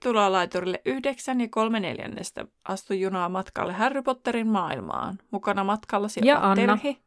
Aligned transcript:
Tervetuloa 0.00 0.32
laiturille 0.32 0.80
9 0.84 1.40
ja 1.40 1.48
3 1.50 1.80
neljännestä. 1.80 2.46
Astu 2.64 2.94
junaa 2.94 3.28
matkalle 3.28 3.72
Harry 3.72 4.02
Potterin 4.02 4.46
maailmaan. 4.46 5.18
Mukana 5.30 5.64
matkallasi 5.64 6.20
Ja 6.24 6.38
on 6.38 6.44
Anna. 6.44 6.54
Terhi. 6.54 6.98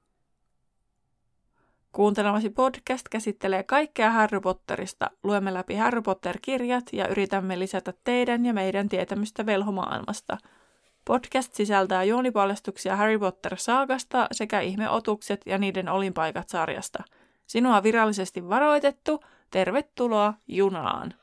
Kuuntelemasi 1.92 2.50
podcast 2.50 3.10
käsittelee 3.10 3.64
kaikkea 3.64 4.11
Harry 4.11 4.39
Potterista. 4.39 5.11
Luemme 5.24 5.54
läpi 5.54 5.75
Harry 5.75 6.02
Potter-kirjat 6.02 6.83
ja 6.92 7.07
yritämme 7.07 7.60
lisätä 7.60 7.93
teidän 8.04 8.46
ja 8.46 8.54
meidän 8.54 8.89
tietämystä 8.89 9.46
velhomaailmasta. 9.46 10.38
Podcast 11.05 11.54
sisältää 11.54 12.04
juonipaljastuksia 12.04 12.96
Harry 12.96 13.19
Potter-saagasta 13.19 14.28
sekä 14.32 14.60
ihmeotukset 14.60 15.41
ja 15.46 15.57
niiden 15.57 15.89
olinpaikat 15.89 16.50
sarjasta. 16.50 17.04
Sinua 17.47 17.78
on 17.78 17.83
virallisesti 17.83 18.50
varoitettu. 18.50 19.24
Tervetuloa 19.52 20.33
junaan. 20.47 21.14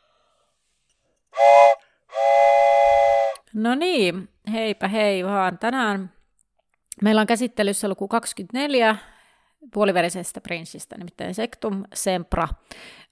No 3.54 3.74
niin, 3.74 4.28
heipä 4.52 4.88
hei 4.88 5.24
vaan. 5.24 5.58
Tänään 5.58 6.12
meillä 7.02 7.20
on 7.20 7.26
käsittelyssä 7.26 7.88
luku 7.88 8.08
24 8.08 8.96
puoliverisestä 9.74 10.40
prinssistä, 10.40 10.98
nimittäin 10.98 11.34
Sectum 11.34 11.84
Sempra. 11.94 12.48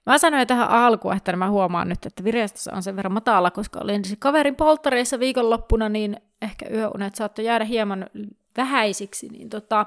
Mä 0.05 0.17
sanoin 0.17 0.47
tähän 0.47 0.69
alkuun, 0.69 1.17
että 1.17 1.35
mä 1.35 1.49
huomaan 1.49 1.89
nyt, 1.89 2.05
että 2.05 2.23
virjastus 2.23 2.67
on 2.67 2.83
sen 2.83 2.95
verran 2.95 3.13
matala, 3.13 3.51
koska 3.51 3.79
olin 3.83 4.01
kaverin 4.19 4.55
polttareissa 4.55 5.19
viikonloppuna, 5.19 5.89
niin 5.89 6.17
ehkä 6.41 6.65
yöunet 6.73 7.15
saattoi 7.15 7.45
jäädä 7.45 7.65
hieman 7.65 8.07
vähäisiksi, 8.57 9.29
niin, 9.29 9.49
tota, 9.49 9.85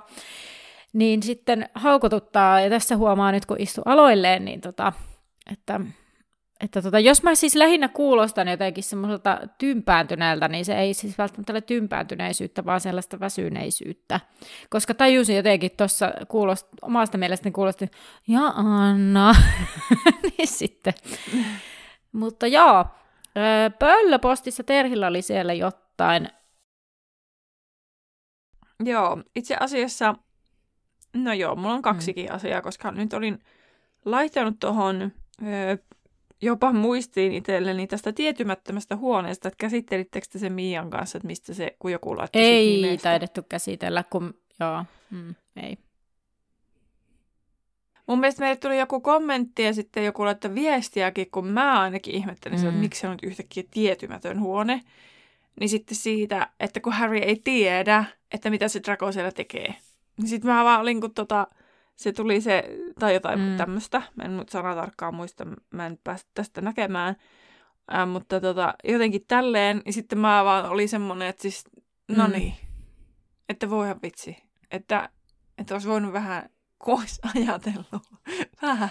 niin 0.93 1.23
sitten 1.23 1.69
haukotuttaa, 1.75 2.61
ja 2.61 2.71
tässä 2.71 2.97
huomaa 2.97 3.33
nyt, 3.33 3.47
kun 3.47 3.61
istu 3.61 3.83
aloilleen, 3.84 4.45
niin 4.45 4.61
tota, 4.61 4.93
että 5.53 5.81
että 6.63 6.83
tota, 6.83 7.01
jos 7.01 7.23
mä 7.23 7.35
siis 7.35 7.55
lähinnä 7.55 7.89
kuulostan 7.89 8.49
jotenkin 8.49 8.85
semmoiselta 8.85 9.41
tympääntyneeltä, 9.59 10.49
niin 10.49 10.65
se 10.65 10.75
ei 10.75 10.95
siis 10.95 11.19
välttämättä 11.19 11.53
ole 11.53 11.61
tympääntyneisyyttä, 11.61 12.65
vaan 12.65 12.81
sellaista 12.81 13.21
väsyneisyyttä. 13.21 14.21
Koska 14.71 14.95
tajusin 14.95 15.37
jotenkin 15.37 15.71
tuossa 15.77 16.13
kuulost, 16.29 16.69
omasta 16.83 17.19
mielestäni 17.19 17.53
kuulosti, 17.53 17.91
ja 18.29 18.47
Anna, 18.57 19.35
niin 20.23 20.49
sitten. 20.49 20.95
Mutta 22.13 22.47
joo, 22.47 22.87
pöllöpostissa 23.79 24.65
Terhillä 24.65 25.07
oli 25.07 25.23
siellä 25.23 25.53
jotain. 25.53 26.29
Joo, 28.85 29.23
itse 29.37 29.57
asiassa, 29.61 30.15
no 31.15 31.33
joo, 31.33 31.57
mulla 31.57 31.75
on 31.75 31.83
kaksikin 31.83 32.27
mm. 32.27 32.35
asiaa, 32.35 32.63
koska 32.63 32.91
nyt 32.91 33.13
olin 33.13 33.39
laittanut 34.05 34.61
tuohon 34.61 35.13
jopa 36.43 36.73
muistiin 36.73 37.33
itselleni 37.33 37.87
tästä 37.87 38.12
tietymättömästä 38.12 38.97
huoneesta, 38.97 39.48
että 39.48 39.59
käsittelittekö 39.59 40.27
te 40.33 40.39
sen 40.39 40.53
Miian 40.53 40.91
kanssa, 40.91 41.19
että 41.19 41.27
mistä 41.27 41.55
se, 41.55 41.77
kun 41.79 41.93
joku 41.93 42.17
laittoi 42.17 42.43
Ei 42.43 42.83
nimestä? 42.83 43.03
taidettu 43.03 43.43
käsitellä, 43.49 44.05
kun 44.11 44.34
joo, 44.61 44.84
mm, 45.11 45.34
ei. 45.57 45.79
Mun 48.07 48.21
mielestä 48.21 48.41
meille 48.41 48.57
tuli 48.57 48.79
joku 48.79 49.01
kommentti 49.01 49.62
ja 49.62 49.75
sitten 49.75 50.05
joku 50.05 50.25
laittoi 50.25 50.55
viestiäkin, 50.55 51.31
kun 51.31 51.47
mä 51.47 51.81
ainakin 51.81 52.15
ihmettelin, 52.15 52.61
mm. 52.61 52.69
että 52.69 52.81
miksi 52.81 53.01
se 53.01 53.06
on 53.06 53.12
nyt 53.12 53.23
yhtäkkiä 53.23 53.65
tietymätön 53.71 54.41
huone. 54.41 54.81
Niin 55.61 55.69
sitten 55.69 55.97
siitä, 55.97 56.49
että 56.61 56.81
kun 56.81 56.93
Harry 56.93 57.19
ei 57.19 57.41
tiedä, 57.45 58.05
että 58.33 58.50
mitä 58.50 58.69
se 58.69 58.81
Draco 58.87 59.12
siellä 59.12 59.33
tekee. 59.33 59.75
Niin 60.16 60.28
sitten 60.28 60.50
mä 60.50 60.65
vaan 60.65 60.81
olin, 60.81 61.00
kun 61.00 61.15
tota, 61.15 61.47
se 61.97 62.12
tuli 62.12 62.41
se, 62.41 62.64
tai 62.98 63.14
jotain 63.14 63.41
mm. 63.41 63.56
tämmöistä. 63.56 64.03
Mä 64.16 64.25
en 64.25 64.44
sana 64.50 64.75
tarkkaan 64.75 65.14
muista, 65.14 65.47
mä 65.70 65.86
en 65.86 65.98
päästä 66.04 66.30
tästä 66.34 66.60
näkemään. 66.60 67.16
Äh, 67.94 68.08
mutta 68.08 68.41
tota, 68.41 68.75
jotenkin 68.84 69.25
tälleen, 69.28 69.82
niin 69.84 69.92
sitten 69.92 70.19
mä 70.19 70.44
vaan 70.44 70.70
oli 70.70 70.88
semmonen, 70.88 71.28
että 71.28 71.42
siis, 71.42 71.64
no 72.08 72.26
Mm. 72.26 72.32
niin, 72.32 72.54
että 73.48 73.70
voihan 73.70 73.98
vitsi. 74.03 74.36
Että, 74.70 75.08
että 75.58 75.75
olisi 75.75 75.88
voinut 75.88 76.12
vähän, 76.12 76.50
kun 76.78 76.98
olisi 76.98 77.20
ajatellut 77.34 78.03
vähän, 78.62 78.91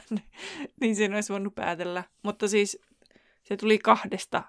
niin 0.82 0.96
siinä 0.96 1.16
olisi 1.16 1.34
voinut 1.34 1.56
päätellä. 1.56 2.04
Mutta 2.24 2.48
siis 2.48 2.80
se 3.44 3.58
tuli 3.58 3.78
kahdesta, 3.78 4.44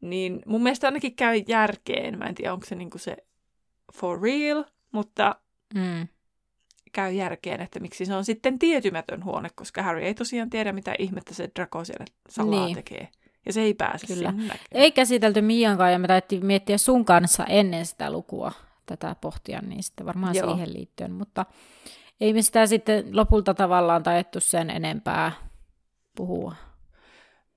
niin 0.00 0.42
mun 0.46 0.62
mielestä 0.62 0.86
ainakin 0.88 1.16
käy 1.16 1.42
järkeen. 1.48 2.18
Mä 2.18 2.24
en 2.24 2.34
tiedä, 2.34 2.52
onko 2.52 2.66
se 2.66 2.74
niinku 2.74 2.98
se 2.98 3.16
for 3.92 4.22
real, 4.22 4.64
mutta 4.92 5.36
Mm. 5.74 6.08
Käy 6.92 7.12
järkeen, 7.12 7.60
että 7.60 7.80
miksi 7.80 8.06
se 8.06 8.14
on 8.14 8.24
sitten 8.24 8.58
tietymätön 8.58 9.24
huone, 9.24 9.48
koska 9.54 9.82
Harry 9.82 10.02
ei 10.02 10.14
tosiaan 10.14 10.50
tiedä, 10.50 10.72
mitä 10.72 10.94
ihmettä 10.98 11.34
se 11.34 11.50
Draco 11.56 11.84
siellä 11.84 12.04
salaa 12.28 12.64
Niin. 12.66 12.74
tekee. 12.74 13.08
Ja 13.46 13.52
se 13.52 13.60
ei 13.60 13.74
pääse 13.74 14.06
Kyllä. 14.06 14.30
sinne. 14.30 14.54
Ei 14.72 14.92
käsitelty 14.92 15.40
Miankaan, 15.40 15.92
ja 15.92 15.98
me 15.98 16.06
taidettiin 16.06 16.46
miettiä 16.46 16.78
sun 16.78 17.04
kanssa 17.04 17.44
ennen 17.44 17.86
sitä 17.86 18.10
lukua 18.10 18.52
tätä 18.86 19.16
pohtia, 19.20 19.60
niin 19.60 19.82
sitten 19.82 20.06
varmaan 20.06 20.34
Joo. 20.34 20.52
Siihen 20.54 20.72
liittyen, 20.72 21.12
mutta 21.12 21.46
ei 22.20 22.32
me 22.32 22.42
sitä 22.42 22.66
sitten 22.66 23.16
lopulta 23.16 23.54
tavallaan 23.54 24.02
taidettu 24.02 24.40
sen 24.40 24.70
enempää 24.70 25.32
puhua. 26.16 26.54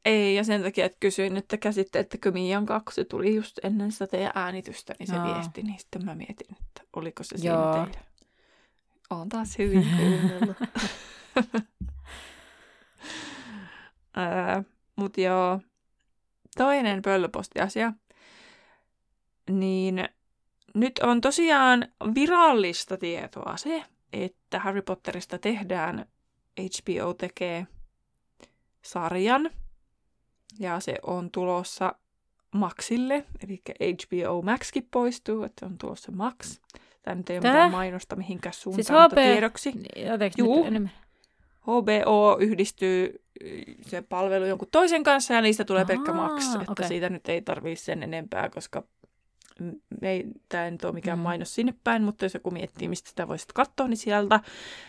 Ei, 0.05 0.35
ja 0.35 0.43
sen 0.43 0.61
takia, 0.63 0.85
että 0.85 0.97
kysyin, 0.99 1.37
että 1.37 1.57
käsitteettekö 1.57 2.31
Mian 2.31 2.65
kaksi, 2.65 3.05
tuli 3.05 3.35
just 3.35 3.59
ennen 3.63 3.91
sitä 3.91 4.07
teidän 4.07 4.31
äänitystä, 4.35 4.93
niin 4.99 5.07
se 5.07 5.15
Joo. 5.15 5.33
viesti, 5.33 5.63
niin 5.63 5.79
sitten 5.79 6.05
mä 6.05 6.15
mietin, 6.15 6.47
että 6.51 6.81
oliko 6.95 7.23
se 7.23 7.35
Joo. 7.41 7.73
siinä 7.73 7.85
teidän. 7.85 8.03
Oon 9.17 9.29
taas 9.29 9.57
hyvin 9.57 9.87
kuunnellut. 9.97 10.57
Ää, 14.15 14.63
Mut 14.95 15.17
joo, 15.17 15.59
toinen 16.57 17.01
pöllöpostiasia. 17.01 17.93
Niin 19.49 20.09
nyt 20.75 20.99
on 20.99 21.21
tosiaan 21.21 21.87
virallista 22.15 22.97
tietoa 22.97 23.57
se, 23.57 23.83
että 24.13 24.59
Harry 24.59 24.81
Potterista 24.81 25.37
tehdään, 25.39 26.05
HBO 26.59 27.13
tekee 27.13 27.67
sarjan. 28.81 29.49
Ja 30.59 30.79
se 30.79 30.95
on 31.03 31.31
tulossa 31.31 31.95
Maxille, 32.51 33.25
eli 33.43 33.61
HBO 33.77 34.41
Maxkin 34.41 34.87
poistuu, 34.91 35.43
että 35.43 35.65
on 35.65 35.77
tulossa 35.77 36.11
Max. 36.11 36.59
Tämä 37.03 37.15
nyt 37.15 37.29
ei 37.29 37.35
ole 37.37 37.41
Tää? 37.41 37.51
mitään 37.53 37.71
mainosta 37.71 38.15
mihinkään 38.15 38.53
suuntaan, 38.53 38.83
Siis 38.83 38.91
mutta 38.91 39.09
HP 39.09 39.15
tiedoksi. 39.33 39.71
Niin, 39.71 40.31
Juu. 40.37 40.69
nyt. 40.69 40.83
HBO 41.61 42.37
yhdistyy 42.39 43.21
se 43.81 44.01
palvelu 44.01 44.45
jonkun 44.45 44.67
toisen 44.71 45.03
kanssa 45.03 45.33
ja 45.33 45.41
niistä 45.41 45.63
tulee 45.65 45.85
pelkkä 45.85 46.11
Aa, 46.11 46.17
Max. 46.17 46.55
Että 46.55 46.71
okei. 46.71 46.87
siitä 46.87 47.09
nyt 47.09 47.29
ei 47.29 47.41
tarvii 47.41 47.75
sen 47.75 48.03
enempää, 48.03 48.49
koska 48.49 48.83
ei, 50.01 50.25
tämä 50.49 50.65
ei 50.65 50.71
nyt 50.71 50.83
ole 50.85 50.93
mikään 50.93 51.17
Mm. 51.19 51.23
mainos 51.23 51.55
sinne 51.55 51.73
päin, 51.83 52.03
mutta 52.03 52.25
jos 52.25 52.33
joku 52.33 52.51
miettii, 52.51 52.87
mistä 52.87 53.09
sitä 53.09 53.27
voisit 53.27 53.53
katsoa, 53.53 53.87
niin 53.87 53.97
sieltä. 53.97 54.39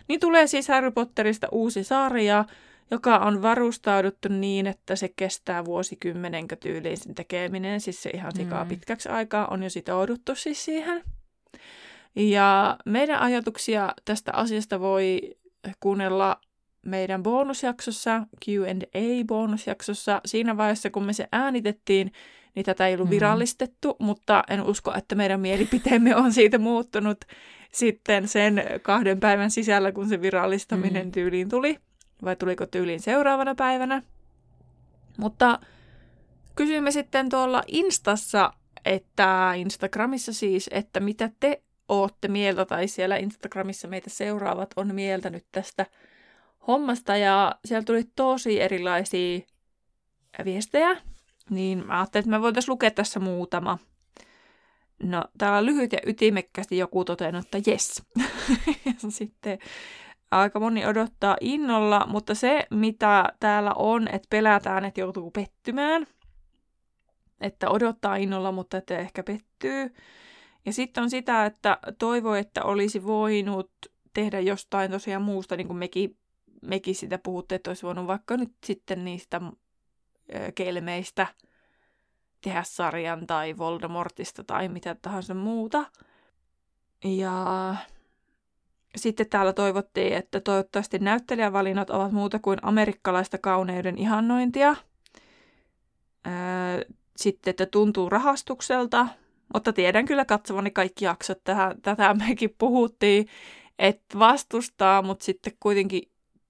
Niin 0.09 0.21
tulee 0.21 0.47
siis 0.47 0.69
Harry 0.69 0.91
Potterista 0.91 1.49
uusi 1.53 1.85
sarja, 1.85 2.45
joka 2.91 3.19
on 3.19 3.43
varustauduttu 3.43 4.29
niin, 4.29 4.67
että 4.67 4.97
se 4.97 5.09
kestää 5.17 5.65
vuosikymmenen 5.65 6.47
tyyliin 6.61 6.97
sen 6.97 7.15
tekeminen. 7.15 7.81
Siis 7.81 8.03
se 8.03 8.11
ihan 8.11 8.33
sikaa 8.37 8.65
Mm. 8.65 8.69
pitkäksi 8.69 9.09
aikaa 9.09 9.47
on 9.47 9.63
jo 9.63 9.71
sitouduttu 9.71 10.35
siis 10.35 10.65
siihen. 10.65 11.03
Ja 12.17 12.77
meidän 12.85 13.21
ajatuksia 13.21 13.95
tästä 14.05 14.33
asiasta 14.35 14.81
voi 14.81 15.35
kuunnella 15.81 16.41
meidän 16.87 17.23
bonusjaksossa, 17.23 18.27
Q&A-bonusjaksossa. 18.45 20.21
Siinä 20.27 20.57
vaiheessa, 20.57 20.91
kun 20.91 21.05
me 21.05 21.13
se 21.13 21.29
äänitettiin, 21.33 22.13
niin 22.55 22.65
tätä 22.65 22.87
ei 22.89 22.95
ollut 22.95 23.07
Mhm. 23.07 23.15
virallistettu, 23.15 23.97
mutta 24.01 24.45
en 24.51 24.63
usko, 24.63 24.95
että 24.97 25.15
meidän 25.15 25.41
mielipiteemme 25.41 26.17
on 26.17 26.33
siitä 26.33 26.59
muuttunut 26.59 27.19
sitten 27.73 28.29
sen 28.29 28.63
kahden 28.83 29.21
päivän 29.21 29.51
sisällä, 29.51 29.93
kun 29.93 30.09
se 30.09 30.23
virallistaminen 30.23 31.03
Mhm. 31.07 31.13
tyyliin 31.13 31.49
tuli. 31.49 31.79
Vai 32.25 32.37
tuliko 32.37 32.67
tyyliin 32.67 33.01
seuraavana 33.01 33.55
päivänä. 33.55 34.03
Mutta 35.19 35.59
kysyimme 36.57 36.91
sitten 36.91 37.29
tuolla 37.29 37.63
Instassa, 37.67 38.53
että 38.85 39.53
Instagramissa 39.57 40.33
siis, 40.33 40.71
että 40.73 41.01
mitä 41.01 41.31
te 41.41 41.63
ootte 41.89 42.29
mieltä, 42.29 42.65
tai 42.65 42.89
siellä 42.89 43.17
Instagramissa 43.17 43.89
meitä 43.89 44.11
seuraavat 44.11 44.71
on 44.77 44.95
mieltä 44.95 45.31
nyt 45.31 45.47
tästä 45.53 45.87
hommasta, 46.67 47.17
ja 47.17 47.55
siellä 47.65 47.85
tuli 47.85 48.05
tosi 48.17 48.61
erilaisia 48.61 49.41
viestejä, 50.45 50.97
niin 51.51 51.87
mä 51.87 51.99
ajattelin, 51.99 52.23
että 52.23 52.31
me 52.31 52.41
voitaisiin 52.41 52.73
lukea 52.73 52.91
tässä 52.91 53.21
muutama. 53.21 53.79
No, 55.03 55.25
täällä 55.39 55.59
on 55.59 55.67
lyhyt 55.67 55.93
ja 55.93 55.99
ytimekkästi 56.07 56.79
joku 56.79 57.05
totennut, 57.05 57.45
että 57.45 57.71
jes. 57.71 58.03
ja 58.87 59.11
sitten 59.11 59.59
aika 60.31 60.61
moni 60.61 60.87
odottaa 60.87 61.37
innolla, 61.41 62.07
mutta 62.07 62.35
se, 62.35 62.67
mitä 62.71 63.25
täällä 63.41 63.73
on, 63.75 64.09
että 64.09 64.27
pelätään, 64.31 64.85
että 64.85 65.01
joutuu 65.01 65.31
pettymään, 65.31 66.07
että 67.41 67.71
odottaa 67.71 68.17
innolla, 68.17 68.53
mutta 68.53 68.77
että 68.77 68.99
ehkä 68.99 69.23
pettyy. 69.23 69.95
Ja 70.67 70.73
sitten 70.73 71.03
on 71.03 71.11
sitä, 71.11 71.47
että 71.47 71.79
toivoo, 71.99 72.35
että 72.35 72.63
olisi 72.63 73.05
voinut 73.05 73.71
tehdä 74.15 74.41
jostain 74.41 74.91
tosiaan 74.91 75.23
muusta, 75.23 75.57
niin 75.57 75.67
kuin 75.67 75.77
mekin, 75.77 76.17
mekin 76.63 76.95
sitä 76.95 77.19
puhutte, 77.19 77.55
että 77.55 77.71
olisi 77.71 77.83
voinut 77.83 78.07
vaikka 78.07 78.37
nyt 78.37 78.53
sitten 78.65 79.05
niistä 79.05 79.41
ö, 80.35 80.53
kelmeistä 80.55 81.27
tehdä 82.41 82.63
sarjan 82.63 83.27
tai 83.27 83.59
Voldemortista 83.59 84.45
tai 84.45 84.69
mitä 84.69 84.97
tahansa 85.03 85.35
muuta. 85.35 85.85
Ja 87.05 87.75
sitten 88.97 89.29
täällä 89.29 89.53
toivottiin, 89.53 90.13
että 90.13 90.41
toivottavasti 90.41 90.99
näyttelijävalinnat 90.99 91.91
ovat 91.91 92.13
muuta 92.13 92.39
kuin 92.39 92.59
amerikkalaista 92.63 93.39
kauneuden 93.39 93.99
ihannointia. 93.99 94.77
Sitten, 97.17 97.51
että 97.51 97.67
tuntuu 97.67 98.09
rahastukselta, 98.11 99.09
mutta 99.55 99.73
tiedän 99.73 100.05
kyllä 100.05 100.25
katsovani 100.25 100.71
kaikki 100.71 101.05
jaksot. 101.05 101.45
Tähän, 101.45 101.83
tätä 101.83 102.15
mekin 102.29 102.55
puhuttiin, 102.59 103.29
että 103.79 104.19
vastustaa, 104.19 105.03
mutta 105.03 105.25
sitten 105.25 105.53
kuitenkin 105.61 106.03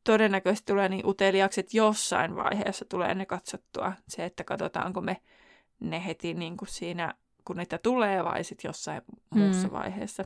todennäköisesti 0.04 0.72
tulee 0.72 0.88
niin 0.88 1.06
uteliaaksi, 1.06 1.60
että 1.60 1.76
jossain 1.76 2.36
vaiheessa 2.36 2.84
tulee 2.84 3.14
ne 3.14 3.26
katsottua. 3.26 3.92
Se, 4.08 4.24
että 4.24 4.44
katsotaanko 4.44 5.00
me 5.00 5.16
ne 5.80 6.06
heti 6.06 6.34
niin 6.34 6.56
kuin 6.56 6.68
siinä, 6.68 7.14
kun 7.44 7.56
niitä 7.56 7.78
tulee, 7.78 8.24
vai 8.24 8.44
sitten 8.44 8.68
jossain 8.68 9.02
mm. 9.34 9.40
muussa 9.40 9.72
vaiheessa. 9.72 10.24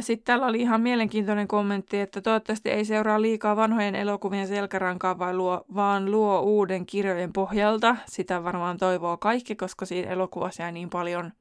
Sitten 0.00 0.24
täällä 0.24 0.46
oli 0.46 0.60
ihan 0.60 0.80
mielenkiintoinen 0.80 1.48
kommentti, 1.48 2.00
että 2.00 2.20
toivottavasti 2.20 2.70
ei 2.70 2.84
seuraa 2.84 3.22
liikaa 3.22 3.56
vanhojen 3.56 3.94
elokuvien 3.94 4.46
selkärankaa, 4.46 5.18
vai 5.18 5.34
luo, 5.34 5.64
vaan 5.74 6.10
luo 6.10 6.40
uuden 6.40 6.86
kirjojen 6.86 7.32
pohjalta. 7.32 7.96
Sitä 8.06 8.44
varmaan 8.44 8.76
toivoo 8.76 9.16
kaikki, 9.16 9.56
koska 9.56 9.86
siinä 9.86 10.10
elokuvassa 10.10 10.62
jää 10.62 10.72
niin 10.72 10.90
paljon 10.90 11.32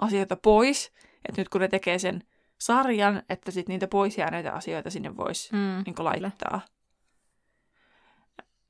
asioita 0.00 0.36
pois, 0.36 0.92
että 1.28 1.40
nyt 1.40 1.48
kun 1.48 1.60
ne 1.60 1.68
tekee 1.68 1.98
sen 1.98 2.22
sarjan, 2.58 3.22
että 3.28 3.50
sitten 3.50 3.72
niitä 3.72 3.88
pois 3.88 4.18
jääneitä 4.18 4.52
asioita 4.52 4.90
sinne 4.90 5.16
voisi 5.16 5.52
mm, 5.52 5.82
niin 5.86 6.22
laittaa. 6.22 6.60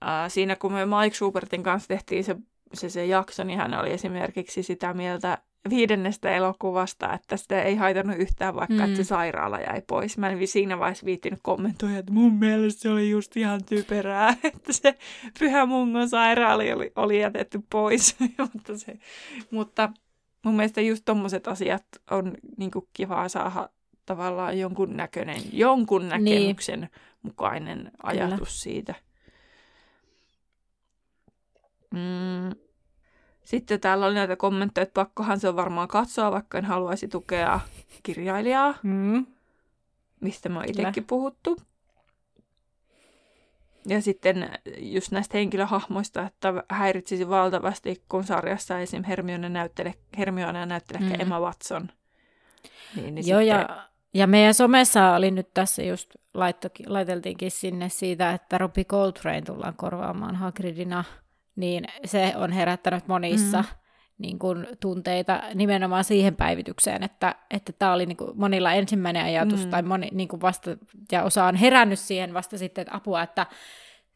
Ää, 0.00 0.28
siinä 0.28 0.56
kun 0.56 0.72
me 0.72 0.87
Mike 0.87 1.16
Schubertin 1.16 1.62
kanssa 1.62 1.88
tehtiin 1.88 2.25
se, 2.25 2.37
se, 2.75 2.88
se 2.88 3.06
jakso, 3.06 3.44
niin 3.44 3.58
hän 3.58 3.75
oli 3.75 3.93
esimerkiksi 3.93 4.62
sitä 4.62 4.94
mieltä 4.94 5.38
viidennestä 5.70 6.31
elokuvasta, 6.37 7.12
että 7.12 7.37
sitä 7.37 7.62
ei 7.62 7.76
haitannut 7.76 8.17
yhtään, 8.19 8.55
vaikka 8.55 8.75
mm. 8.75 8.85
että 8.85 8.97
se 8.97 9.05
sairaala 9.05 9.61
jäi 9.61 9.82
pois. 9.87 10.19
Mä 10.19 10.31
en 10.31 10.47
siinä 10.47 10.79
vaiheessa 10.79 11.06
viittinyt 11.06 11.38
kommentoida, 11.43 11.99
että 11.99 12.12
mun 12.12 12.35
mielestä 12.35 12.82
se 12.82 12.91
oli 12.91 13.11
just 13.11 13.37
ihan 13.37 13.64
typerää, 13.64 14.29
että 14.44 14.73
se 14.73 14.94
Pyhä 15.38 15.67
Mungon 15.67 16.09
sairaali 16.09 16.73
oli, 16.73 16.93
oli 16.97 17.20
jätetty 17.20 17.61
pois. 17.70 18.17
mutta, 18.55 18.79
se, 18.79 18.99
mutta 19.50 19.93
mun 20.44 20.55
mielestä 20.55 20.81
just 20.81 21.05
tommoset 21.05 21.49
asiat 21.49 21.85
on 22.11 22.32
niinku 22.56 22.88
kivaa 22.93 23.29
saada 23.29 23.69
tavallaan 24.06 24.59
jonkun 24.59 24.97
näköinen, 24.97 25.43
jonkun 25.53 26.09
niin. 26.09 26.25
näkemyksen 26.25 26.81
niin. 26.81 26.91
mukainen 27.23 27.91
ajatus 28.03 28.38
Kyllä. 28.38 28.50
siitä. 28.50 28.94
Mm. 31.91 32.62
Sitten 33.44 33.80
täällä 33.80 34.06
oli 34.06 34.14
näitä 34.14 34.36
kommentteja, 34.36 34.82
että 34.82 34.94
pakkohan 34.94 35.40
se 35.40 35.48
on 35.48 35.56
varmaan 35.56 35.88
katsoa, 35.88 36.30
vaikka 36.30 36.58
en 36.58 36.64
haluaisi 36.64 37.08
tukea 37.08 37.60
kirjailijaa, 38.02 38.74
mm. 38.82 39.26
mistä 40.20 40.48
mä 40.48 40.64
itsekin 40.66 41.04
puhuttu. 41.04 41.56
Ja 43.86 44.02
sitten 44.02 44.58
just 44.78 45.12
näistä 45.12 45.38
henkilöhahmoista, 45.38 46.26
että 46.26 46.64
häiritsisi 46.68 47.28
valtavasti, 47.28 48.02
kun 48.08 48.24
sarjassa 48.24 48.80
esim. 48.80 49.04
Hermione 49.04 49.48
näyttele, 49.48 49.94
Hermione 50.18 50.66
näyttelee 50.66 51.08
mm. 51.08 51.20
Emma 51.20 51.40
Watson. 51.40 51.88
Niin, 52.96 53.14
niin 53.14 53.28
Joo, 53.28 53.40
sitten... 53.40 53.58
ja 53.58 53.92
ja 54.14 54.26
meidän 54.26 54.54
somessa 54.54 55.14
oli 55.14 55.30
nyt 55.30 55.48
tässä 55.54 55.82
just 55.82 56.14
laitto, 56.34 56.68
laiteltiinkin 56.86 57.50
sinne 57.50 57.88
siitä, 57.88 58.32
että 58.32 58.58
Robbie 58.58 58.84
Coltrane 58.84 59.42
tullaan 59.42 59.74
korvaamaan 59.76 60.36
Hagridina, 60.36 61.04
niin 61.56 61.84
se 62.04 62.32
on 62.37 62.52
herättänyt 62.52 63.08
monissa 63.08 63.58
mm. 63.62 63.69
niin 64.19 64.38
kuin, 64.38 64.66
tunteita 64.81 65.43
nimenomaan 65.54 66.04
siihen 66.04 66.37
päivitykseen, 66.37 67.02
että 67.02 67.34
että 67.50 67.72
tämä 67.72 67.93
oli 67.93 68.06
niin 68.06 68.16
kuin, 68.16 68.31
monilla 68.34 68.72
ensimmäinen 68.72 69.25
ajatus, 69.25 69.64
mm. 69.64 69.70
tai 69.70 69.82
moni, 69.82 70.08
niin 70.12 70.28
kuin 70.28 70.40
vasta, 70.40 70.76
ja 71.12 71.22
osa 71.22 71.44
on 71.44 71.54
herännyt 71.54 71.99
siihen 71.99 72.34
vasta 72.34 72.58
sitten, 72.58 72.82
että 72.82 72.96
apua, 72.96 73.22
että 73.22 73.46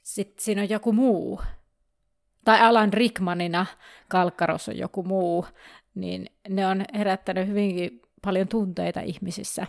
sit 0.02 0.38
siinä 0.38 0.62
on 0.62 0.70
joku 0.70 0.92
muu. 0.92 1.40
Tai 2.44 2.60
Alan 2.60 2.92
Rickmanina 2.92 3.66
Kalkkaros 4.08 4.68
on 4.68 4.78
joku 4.78 5.02
muu, 5.02 5.46
niin 5.94 6.26
ne 6.48 6.66
on 6.66 6.84
herättänyt 6.94 7.48
hyvinkin 7.48 8.02
paljon 8.22 8.48
tunteita 8.48 9.00
ihmisissä. 9.00 9.66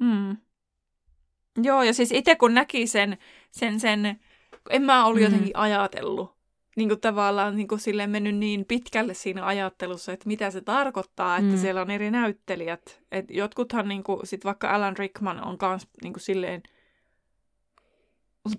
Mm. 0.00 0.36
Joo, 1.62 1.82
ja 1.82 1.94
siis 1.94 2.12
itse 2.12 2.36
kun 2.36 2.54
näki 2.54 2.86
sen, 2.86 3.18
sen, 3.50 3.80
sen 3.80 4.20
en 4.70 4.82
mä 4.82 5.06
ollut 5.06 5.20
mm. 5.20 5.24
jotenkin 5.24 5.56
ajatellut, 5.56 6.34
niin 6.76 6.88
kuin 6.88 7.00
tavallaan 7.00 7.56
niin 7.56 7.68
kuin 7.68 7.80
silleen 7.80 8.10
mennyt 8.10 8.36
niin 8.36 8.64
pitkälle 8.64 9.14
siinä 9.14 9.46
ajattelussa, 9.46 10.12
että 10.12 10.28
mitä 10.28 10.50
se 10.50 10.60
tarkoittaa, 10.60 11.36
että 11.36 11.52
mm. 11.52 11.58
siellä 11.58 11.80
on 11.80 11.90
eri 11.90 12.10
näyttelijät. 12.10 13.00
Et 13.12 13.24
jotkuthan, 13.30 13.88
niin 13.88 14.02
kuin, 14.04 14.26
sit 14.26 14.44
vaikka 14.44 14.70
Alan 14.70 14.96
Rickman 14.96 15.44
on 15.44 15.56
myös 15.62 15.88
niin 16.02 16.12
kuin 16.12 16.22
silleen 16.22 16.62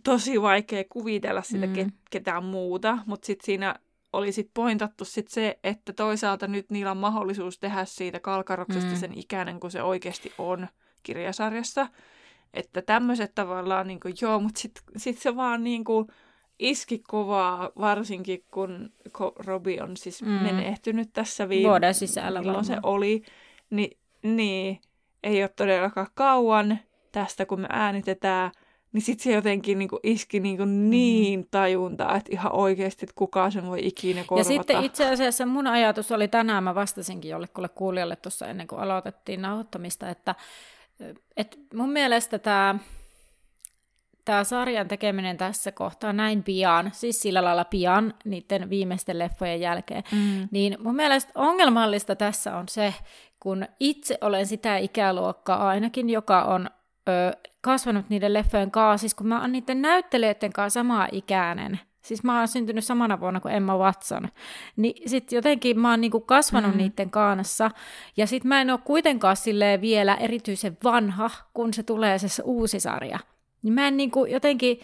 tosi 0.03 0.41
vaikea 0.41 0.83
kuvitella 0.89 1.41
sitä 1.41 1.67
mm. 1.67 1.91
ketään 2.11 2.43
muuta, 2.43 2.97
mutta 3.05 3.25
sitten 3.25 3.45
siinä 3.45 3.75
oli 4.13 4.31
sit 4.31 4.49
pointattu 4.53 5.05
sit 5.05 5.27
se, 5.27 5.59
että 5.63 5.93
toisaalta 5.93 6.47
nyt 6.47 6.69
niillä 6.69 6.91
on 6.91 6.97
mahdollisuus 6.97 7.59
tehdä 7.59 7.85
siitä 7.85 8.19
kalkaroksesta 8.19 8.91
mm. 8.91 8.97
sen 8.97 9.17
ikäinen 9.17 9.59
kuin 9.59 9.71
se 9.71 9.83
oikeasti 9.83 10.33
on 10.37 10.67
kirjasarjassa. 11.03 11.87
Että 12.55 12.81
tämmöiset 12.81 13.35
tavallaan, 13.35 13.87
niin 13.87 13.99
kuin, 13.99 14.13
joo, 14.21 14.39
mutta 14.39 14.59
sitten 14.59 14.83
sit 14.97 15.17
se 15.17 15.35
vaan 15.35 15.63
niin 15.63 15.83
kuin, 15.83 16.07
iski 16.59 17.03
kovaa, 17.07 17.71
varsinkin 17.79 18.43
kun 18.53 18.89
Robi 19.45 19.79
on 19.81 19.97
siis 19.97 20.21
mm. 20.21 20.29
menehtynyt 20.29 21.09
tässä 21.13 21.49
viime 21.49 21.69
vuoden 21.69 21.93
sisällä. 21.93 22.41
Milloin 22.41 22.65
se 22.65 22.77
oli. 22.83 23.23
Ni, 23.69 23.89
niin, 24.23 24.79
ei 25.23 25.43
ole 25.43 25.49
todellakaan 25.49 26.07
kauan 26.13 26.79
tästä, 27.11 27.45
kun 27.45 27.61
me 27.61 27.67
äänitetään– 27.71 28.51
niin 28.95 29.01
sitten 29.01 29.23
se 29.23 29.31
jotenkin 29.31 29.79
niin 29.79 29.89
kuin 29.89 29.99
iski 30.03 30.39
niin, 30.39 30.57
kuin 30.57 30.89
niin 30.89 31.47
tajuntaa, 31.51 32.15
että 32.15 32.29
ihan 32.31 32.51
oikeasti, 32.51 33.05
että 33.05 33.13
kukaan 33.15 33.51
sen 33.51 33.67
voi 33.67 33.87
ikinä 33.87 34.23
korvata. 34.27 34.53
Ja 34.53 34.57
sitten 34.57 34.83
itse 34.83 35.09
asiassa 35.09 35.45
mun 35.45 35.67
ajatus 35.67 36.11
oli 36.11 36.27
tänään, 36.27 36.63
mä 36.63 36.75
vastasinkin 36.75 37.31
jollekulle 37.31 37.69
kuulijalle 37.69 38.15
tuossa 38.15 38.47
ennen 38.47 38.67
kuin 38.67 38.81
aloitettiin 38.81 39.41
nauhoittamista, 39.41 40.09
että, 40.09 40.35
että 41.37 41.57
mun 41.73 41.89
mielestä 41.89 42.39
tämä 42.39 42.75
tämä 44.25 44.43
sarjan 44.43 44.87
tekeminen 44.87 45.37
tässä 45.37 45.71
kohtaa 45.71 46.13
näin 46.13 46.43
pian, 46.43 46.91
siis 46.93 47.21
sillä 47.21 47.43
lailla 47.43 47.65
pian 47.65 48.13
niiden 48.25 48.69
viimeisten 48.69 49.19
leffojen 49.19 49.61
jälkeen, 49.61 50.03
mm. 50.11 50.47
niin 50.51 50.77
mun 50.79 50.95
mielestä 50.95 51.31
ongelmallista 51.35 52.15
tässä 52.15 52.57
on 52.57 52.69
se, 52.69 52.93
kun 53.39 53.65
itse 53.79 54.17
olen 54.21 54.45
sitä 54.45 54.77
ikäluokkaa 54.77 55.67
ainakin, 55.67 56.09
joka 56.09 56.43
on 56.43 56.69
ö, 57.09 57.11
kasvanut 57.61 58.09
niiden 58.09 58.33
leffojen 58.33 58.71
kanssa, 58.71 59.01
siis 59.01 59.15
kun 59.15 59.27
mä 59.27 59.41
oon 59.41 59.51
niiden 59.51 59.81
näyttelijöiden 59.81 60.53
kanssa 60.53 60.79
samaa 60.79 61.07
ikäinen, 61.11 61.79
siis 62.05 62.23
mä 62.23 62.37
oon 62.37 62.47
syntynyt 62.47 62.83
samana 62.83 63.19
vuonna 63.19 63.39
kuin 63.39 63.53
Emma 63.53 63.77
Watson, 63.77 64.27
niin 64.75 65.09
sit 65.09 65.31
jotenkin 65.31 65.79
mä 65.79 65.89
oon 65.89 66.01
niinku 66.01 66.19
kasvanut 66.19 66.71
mm. 66.71 66.77
niiden 66.77 67.09
kanssa, 67.09 67.71
ja 68.17 68.27
sit 68.27 68.43
mä 68.43 68.61
en 68.61 68.69
oo 68.69 68.77
kuitenkaan 68.77 69.37
silleen 69.37 69.81
vielä 69.81 70.15
erityisen 70.15 70.77
vanha, 70.83 71.29
kun 71.53 71.73
se 71.73 71.83
tulee 71.83 72.17
se 72.19 72.43
uusi 72.43 72.79
sarja. 72.79 73.19
Niin 73.61 73.73
mä 73.73 73.87
en 73.87 73.97
niinku 73.97 74.25
jotenkin, 74.25 74.79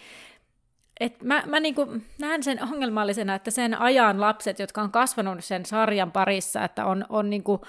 et 1.00 1.22
mä, 1.22 1.42
mä 1.46 1.60
niinku 1.60 1.86
näen 2.20 2.42
sen 2.42 2.62
ongelmallisena, 2.62 3.34
että 3.34 3.50
sen 3.50 3.80
ajan 3.80 4.20
lapset, 4.20 4.58
jotka 4.58 4.82
on 4.82 4.90
kasvanut 4.90 5.44
sen 5.44 5.66
sarjan 5.66 6.12
parissa, 6.12 6.64
että 6.64 6.84
on, 6.86 7.04
on 7.08 7.30
niinku 7.30 7.60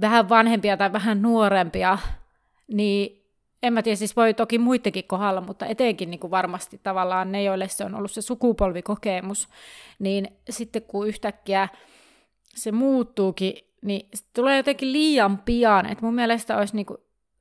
vähän 0.00 0.28
vanhempia 0.28 0.76
tai 0.76 0.92
vähän 0.92 1.22
nuorempia, 1.22 1.98
niin 2.68 3.21
en 3.62 3.72
mä 3.72 3.82
tiedä, 3.82 3.96
siis 3.96 4.16
voi 4.16 4.34
toki 4.34 4.58
muidenkin 4.58 5.04
kohdalla, 5.04 5.40
mutta 5.40 5.66
etenkin 5.66 6.10
niin 6.10 6.20
kuin 6.20 6.30
varmasti 6.30 6.80
tavallaan 6.82 7.32
ne, 7.32 7.42
joille 7.42 7.68
se 7.68 7.84
on 7.84 7.94
ollut 7.94 8.10
se 8.10 8.22
sukupolvikokemus, 8.22 9.48
niin 9.98 10.28
sitten 10.50 10.82
kun 10.82 11.08
yhtäkkiä 11.08 11.68
se 12.54 12.72
muuttuukin, 12.72 13.54
niin 13.82 14.08
se 14.14 14.24
tulee 14.34 14.56
jotenkin 14.56 14.92
liian 14.92 15.38
pian, 15.38 15.86
että 15.86 16.04
mun 16.04 16.14
mielestä 16.14 16.56
olisi 16.56 16.76
niin 16.76 16.86
kuin 16.86 16.98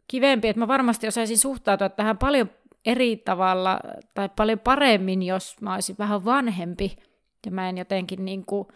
kivempi, 0.08 0.48
että 0.48 0.60
mä 0.60 0.68
varmasti 0.68 1.08
osaisin 1.08 1.38
suhtautua 1.38 1.90
tähän 1.90 2.18
paljon 2.18 2.50
eri 2.86 3.18
tavalla 3.18 3.80
tai 4.13 4.30
paljon 4.36 4.60
paremmin, 4.60 5.24
jos 5.24 5.56
mä 5.62 5.74
olisin 5.74 5.96
vähän 6.00 6.25
vanhempi. 6.25 6.98
Ja 7.46 7.51
mä 7.51 7.70
en 7.70 7.78
jotenkin 7.78 8.25
niin 8.25 8.46
kuin, 8.46 8.68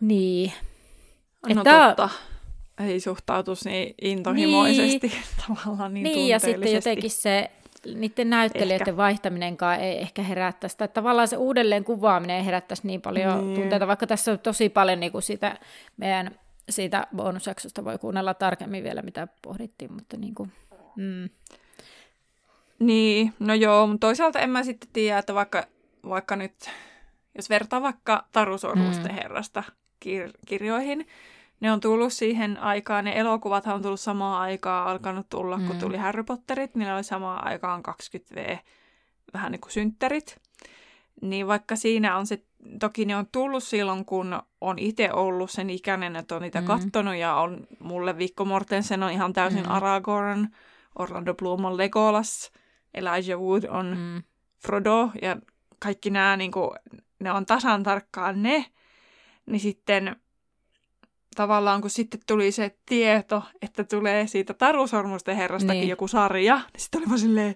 niin. 0.00 0.52
No 1.48 1.60
että 1.60 1.94
totta 1.96 2.08
ei 2.80 3.00
suhtautuisi 3.00 3.68
niin 3.68 3.94
intohimoisesti 4.02 5.08
niin. 5.08 5.22
tavallaan 5.48 5.94
niin 5.94 6.04
Niin, 6.04 6.28
ja 6.28 6.38
sitten 6.38 6.72
jotenkin 6.72 7.10
se 7.10 7.50
niiden 7.94 8.30
näyttelijöiden 8.30 8.88
ehkä. 8.88 8.96
vaihtaminenkaan 8.96 9.80
ei 9.80 9.98
ehkä 10.00 10.22
herättäisi, 10.22 10.76
tai 10.78 10.88
tavallaan 10.88 11.28
se 11.28 11.36
uudelleen 11.36 11.84
kuvaaminen 11.84 12.36
ei 12.36 12.44
herättäisi 12.44 12.86
niin 12.86 13.02
paljon 13.02 13.46
niin. 13.46 13.60
tunteita, 13.60 13.86
vaikka 13.86 14.06
tässä 14.06 14.32
on 14.32 14.38
tosi 14.38 14.68
paljon 14.68 15.00
niin 15.00 15.12
kuin 15.12 15.22
siitä 15.22 15.58
meidän 15.96 16.30
siitä 16.70 17.06
bonusjaksosta 17.16 17.84
voi 17.84 17.98
kuunnella 17.98 18.34
tarkemmin 18.34 18.84
vielä, 18.84 19.02
mitä 19.02 19.28
pohdittiin, 19.42 19.92
mutta 19.92 20.16
niin 20.16 20.34
kuin, 20.34 20.52
mm. 20.96 21.28
Niin, 22.78 23.32
no 23.38 23.54
joo, 23.54 23.86
mutta 23.86 24.06
toisaalta 24.06 24.40
en 24.40 24.50
mä 24.50 24.62
sitten 24.62 24.88
tiedä, 24.92 25.18
että 25.18 25.34
vaikka, 25.34 25.66
vaikka 26.08 26.36
nyt, 26.36 26.70
jos 27.36 27.50
vertaa 27.50 27.82
vaikka 27.82 28.24
Taru 28.32 28.58
Sormusten 28.58 29.12
mm. 29.12 29.14
herrasta 29.14 29.62
kir- 30.04 30.38
kirjoihin, 30.46 31.06
ne 31.60 31.72
on 31.72 31.80
tullut 31.80 32.12
siihen 32.12 32.58
aikaan, 32.58 33.04
ne 33.04 33.18
elokuvat 33.18 33.66
on 33.66 33.82
tullut 33.82 34.00
samaan 34.00 34.40
aikaan, 34.40 34.88
alkanut 34.88 35.28
tulla, 35.28 35.58
mm. 35.58 35.66
kun 35.66 35.78
tuli 35.78 35.96
Harry 35.96 36.22
Potterit, 36.22 36.74
niillä 36.74 36.94
oli 36.94 37.04
samaan 37.04 37.46
aikaan 37.46 37.82
20V, 37.88 38.58
vähän 39.34 39.52
niin 39.52 39.60
kuin 39.60 39.72
synttärit. 39.72 40.36
Niin 41.22 41.46
vaikka 41.46 41.76
siinä 41.76 42.16
on 42.16 42.26
se, 42.26 42.42
toki 42.80 43.04
ne 43.04 43.16
on 43.16 43.26
tullut 43.32 43.64
silloin, 43.64 44.04
kun 44.04 44.42
on 44.60 44.78
itse 44.78 45.12
ollut 45.12 45.50
sen 45.50 45.70
ikäinen, 45.70 46.16
että 46.16 46.36
on 46.36 46.42
niitä 46.42 46.60
mm. 46.60 46.66
kattonut 46.66 47.16
ja 47.16 47.34
on 47.34 47.66
mulle 47.78 48.18
Vikko 48.18 48.44
Mortensen 48.44 49.02
on 49.02 49.10
ihan 49.10 49.32
täysin 49.32 49.64
mm. 49.64 49.70
Aragorn, 49.70 50.48
Orlando 50.98 51.34
Bloom 51.34 51.64
on 51.64 51.76
Legolas, 51.76 52.52
Elijah 52.94 53.40
Wood 53.40 53.64
on 53.68 53.96
mm. 53.98 54.22
Frodo 54.58 55.10
ja 55.22 55.36
kaikki 55.78 56.10
nämä, 56.10 56.36
niin 56.36 56.52
kuin, 56.52 56.70
ne 57.18 57.32
on 57.32 57.46
tasan 57.46 57.82
tarkkaan 57.82 58.42
ne, 58.42 58.66
niin 59.46 59.60
sitten 59.60 60.16
tavallaan 61.36 61.80
kun 61.80 61.90
sitten 61.90 62.20
tuli 62.26 62.52
se 62.52 62.76
tieto, 62.86 63.42
että 63.62 63.84
tulee 63.84 64.26
siitä 64.26 64.54
Tarusormusten 64.54 65.36
herrastakin 65.36 65.80
niin. 65.80 65.88
joku 65.88 66.08
sarja, 66.08 66.56
niin 66.56 66.80
sitten 66.80 67.00
oli 67.00 67.08
vaan 67.08 67.18
silleen, 67.18 67.54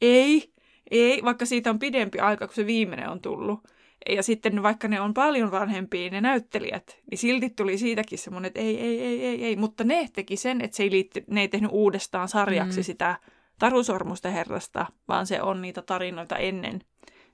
ei, 0.00 0.52
ei, 0.90 1.22
vaikka 1.24 1.46
siitä 1.46 1.70
on 1.70 1.78
pidempi 1.78 2.18
aika, 2.18 2.46
kun 2.46 2.54
se 2.54 2.66
viimeinen 2.66 3.08
on 3.08 3.20
tullut. 3.20 3.60
Ja 4.08 4.22
sitten 4.22 4.62
vaikka 4.62 4.88
ne 4.88 5.00
on 5.00 5.14
paljon 5.14 5.50
vanhempia 5.50 6.10
ne 6.10 6.20
näyttelijät, 6.20 6.98
niin 7.10 7.18
silti 7.18 7.50
tuli 7.50 7.78
siitäkin 7.78 8.18
semmoinen, 8.18 8.46
että 8.46 8.60
ei, 8.60 8.80
ei, 8.80 9.00
ei, 9.00 9.26
ei, 9.26 9.44
ei. 9.44 9.56
Mutta 9.56 9.84
ne 9.84 10.08
teki 10.12 10.36
sen, 10.36 10.60
että 10.60 10.76
se 10.76 10.82
ei 10.82 10.90
liitty, 10.90 11.24
ne 11.30 11.40
ei 11.40 11.48
tehnyt 11.48 11.70
uudestaan 11.72 12.28
sarjaksi 12.28 12.80
mm. 12.80 12.84
sitä 12.84 13.16
Tarusormusten 13.58 14.32
herrasta, 14.32 14.86
vaan 15.08 15.26
se 15.26 15.42
on 15.42 15.62
niitä 15.62 15.82
tarinoita 15.82 16.36
ennen 16.36 16.80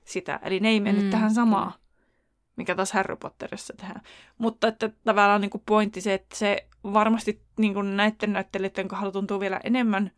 sitä. 0.05 0.39
Eli 0.43 0.59
ne 0.59 0.69
ei 0.69 0.79
mennyt 0.79 1.05
mm. 1.05 1.11
tähän 1.11 1.33
samaan, 1.33 1.73
mikä 2.55 2.75
taas 2.75 2.91
Harry 2.91 3.15
Potterissa 3.15 3.73
tehdään. 3.77 4.01
Mutta 4.37 4.67
että 4.67 4.89
tavallaan 5.03 5.41
niin 5.41 5.51
kuin 5.51 5.63
pointti 5.65 6.01
se, 6.01 6.13
että 6.13 6.35
se 6.35 6.67
varmasti 6.83 7.41
niin 7.57 7.73
kuin 7.73 7.97
näiden 7.97 8.33
näyttelijöiden 8.33 8.87
kohdalla 8.87 9.11
tuntuu 9.11 9.39
vielä 9.39 9.59
enemmän, 9.63 10.11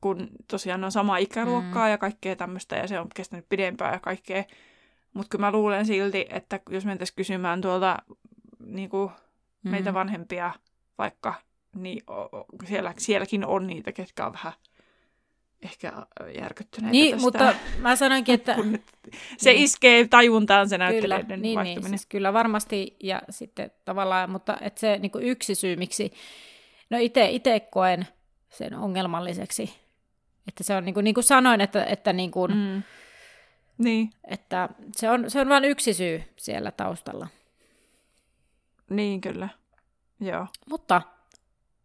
kun 0.00 0.28
tosiaan 0.48 0.84
on 0.84 0.92
sama 0.92 1.16
ikäluokkaa 1.16 1.84
mm. 1.84 1.90
ja 1.90 1.98
kaikkea 1.98 2.36
tämmöistä, 2.36 2.76
ja 2.76 2.88
se 2.88 3.00
on 3.00 3.08
kestänyt 3.14 3.46
pidempään 3.48 3.92
ja 3.92 4.00
kaikkea. 4.00 4.44
Mutta 5.12 5.28
kyllä 5.28 5.46
mä 5.46 5.52
luulen 5.52 5.86
silti, 5.86 6.26
että 6.30 6.60
jos 6.70 6.84
mentäisiin 6.84 7.16
kysymään 7.16 7.60
tuolta 7.60 7.98
niin 8.66 8.88
kuin 8.88 9.10
mm. 9.62 9.70
meitä 9.70 9.94
vanhempia 9.94 10.52
vaikka, 10.98 11.34
niin 11.74 12.02
siellä, 12.64 12.94
sielläkin 12.98 13.46
on 13.46 13.66
niitä, 13.66 13.92
ketkä 13.92 14.26
on 14.26 14.32
vähän 14.32 14.52
ehkä 15.62 15.92
järkyttyneitä 16.40 16.92
Niin, 16.92 17.10
tästä. 17.10 17.22
mutta 17.22 17.54
mä 17.78 17.96
sanoinkin, 17.96 18.34
että... 18.34 18.56
se 19.38 19.50
niin. 19.50 19.62
iskee 19.64 20.08
tajuntaan 20.08 20.68
se 20.68 20.78
näyttelijöiden 20.78 21.26
kyllä, 21.26 21.36
niin, 21.36 21.56
vaihtuminen. 21.56 21.90
Niin, 21.90 21.98
siis 21.98 22.06
kyllä 22.06 22.32
varmasti, 22.32 22.96
ja 23.02 23.22
sitten 23.30 23.70
tavallaan, 23.84 24.30
mutta 24.30 24.56
että 24.60 24.80
se 24.80 24.98
niin 24.98 25.12
yksi 25.20 25.54
syy, 25.54 25.76
miksi... 25.76 26.12
No 26.90 26.98
itse 27.00 27.60
koen 27.60 28.06
sen 28.48 28.74
ongelmalliseksi, 28.74 29.74
että 30.48 30.64
se 30.64 30.74
on 30.74 30.84
niin 30.84 30.94
kuin, 30.94 31.04
niin 31.04 31.14
kuin 31.14 31.24
sanoin, 31.24 31.60
että, 31.60 31.84
että, 31.84 32.12
niin 32.12 32.30
kuin, 32.30 32.52
mm. 32.54 32.82
niin. 33.78 34.10
että 34.28 34.68
se 34.96 35.10
on, 35.10 35.30
se 35.30 35.40
on 35.40 35.48
vain 35.48 35.64
yksi 35.64 35.94
syy 35.94 36.22
siellä 36.36 36.70
taustalla. 36.70 37.28
Niin, 38.90 39.20
kyllä. 39.20 39.48
Joo. 40.20 40.46
Mutta 40.70 41.02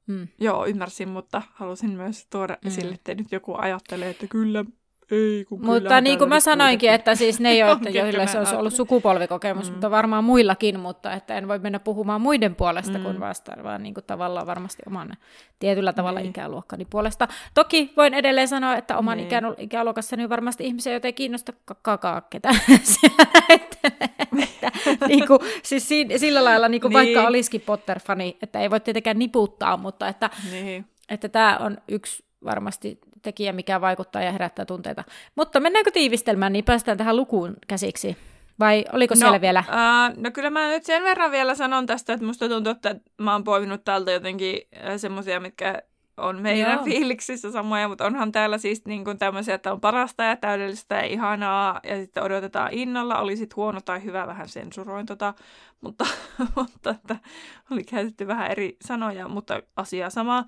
Mm. 0.07 0.27
Joo, 0.39 0.65
ymmärsin, 0.65 1.09
mutta 1.09 1.41
halusin 1.53 1.89
myös 1.89 2.27
tuoda 2.29 2.57
mm. 2.61 2.67
esille, 2.67 2.93
että 2.93 3.15
nyt 3.15 3.31
joku 3.31 3.55
ajattelee, 3.57 4.09
että 4.09 4.27
kyllä, 4.27 4.65
ei 5.11 5.45
kun 5.49 5.65
Mutta 5.65 6.01
niin 6.01 6.17
kuin 6.17 6.29
mä 6.29 6.39
sanoinkin, 6.39 6.79
kuitenkin. 6.79 6.95
että 6.95 7.15
siis 7.15 7.39
ne, 7.39 7.57
joita, 7.57 7.89
joille 7.89 8.27
se 8.27 8.37
olisi 8.37 8.55
ollut 8.55 8.73
sukupolvikokemus, 8.73 9.67
mm. 9.67 9.71
mutta 9.71 9.91
varmaan 9.91 10.23
muillakin, 10.23 10.79
mutta 10.79 11.13
että 11.13 11.37
en 11.37 11.47
voi 11.47 11.59
mennä 11.59 11.79
puhumaan 11.79 12.21
muiden 12.21 12.55
puolesta 12.55 12.97
mm. 12.97 13.03
kuin 13.03 13.19
vasta, 13.19 13.51
vaan 13.63 13.83
niin 13.83 13.93
kuin 13.93 14.03
tavallaan 14.03 14.47
varmasti 14.47 14.83
oman 14.87 15.13
tietyllä 15.59 15.93
tavalla 15.93 16.19
niin. 16.19 16.29
ikäluokkani 16.29 16.85
puolesta. 16.85 17.27
Toki 17.53 17.93
voin 17.97 18.13
edelleen 18.13 18.47
sanoa, 18.47 18.75
että 18.75 18.97
oman 18.97 19.17
niin. 19.17 19.29
ikäluokassani 19.57 20.29
varmasti 20.29 20.65
ihmisiä, 20.65 20.93
joita 20.93 21.07
ei 21.07 21.13
kiinnosta 21.13 21.53
kakaa 21.81 22.21
ketään 22.21 22.55
että, 24.43 24.71
niin 25.07 25.27
kuin, 25.27 25.39
siis 25.63 25.89
sillä 26.17 26.43
lailla, 26.43 26.67
niin 26.67 26.81
kuin 26.81 26.89
niin. 26.89 26.97
vaikka 26.97 27.27
olisikin 27.27 27.61
Potter-fani, 27.61 28.37
että 28.41 28.59
ei 28.59 28.69
voi 28.69 28.79
tietenkään 28.79 29.19
niputtaa, 29.19 29.77
mutta 29.77 30.07
että, 30.07 30.29
niin. 30.51 30.85
että 31.09 31.29
tämä 31.29 31.57
on 31.57 31.77
yksi 31.87 32.23
varmasti 32.45 32.99
tekijä, 33.21 33.53
mikä 33.53 33.81
vaikuttaa 33.81 34.21
ja 34.21 34.31
herättää 34.31 34.65
tunteita. 34.65 35.03
Mutta 35.35 35.59
mennäänkö 35.59 35.91
tiivistelmään, 35.91 36.53
niin 36.53 36.65
päästään 36.65 36.97
tähän 36.97 37.15
lukuun 37.17 37.53
käsiksi. 37.67 38.17
Vai 38.59 38.85
oliko 38.93 39.13
no, 39.13 39.19
siellä 39.19 39.41
vielä? 39.41 39.63
Uh, 39.67 40.23
no 40.23 40.31
kyllä 40.31 40.49
mä 40.49 40.67
nyt 40.67 40.83
sen 40.83 41.03
verran 41.03 41.31
vielä 41.31 41.55
sanon 41.55 41.85
tästä, 41.85 42.13
että 42.13 42.25
musta 42.25 42.49
tuntuu, 42.49 42.71
että 42.71 42.95
mä 43.17 43.33
oon 43.33 43.43
poiminut 43.43 43.83
täältä 43.83 44.11
jotenkin 44.11 44.61
semmoisia, 44.97 45.39
mitkä 45.39 45.81
on 46.21 46.41
meidän 46.41 46.73
Joo. 46.73 46.83
fiiliksissä 46.83 47.51
samoja, 47.51 47.87
mutta 47.87 48.05
onhan 48.05 48.31
täällä 48.31 48.57
siis 48.57 48.85
niin 48.85 49.03
kuin 49.03 49.17
tämmöisiä, 49.17 49.55
että 49.55 49.71
on 49.71 49.81
parasta 49.81 50.23
ja 50.23 50.35
täydellistä 50.35 50.95
ja 50.95 51.05
ihanaa, 51.05 51.79
ja 51.83 51.95
sitten 51.95 52.23
odotetaan 52.23 52.73
innolla, 52.73 53.19
oli 53.19 53.37
sitten 53.37 53.55
huono 53.55 53.81
tai 53.81 54.03
hyvä, 54.03 54.27
vähän 54.27 54.49
sensuroin 54.49 55.05
tota, 55.05 55.33
mutta, 55.81 56.05
mutta 56.55 56.89
että 56.89 57.15
oli 57.71 57.83
käytetty 57.83 58.27
vähän 58.27 58.51
eri 58.51 58.77
sanoja, 58.81 59.27
mutta 59.27 59.61
asia 59.75 60.09
sama 60.09 60.45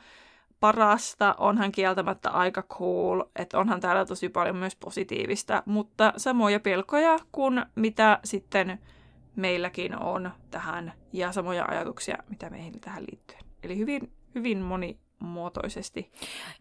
parasta, 0.60 1.36
onhan 1.38 1.72
kieltämättä 1.72 2.30
aika 2.30 2.62
cool, 2.62 3.24
että 3.36 3.60
onhan 3.60 3.80
täällä 3.80 4.06
tosi 4.06 4.30
paljon 4.30 4.56
myös 4.56 4.76
positiivista, 4.76 5.64
mutta 5.66 6.14
samoja 6.18 6.60
pelkoja 6.60 7.20
kuin 7.32 7.66
mitä 7.76 8.20
sitten 8.24 8.80
meilläkin 9.36 10.00
on 10.00 10.32
tähän 10.52 10.94
ja 11.14 11.32
samoja 11.32 11.66
ajatuksia, 11.66 12.18
mitä 12.30 12.50
meihin 12.50 12.80
tähän 12.82 13.04
liittyy. 13.12 13.38
Eli 13.64 13.78
hyvin, 13.78 14.12
hyvin 14.36 14.58
monimuotoisesti. 15.24 16.12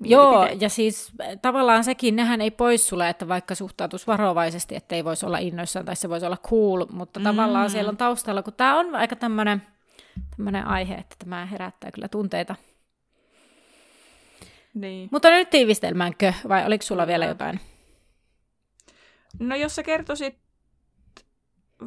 Joo, 0.01 0.49
ja 0.61 0.69
siis 0.69 1.13
tavallaan 1.43 1.85
sekin, 1.85 2.17
nehän 2.17 2.41
ei 2.41 2.51
pois 2.51 2.89
sulle, 2.89 3.09
että 3.09 3.29
vaikka 3.29 3.55
suhtautus 3.55 4.07
varovaisesti, 4.07 4.77
että 4.77 4.95
ei 4.95 5.05
voisi 5.05 5.27
olla 5.27 5.39
innoissaan 5.39 5.85
tai 5.87 5.97
se 5.97 6.09
voisi 6.09 6.27
olla 6.27 6.37
cool, 6.37 6.87
mutta 6.93 7.21
mm. 7.21 7.25
tavallaan 7.25 7.71
siellä 7.71 7.89
on 7.89 7.97
taustalla, 7.97 8.43
kun 8.43 8.53
tämä 8.53 8.79
on 8.79 8.95
aika 8.95 9.17
tämmöinen 9.17 9.63
aihe, 10.67 10.95
että 10.95 11.17
tämä 11.19 11.47
herättää 11.47 11.91
kyllä 11.91 12.09
tunteita 12.09 12.55
niin. 14.75 15.09
Mutta 15.13 15.31
nyt 15.31 15.51
tiivistelmäänkö, 15.51 16.33
vai 16.49 16.67
oliko 16.67 16.83
sulla 16.83 17.07
vielä 17.07 17.27
jotain? 17.27 17.61
No 19.39 19.57
jos 19.57 19.75
sä 19.75 19.83
kertoisit 19.83 20.42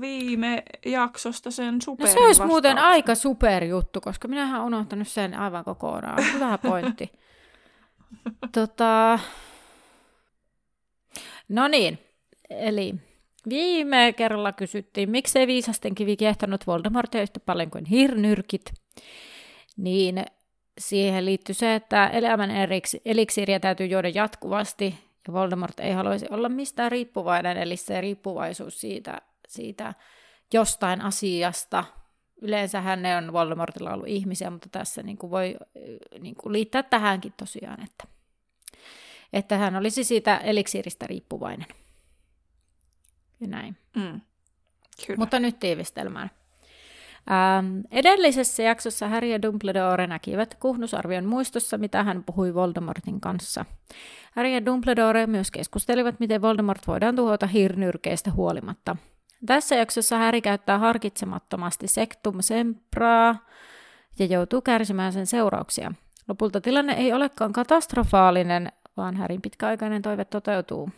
viime 0.02 0.64
jaksosta 0.86 1.52
sen 1.52 1.82
super. 1.82 2.08
No 2.08 2.14
se 2.14 2.20
olisi 2.20 2.46
muuten 2.46 2.78
aika 2.78 3.16
superjuttu, 3.16 4.02
koska 4.02 4.28
minähän 4.28 4.62
olen 4.62 4.74
unohtanut 4.74 5.08
sen 5.08 5.34
aivan 5.34 5.64
kokonaan. 5.64 6.24
Hyvä 6.34 6.58
pointti. 6.58 7.12
tota... 8.56 9.20
No 11.50 11.68
niin, 11.68 12.00
eli 12.50 12.96
viime 13.50 14.14
kerralla 14.18 14.52
kysyttiin, 14.52 15.10
miksei 15.10 15.48
viisasten 15.48 15.96
kivi 15.96 16.18
kehtanut 16.18 16.68
Voldemortia 16.68 17.22
yhtä 17.22 17.40
paljon 17.40 17.72
kuin 17.72 17.86
hirnyrkit. 17.86 18.74
Niin 19.78 20.26
siihen 20.78 21.26
liittyy 21.26 21.56
se, 21.56 21.76
että 21.76 22.08
elämän 22.08 22.52
eliksiiriä 23.06 23.60
täytyy 23.60 23.86
juoda 23.86 24.10
jatkuvasti, 24.10 24.96
ja 25.28 25.34
Voldemort 25.34 25.80
ei 25.80 25.92
haluaisi 25.92 26.26
olla 26.30 26.50
mistään 26.50 26.92
riippuvainen, 26.92 27.58
eli 27.58 27.78
se 27.78 28.02
riippuvaisuus 28.02 28.82
siitä, 28.82 29.22
siitä 29.48 29.94
jostain 30.54 31.02
asiasta. 31.02 31.84
Yleensähän 32.42 33.02
ne 33.02 33.18
on 33.18 33.34
Voldemortilla 33.34 33.94
ollut 33.94 34.08
ihmisiä, 34.08 34.50
mutta 34.50 34.70
tässä 34.72 35.04
niin 35.04 35.18
kuin 35.18 35.32
voi 35.32 35.56
niin 36.20 36.36
kuin 36.36 36.54
liittää 36.54 36.84
tähänkin 36.84 37.34
tosiaan, 37.38 37.84
että, 37.84 38.04
että 39.34 39.58
hän 39.58 39.76
olisi 39.76 40.04
siitä 40.04 40.38
eliksiiristä 40.38 41.08
riippuvainen. 41.08 41.68
Ja 43.40 43.48
näin. 43.48 43.78
Mm, 43.96 44.22
kyllä. 45.08 45.18
Mutta 45.18 45.40
nyt 45.40 45.60
tiivistelmään. 45.60 46.32
Ähm, 47.32 47.80
edellisessä 47.92 48.64
jaksossa 48.64 49.08
Harry 49.08 49.28
ja 49.28 49.42
Dumbledore 49.42 50.08
näkivät 50.08 50.56
kuhnusarvion 50.56 51.26
muistossa, 51.26 51.78
mitä 51.78 52.04
hän 52.04 52.24
puhui 52.24 52.54
Voldemortin 52.54 53.22
kanssa. 53.22 53.66
Harry 54.32 54.50
ja 54.50 54.66
Dumbledore 54.66 55.28
myös 55.28 55.52
keskustelivat, 55.52 56.20
miten 56.20 56.42
Voldemort 56.42 56.88
voidaan 56.88 57.16
tuhota 57.16 57.48
hirnyrkeistä 57.48 58.32
huolimatta. 58.32 58.96
Tässä 59.46 59.76
jaksossa 59.76 60.18
Harry 60.18 60.42
käyttää 60.42 60.80
harkitsemattomasti 60.80 61.88
Sectum 61.88 62.36
Sempraa 62.40 63.36
ja 64.20 64.26
joutuu 64.26 64.62
kärsimään 64.62 65.14
sen 65.14 65.28
seurauksia. 65.28 65.92
Lopulta 66.28 66.62
tilanne 66.62 66.94
ei 66.94 67.14
olekaan 67.14 67.54
katastrofaalinen, 67.54 68.72
vaan 68.98 69.16
Härin 69.16 69.42
pitkäaikainen 69.42 70.02
toive 70.02 70.26
toteutuu. 70.26 70.90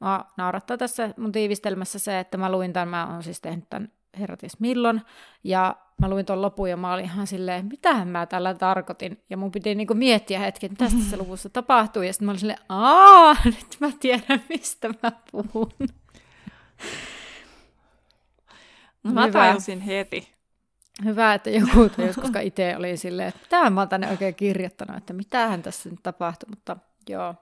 Mä 0.00 0.24
naurattaa 0.36 0.76
tässä 0.76 1.14
mun 1.16 1.32
tiivistelmässä 1.32 1.98
se, 1.98 2.20
että 2.20 2.38
mä 2.38 2.52
luin 2.52 2.72
tämän, 2.72 2.88
mä 2.88 3.12
oon 3.12 3.22
siis 3.22 3.40
tehnyt 3.40 3.70
tämän 3.70 3.92
herätis 4.18 4.60
milloin. 4.60 5.02
Ja 5.44 5.76
mä 6.00 6.10
luin 6.10 6.26
tuon 6.26 6.42
lopun 6.42 6.70
ja 6.70 6.76
mä 6.76 6.92
olin 6.94 7.04
ihan 7.04 7.26
silleen, 7.26 7.66
mitähän 7.66 8.08
mä 8.08 8.26
tällä 8.26 8.54
tarkoitin. 8.54 9.22
Ja 9.30 9.36
mun 9.36 9.50
piti 9.50 9.74
niinku 9.74 9.94
miettiä 9.94 10.38
hetki, 10.38 10.66
että 10.66 10.84
mitä 10.84 10.96
tässä 10.96 11.16
luvussa 11.16 11.48
tapahtuu. 11.48 12.02
Ja 12.02 12.12
sitten 12.12 12.26
mä 12.26 12.32
olin 12.32 12.40
silleen, 12.40 12.58
aa, 12.68 13.36
nyt 13.44 13.76
mä 13.80 13.90
tiedän, 14.00 14.42
mistä 14.48 14.88
mä 15.02 15.12
puhun. 15.32 15.70
No, 19.02 19.12
mä 19.12 19.30
tajusin 19.30 19.80
heti. 19.80 20.28
Hyvä, 21.04 21.34
että 21.34 21.50
joku 21.50 21.88
tajus, 21.96 22.16
koska 22.16 22.40
itse 22.40 22.76
oli 22.76 22.96
silleen, 22.96 23.28
että 23.28 23.40
mitä 23.42 23.70
mä 23.70 23.80
oon 23.80 23.88
tänne 23.88 24.10
oikein 24.10 24.34
kirjoittanut, 24.34 24.96
että 24.96 25.12
mitähän 25.12 25.62
tässä 25.62 25.90
nyt 25.90 26.00
tapahtuu, 26.02 26.48
mutta 26.50 26.76
joo. 27.08 27.34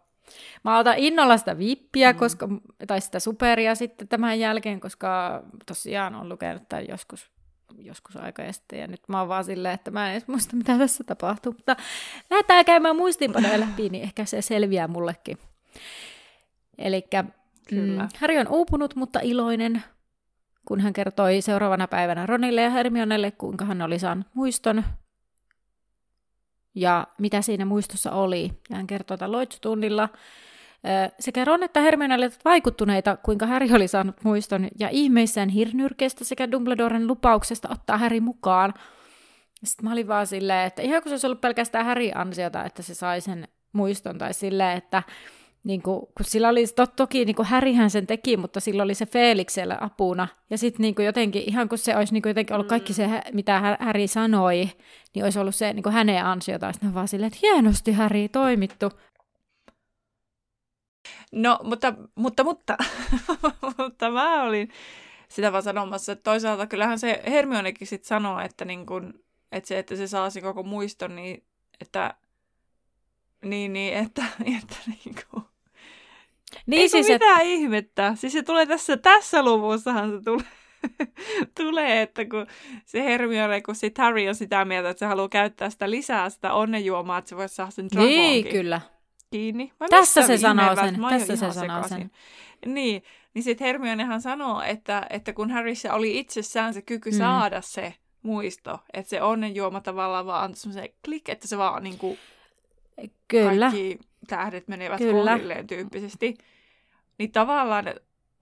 Mä 0.64 0.78
otan 0.78 0.99
innolla 0.99 1.38
sitä 1.38 1.59
vippiä, 1.59 2.12
mm. 2.12 2.18
koska, 2.18 2.49
tai 2.87 3.00
sitä 3.00 3.21
superia 3.21 3.75
sitten 3.75 4.09
tämän 4.09 4.40
jälkeen, 4.40 4.80
koska 4.80 5.42
tosiaan 5.66 6.14
on 6.14 6.28
lukenut 6.28 6.68
tämän 6.68 6.88
joskus, 6.88 7.30
joskus 7.78 8.16
aika 8.16 8.52
sitten, 8.52 8.78
ja 8.78 8.87
nyt 8.87 9.00
mä 9.09 9.18
oon 9.18 9.28
vaan 9.28 9.45
silleen, 9.45 9.75
että 9.75 9.90
mä 9.90 10.07
en 10.07 10.12
edes 10.12 10.28
muista, 10.28 10.57
mitä 10.57 10.78
tässä 10.78 11.04
tapahtuu, 11.04 11.52
mutta 11.52 11.76
lähdetään 12.30 12.64
käymään 12.64 12.97
muistiinpanoja 12.97 13.61
läpi, 13.61 13.88
niin 13.88 14.04
ehkä 14.04 14.25
se 14.25 14.42
selviää 14.42 14.88
mullekin. 14.88 15.38
Eli 16.78 17.04
mm, 17.73 18.09
Harry 18.21 18.39
on 18.39 18.49
uupunut, 18.49 18.95
mutta 18.95 19.21
iloinen, 19.23 19.83
kun 20.69 20.81
hän 20.81 20.93
kertoi 20.93 21.41
seuraavana 21.41 21.89
päivänä 21.89 22.27
Ronille 22.27 22.63
ja 22.63 22.71
Hermionelle, 22.71 23.31
kuinka 23.31 23.65
hän 23.65 23.83
oli 23.83 23.99
saanut 23.99 24.27
muiston 24.35 24.85
ja 26.75 27.07
mitä 27.19 27.43
siinä 27.43 27.65
muistossa 27.65 28.13
oli. 28.13 28.53
Ja 28.71 28.77
hän 28.77 28.87
kertoi 28.87 29.19
tämän 29.19 29.33
loitsutunnilla. 29.33 30.09
Sekä 31.21 31.45
Ron 31.45 31.63
että 31.63 31.81
Hermione 31.81 32.15
olivat 32.15 32.45
vaikuttuneita, 32.45 33.17
kuinka 33.17 33.47
Harry 33.47 33.69
oli 33.75 33.89
saanut 33.89 34.25
muiston, 34.25 34.69
ja 34.79 34.89
ihmeissään 34.89 35.49
hirnyrkeestä 35.49 36.25
sekä 36.25 36.51
Dumbledoren 36.51 37.07
lupauksesta 37.07 37.69
ottaa 37.71 37.99
Harry 37.99 38.21
mukaan. 38.21 38.75
Sitten 39.65 39.85
mä 39.85 39.93
olin 39.93 40.09
vaan 40.09 40.27
silleen, 40.27 40.67
että 40.67 40.83
ihan 40.83 41.03
kun 41.03 41.11
se 41.11 41.13
olisi 41.13 41.27
ollut 41.27 41.41
pelkästään 41.41 41.87
Harry 41.87 42.11
ansiota, 42.15 42.65
että 42.65 42.83
se 42.83 42.95
sai 42.95 43.21
sen 43.21 43.49
muiston, 43.73 44.19
tai 44.19 44.35
silleen, 44.35 44.79
että 44.79 45.03
niin 45.65 45.83
kuin, 45.83 46.00
kun 46.00 46.25
sillä 46.27 46.49
oli, 46.49 46.67
to, 46.67 46.87
toki 46.87 47.25
niin 47.25 47.37
kuin 47.37 47.47
Härihän 47.47 47.91
sen 47.91 48.07
teki, 48.07 48.37
mutta 48.37 48.61
sillä 48.61 48.83
oli 48.83 48.95
se 48.95 49.07
Felix 49.07 49.53
siellä 49.53 49.79
apuna. 49.81 50.29
Ja 50.50 50.59
sitten 50.59 50.83
niin 50.83 50.95
jotenkin, 51.05 51.43
ihan 51.47 51.69
kun 51.69 51.79
se 51.79 51.97
olisi 51.97 52.12
niin 52.12 52.23
kuin 52.23 52.31
jotenkin 52.31 52.55
ollut 52.55 52.69
kaikki 52.69 52.93
se, 52.93 53.09
mitä 53.33 53.77
Häri 53.81 54.07
sanoi, 54.07 54.71
niin 55.15 55.25
olisi 55.25 55.38
ollut 55.38 55.55
se 55.55 55.73
niin 55.73 55.83
kuin 55.83 55.93
hänen 55.93 56.25
ansiota. 56.25 56.73
Sitten 56.73 56.95
vaan 56.95 57.09
silleen, 57.09 57.27
että 57.27 57.38
hienosti 57.43 57.93
Häri, 57.93 58.29
toimittu. 58.29 58.91
No, 61.33 61.59
mutta, 61.62 61.95
mutta, 62.15 62.45
mutta, 62.45 62.77
mutta 63.79 64.11
mä 64.11 64.43
olin 64.43 64.69
sitä 65.29 65.53
vaan 65.53 65.62
sanomassa, 65.62 66.12
että 66.12 66.23
toisaalta 66.23 66.67
kyllähän 66.67 66.99
se 66.99 67.23
Hermionekin 67.27 67.87
sitten 67.87 68.09
sanoo, 68.09 68.41
että, 68.41 68.65
niin 68.65 68.87
kun, 68.87 69.25
että 69.53 69.69
se, 69.69 69.79
että 69.79 69.97
se 69.97 70.07
saa 70.07 70.29
koko 70.43 70.62
muiston, 70.62 71.17
niin 71.17 71.45
että 71.81 72.15
niin, 73.45 73.73
niin, 73.73 73.95
että, 73.95 74.25
että 74.59 74.76
niin 74.87 75.14
kuin, 75.30 75.45
niin 76.66 76.83
Eikö 76.83 76.90
siis 76.90 77.09
mitään 77.09 77.40
et... 77.40 77.47
ihmettä. 77.47 78.14
Siis 78.14 78.33
se 78.33 78.42
tulee 78.42 78.66
tässä, 78.66 78.97
tässä 78.97 79.42
luvussahan 79.42 80.11
se 80.11 80.25
tulee, 80.25 80.47
tulee, 81.61 82.02
että 82.02 82.25
kun 82.25 82.47
se 82.85 83.04
Hermione, 83.04 83.61
kun 83.61 83.75
sit 83.75 83.99
Harry 83.99 84.28
on 84.28 84.35
sitä 84.35 84.64
mieltä, 84.64 84.90
että 84.90 84.99
se 84.99 85.07
haluaa 85.07 85.28
käyttää 85.28 85.71
sitä 85.71 85.90
lisää, 85.90 86.30
sitä 86.30 86.52
onnenjuomaa, 86.52 87.18
että 87.18 87.28
se 87.28 87.37
voisi 87.37 87.54
saada 87.54 87.71
sen 87.71 87.88
Niin, 87.95 88.49
kyllä. 88.49 88.80
Kiinni. 89.30 89.72
Vai 89.81 89.88
tässä 89.88 90.27
se 90.27 90.37
sanoo 90.37 90.77
sen. 90.77 91.01
Tässä 91.11 91.37
se 91.37 91.53
sanoo 91.53 91.88
sen. 91.88 92.11
Niin, 92.66 93.03
niin 93.35 93.42
sitten 93.42 93.66
Hermionehan 93.66 94.22
sanoo, 94.22 94.62
että, 94.62 95.07
että 95.11 95.33
kun 95.33 95.51
Harryssä 95.51 95.94
oli 95.94 96.18
itsessään 96.18 96.74
se 96.74 96.83
kyky 96.83 97.11
mm. 97.11 97.18
saada 97.18 97.61
se 97.61 97.94
muisto, 98.22 98.79
että 98.92 99.11
se 99.11 99.22
onnenjuoma 99.22 99.81
tavallaan 99.81 100.27
vaan 100.27 100.44
antoi 100.44 100.57
semmoisen 100.57 100.88
klik, 101.05 101.29
että 101.29 101.48
se 101.48 101.59
vaan 101.59 101.83
niin 101.83 101.98
kuin 101.98 102.18
Kyllä. 103.29 103.71
kaikki 103.71 103.99
tähdet 104.27 104.69
menevät 104.69 104.99
Kyllä. 104.99 105.31
kohdilleen 105.31 105.67
tyyppisesti. 105.67 106.35
Niin 107.19 107.33
tavallaan, 107.33 107.89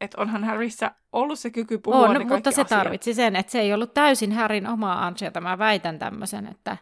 että 0.01 0.21
onhan 0.21 0.45
Harryssä 0.45 0.91
ollut 1.13 1.39
se 1.39 1.51
kyky 1.51 1.79
puhua 1.79 2.09
On, 2.09 2.15
ne 2.15 2.25
mutta 2.25 2.51
se 2.51 2.55
asiat. 2.61 2.69
tarvitsi 2.69 3.15
sen, 3.15 3.37
että 3.37 3.53
se 3.53 3.61
ei 3.61 3.75
ollut 3.75 3.95
täysin 3.95 4.33
Harryn 4.33 4.67
omaa 4.67 5.07
ansiota. 5.07 5.41
Mä 5.41 5.59
väitän 5.59 5.99
tämmöisen, 5.99 6.47
että... 6.47 6.77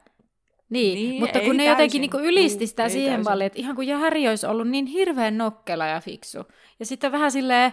Niin, 0.70 0.94
niin 0.94 1.20
mutta 1.20 1.40
kun 1.40 1.56
ne 1.56 1.64
täysin. 1.64 1.70
jotenkin 1.70 2.00
niin 2.00 2.24
ylisti 2.24 2.66
sitä 2.66 2.84
ei 2.84 2.90
siihen 2.90 3.24
paljon, 3.24 3.46
että 3.46 3.58
ihan 3.58 3.76
kuin 3.76 3.96
Harry 3.96 4.28
olisi 4.28 4.46
ollut 4.46 4.68
niin 4.68 4.86
hirveän 4.86 5.38
nokkela 5.38 5.86
ja 5.86 6.00
fiksu. 6.00 6.38
Ja 6.78 6.86
sitten 6.86 7.12
vähän 7.12 7.32
silleen, 7.32 7.72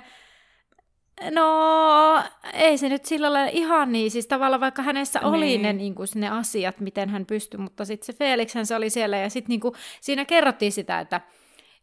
No, 1.31 2.23
ei 2.53 2.77
se 2.77 2.89
nyt 2.89 3.05
sillä 3.05 3.33
lailla 3.33 3.51
ihan 3.53 3.91
niin. 3.91 4.11
Siis 4.11 4.27
tavallaan 4.27 4.61
vaikka 4.61 4.81
hänessä 4.81 5.19
niin. 5.19 5.27
oli 5.27 5.57
ne, 5.57 5.73
niin 5.73 5.95
kuin, 5.95 6.07
ne 6.15 6.29
asiat, 6.29 6.79
miten 6.79 7.09
hän 7.09 7.25
pystyi, 7.25 7.59
mutta 7.59 7.85
sitten 7.85 8.05
se 8.05 8.13
Felixhän 8.13 8.65
se 8.65 8.75
oli 8.75 8.89
siellä 8.89 9.17
ja 9.17 9.29
sitten 9.29 9.49
niin 9.49 9.73
siinä 10.01 10.25
kerrottiin 10.25 10.71
sitä, 10.71 10.99
että 10.99 11.21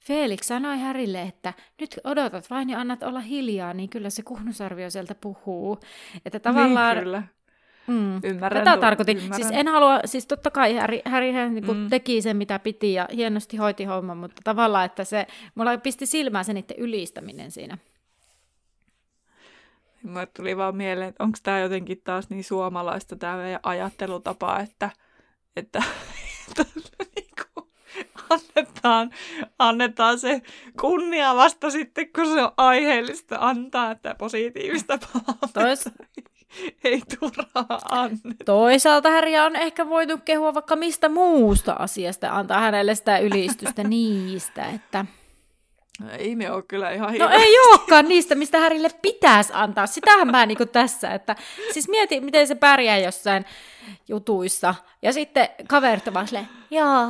Felix 0.01 0.41
sanoi 0.43 0.79
Härille, 0.79 1.23
että 1.23 1.53
nyt 1.81 2.01
odotat 2.05 2.51
vain 2.51 2.71
ja 2.71 2.81
annat 2.81 3.03
olla 3.03 3.21
hiljaa, 3.21 3.75
niin 3.75 3.89
kyllä 3.89 4.11
se 4.11 4.23
kuhnusarvio 4.23 4.91
sieltä 4.91 5.15
puhuu. 5.15 5.79
Että 6.27 6.41
tavallaan... 6.41 6.97
Niin, 6.97 7.05
kyllä. 7.05 7.23
Mm, 7.87 8.21
ymmärrän. 8.25 8.65
Tätä 8.65 8.81
tarkoitin. 8.81 9.17
Ymmärrän. 9.17 9.37
Siis 9.49 9.61
en 9.61 9.69
halua, 9.69 10.01
siis 10.05 10.27
totta 10.27 10.51
kai 10.51 10.77
Harry, 10.77 11.01
Harry 11.05 11.33
hän 11.33 11.55
niin 11.55 11.77
mm. 11.77 11.89
teki 11.91 12.23
sen 12.23 12.37
mitä 12.37 12.59
piti 12.59 12.93
ja 12.93 13.09
hienosti 13.17 13.57
hoiti 13.57 13.85
homman, 13.85 14.17
mutta 14.17 14.43
tavallaan, 14.45 14.85
että 14.85 15.05
se, 15.05 15.27
mulla 15.55 15.79
pisti 15.79 16.07
silmään 16.07 16.45
se 16.45 16.53
niiden 16.53 16.77
ylistäminen 16.79 17.51
siinä. 17.51 17.79
Mulle 20.03 20.27
tuli 20.27 20.57
vaan 20.57 20.77
mieleen, 20.77 21.09
että 21.09 21.25
onko 21.25 21.39
tämä 21.43 21.61
jotenkin 21.61 22.01
taas 22.05 22.31
niin 22.31 22.45
suomalaista 22.45 23.17
tämä 23.17 23.37
meidän 23.37 23.61
ajattelutapa, 23.63 24.59
että, 24.61 24.91
että, 25.57 25.83
että 26.49 26.65
niinku 27.17 27.71
annetaan, 28.31 29.11
annetaan 29.59 30.19
se 30.19 30.43
kunnia 30.81 31.37
vasta 31.37 31.71
sitten, 31.71 32.13
kun 32.13 32.27
se 32.27 32.43
on 32.43 32.53
aiheellista 32.57 33.37
antaa, 33.41 33.91
että 33.91 34.15
positiivista 34.19 34.99
palautetta. 34.99 35.61
Tois... 35.61 35.85
Ei 36.85 37.03
turhaa 37.19 37.81
anneta. 37.91 38.45
Toisaalta 38.45 39.11
Harry 39.11 39.37
on 39.37 39.57
ehkä 39.57 39.89
voitu 39.89 40.19
kehua 40.25 40.55
vaikka 40.55 40.77
mistä 40.77 41.09
muusta 41.09 41.73
asiasta, 41.73 42.37
antaa 42.37 42.61
hänelle 42.61 42.95
sitä 42.95 43.19
ylistystä 43.19 43.85
niistä, 43.85 44.65
että 44.65 45.05
ei 46.19 46.37
me 46.37 46.53
ole 46.53 46.63
kyllä 46.63 46.91
ihan 46.91 47.15
No 47.19 47.29
ei 47.29 47.55
olekaan 47.69 48.09
niistä, 48.09 48.35
mistä 48.35 48.59
Härille 48.59 48.91
pitäisi 49.03 49.53
antaa. 49.55 49.87
Sitähän 49.87 50.31
mä 50.31 50.47
niin 50.47 50.69
tässä, 50.73 51.15
että 51.15 51.37
siis 51.73 51.89
mieti, 51.89 52.21
miten 52.21 52.47
se 52.47 52.55
pärjää 52.55 52.99
jossain 52.99 53.45
jutuissa. 54.09 54.75
Ja 55.03 55.13
sitten 55.13 55.49
kaverit 55.69 56.15
vaan 56.15 56.29
silleen, 56.29 56.49
joo, 56.71 57.09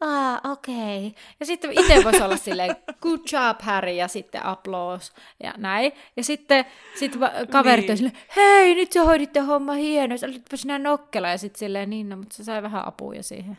ah, 0.00 0.50
okei. 0.50 1.06
Okay. 1.06 1.22
Ja 1.40 1.46
sitten 1.46 1.72
itse 1.72 2.04
voisi 2.04 2.22
olla 2.22 2.36
silleen, 2.36 2.76
good 3.00 3.20
job 3.32 3.60
Harry, 3.60 3.92
ja 3.92 4.08
sitten 4.08 4.46
applause, 4.46 5.12
ja 5.42 5.54
näin. 5.56 5.92
Ja 6.16 6.24
sitten 6.24 6.64
sit 6.94 7.12
kaverit 7.50 7.82
niin. 7.82 7.90
on 7.90 7.96
silleen, 7.96 8.18
hei, 8.36 8.74
nyt 8.74 8.92
sä 8.92 9.04
hoiditte 9.04 9.40
homma 9.40 9.72
hienosti, 9.72 10.26
olitpa 10.26 10.56
sinä 10.56 10.78
nokkela, 10.78 11.28
ja 11.28 11.38
sitten 11.38 11.58
silleen, 11.58 11.90
niin, 11.90 12.08
no, 12.08 12.16
mutta 12.16 12.34
se 12.34 12.44
sai 12.44 12.62
vähän 12.62 12.88
apuja 12.88 13.22
siihen. 13.22 13.58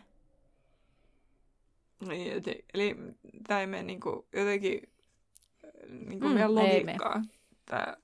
Niin, 2.08 2.42
eli 2.74 2.96
tämä 3.46 3.60
ei 3.60 3.66
mene 3.66 3.82
niinku 3.82 4.28
jotenkin 4.32 4.80
niinku 5.88 6.28
mm, 6.28 6.34
meidän 6.34 6.54
logiikkaan. 6.54 7.24
Tämä 7.66 7.96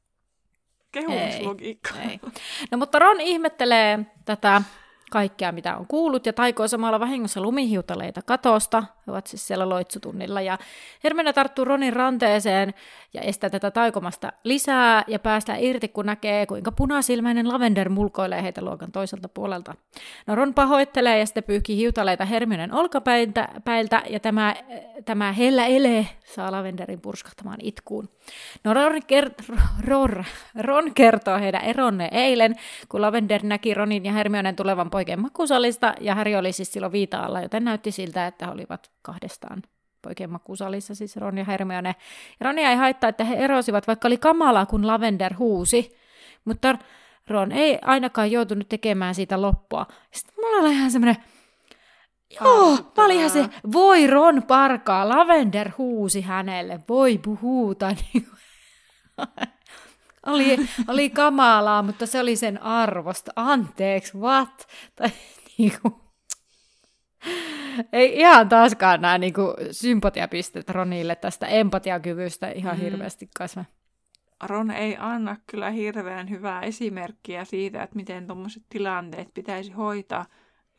kehumislogiikka. 0.92 1.94
Ei, 2.00 2.08
ei. 2.08 2.20
No 2.70 2.78
mutta 2.78 2.98
Ron 2.98 3.20
ihmettelee 3.20 4.06
tätä 4.24 4.62
kaikkea, 5.10 5.52
mitä 5.52 5.76
on 5.76 5.86
kuullut, 5.86 6.26
ja 6.26 6.32
taikoo 6.32 6.68
samalla 6.68 7.00
vahingossa 7.00 7.40
lumihiutaleita 7.40 8.22
katosta. 8.22 8.84
He 9.06 9.12
ovat 9.12 9.26
siis 9.26 9.46
siellä 9.46 9.68
loitsutunnilla, 9.68 10.40
ja 10.40 10.58
Hermione 11.04 11.32
tarttuu 11.32 11.64
Ronin 11.64 11.92
ranteeseen 11.92 12.74
ja 13.14 13.20
estää 13.20 13.50
tätä 13.50 13.70
taikomasta 13.70 14.32
lisää, 14.44 15.04
ja 15.06 15.18
päästään 15.18 15.60
irti, 15.60 15.88
kun 15.88 16.06
näkee, 16.06 16.46
kuinka 16.46 16.72
punasilmäinen 16.72 17.48
Lavender 17.48 17.88
mulkoilee 17.88 18.42
heitä 18.42 18.62
luokan 18.62 18.92
toiselta 18.92 19.28
puolelta. 19.28 19.74
No 20.26 20.34
Ron 20.34 20.54
pahoittelee, 20.54 21.18
ja 21.18 21.26
sitten 21.26 21.44
pyyhkii 21.44 21.76
hiutaleita 21.76 22.24
Hermionen 22.24 22.74
olkapäiltä, 22.74 23.48
päiltä, 23.64 24.02
ja 24.10 24.20
tämä, 24.20 24.54
tämä 25.04 25.32
hellä 25.32 25.66
ele 25.66 26.06
saa 26.24 26.52
Lavenderin 26.52 27.00
purskahtamaan 27.00 27.58
itkuun. 27.62 28.08
No 28.64 28.74
Ron, 28.74 28.92
ker- 28.96 29.56
Ron, 29.86 30.24
Ron 30.58 30.94
kertoo 30.94 31.38
heidän 31.38 31.64
eronne 31.64 32.08
eilen, 32.12 32.54
kun 32.88 33.02
Lavender 33.02 33.40
näki 33.44 33.74
Ronin 33.74 34.04
ja 34.04 34.12
Hermionen 34.12 34.56
tulevan 34.56 34.90
poikien 34.98 35.22
makusalista, 35.22 35.94
ja 36.00 36.14
Harry 36.14 36.34
oli 36.34 36.52
siis 36.52 36.72
silloin 36.72 36.92
viitaalla, 36.92 37.40
joten 37.40 37.64
näytti 37.64 37.92
siltä, 37.92 38.26
että 38.26 38.46
he 38.46 38.52
olivat 38.52 38.90
kahdestaan 39.02 39.62
poikien 40.02 40.30
makusalissa, 40.30 40.94
siis 40.94 41.16
Ron 41.16 41.38
ja 41.38 41.44
Hermione. 41.44 41.94
Ja 42.40 42.46
Ronia 42.46 42.70
ei 42.70 42.76
haittaa, 42.76 43.10
että 43.10 43.24
he 43.24 43.34
erosivat, 43.34 43.86
vaikka 43.86 44.08
oli 44.08 44.16
kamalaa, 44.16 44.66
kun 44.66 44.86
Lavender 44.86 45.34
huusi, 45.34 45.96
mutta 46.44 46.78
Ron 47.28 47.52
ei 47.52 47.78
ainakaan 47.82 48.30
joutunut 48.30 48.68
tekemään 48.68 49.14
siitä 49.14 49.42
loppua. 49.42 49.86
Sitten 50.12 50.34
mulla 50.36 50.62
oli 50.62 50.74
ihan 50.74 50.90
semmoinen, 50.90 51.16
Joo, 52.40 52.78
mä 52.96 53.04
olin 53.04 53.16
ihan 53.16 53.30
se, 53.30 53.48
voi 53.72 54.06
Ron 54.06 54.42
parkaa, 54.42 55.08
Lavender 55.08 55.70
huusi 55.78 56.20
hänelle, 56.20 56.80
voi 56.88 57.18
puhuta. 57.18 57.96
Niin 60.36 60.60
oli, 60.60 60.68
oli 60.88 61.10
kamalaa, 61.10 61.82
mutta 61.82 62.06
se 62.06 62.20
oli 62.20 62.36
sen 62.36 62.62
arvosta. 62.62 63.32
Anteeksi, 63.36 64.18
what? 64.18 64.68
Tai 64.96 65.10
niinku, 65.58 66.00
ei 67.92 68.18
ihan 68.18 68.48
taaskaan 68.48 69.00
nämä 69.00 69.18
niinku 69.18 69.54
sympatiapisteet 69.70 70.70
Ronille 70.70 71.16
tästä 71.16 71.46
empatiakyvystä 71.46 72.50
ihan 72.50 72.76
mm. 72.76 72.80
hirveästi 72.80 73.30
kasva. 73.38 73.64
Ron 74.46 74.70
ei 74.70 74.96
anna 75.00 75.36
kyllä 75.46 75.70
hirveän 75.70 76.30
hyvää 76.30 76.62
esimerkkiä 76.62 77.44
siitä, 77.44 77.82
että 77.82 77.96
miten 77.96 78.26
tuommoiset 78.26 78.62
tilanteet 78.68 79.28
pitäisi 79.34 79.72
hoitaa. 79.72 80.26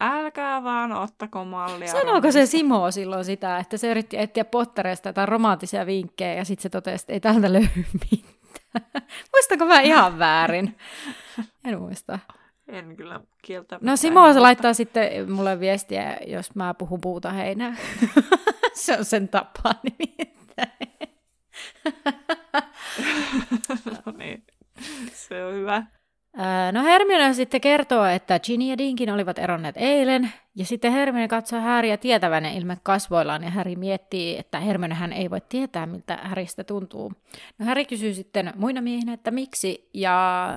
Älkää 0.02 0.64
vaan 0.64 0.92
ottako 0.92 1.46
mallia. 1.46 1.92
Sanoiko 1.92 2.32
se 2.32 2.46
Simo 2.46 2.92
silloin 2.92 3.26
sitä, 3.26 3.58
että 3.58 3.78
se 3.78 3.92
yritti 3.92 4.18
etsiä 4.18 4.46
Pottereista 4.46 5.10
jotain 5.10 5.28
romanttisia 5.28 5.86
vinkkejä 5.86 6.34
ja 6.34 6.46
sitten 6.46 6.64
se 6.64 6.70
totesi, 6.70 7.04
että 7.04 7.14
ei 7.14 7.20
täältä 7.20 7.54
löydy 7.54 7.86
mitään. 8.12 8.39
Muistako 9.34 9.66
mä 9.66 9.80
ihan 9.80 10.20
väärin? 10.20 10.78
En 11.66 11.80
muista. 11.80 12.20
En 12.68 12.96
kyllä 12.96 13.20
kieltä. 13.42 13.80
No 13.82 13.96
Simo 13.96 14.34
se 14.34 14.40
laittaa 14.40 14.74
sitten 14.74 15.32
mulle 15.32 15.60
viestiä, 15.60 16.18
jos 16.28 16.56
mä 16.56 16.74
puhun 16.74 17.02
puuta 17.02 17.32
heinää. 17.32 17.76
se 18.74 18.98
on 18.98 19.06
sen 19.06 19.30
tapa 19.30 19.76
nimittäin. 19.84 21.10
no 24.06 24.14
niin, 24.18 24.44
se 25.14 25.46
on 25.46 25.54
hyvä. 25.54 25.84
No 26.72 26.84
Hermione 26.84 27.34
sitten 27.34 27.62
kertoo, 27.62 28.06
että 28.06 28.40
Ginny 28.40 28.66
ja 28.66 28.78
Dinkin 28.78 29.14
olivat 29.14 29.40
eronneet 29.40 29.78
eilen, 29.78 30.32
ja 30.56 30.66
sitten 30.66 30.92
Hermione 30.92 31.28
katsoo 31.28 31.60
Häriä 31.60 31.98
tietävänne 31.98 32.54
ilme 32.54 32.78
kasvoillaan, 32.84 33.44
ja 33.44 33.50
Häri 33.50 33.76
miettii, 33.76 34.38
että 34.38 34.60
hän 34.94 35.14
ei 35.14 35.30
voi 35.30 35.42
tietää, 35.50 35.86
miltä 35.86 36.20
Häristä 36.22 36.64
tuntuu. 36.64 37.14
No 37.58 37.66
Häri 37.66 37.86
kysyy 37.86 38.14
sitten 38.14 38.54
muina 38.56 38.82
miehinä, 38.82 39.14
että 39.14 39.32
miksi, 39.32 39.90
ja 39.94 40.50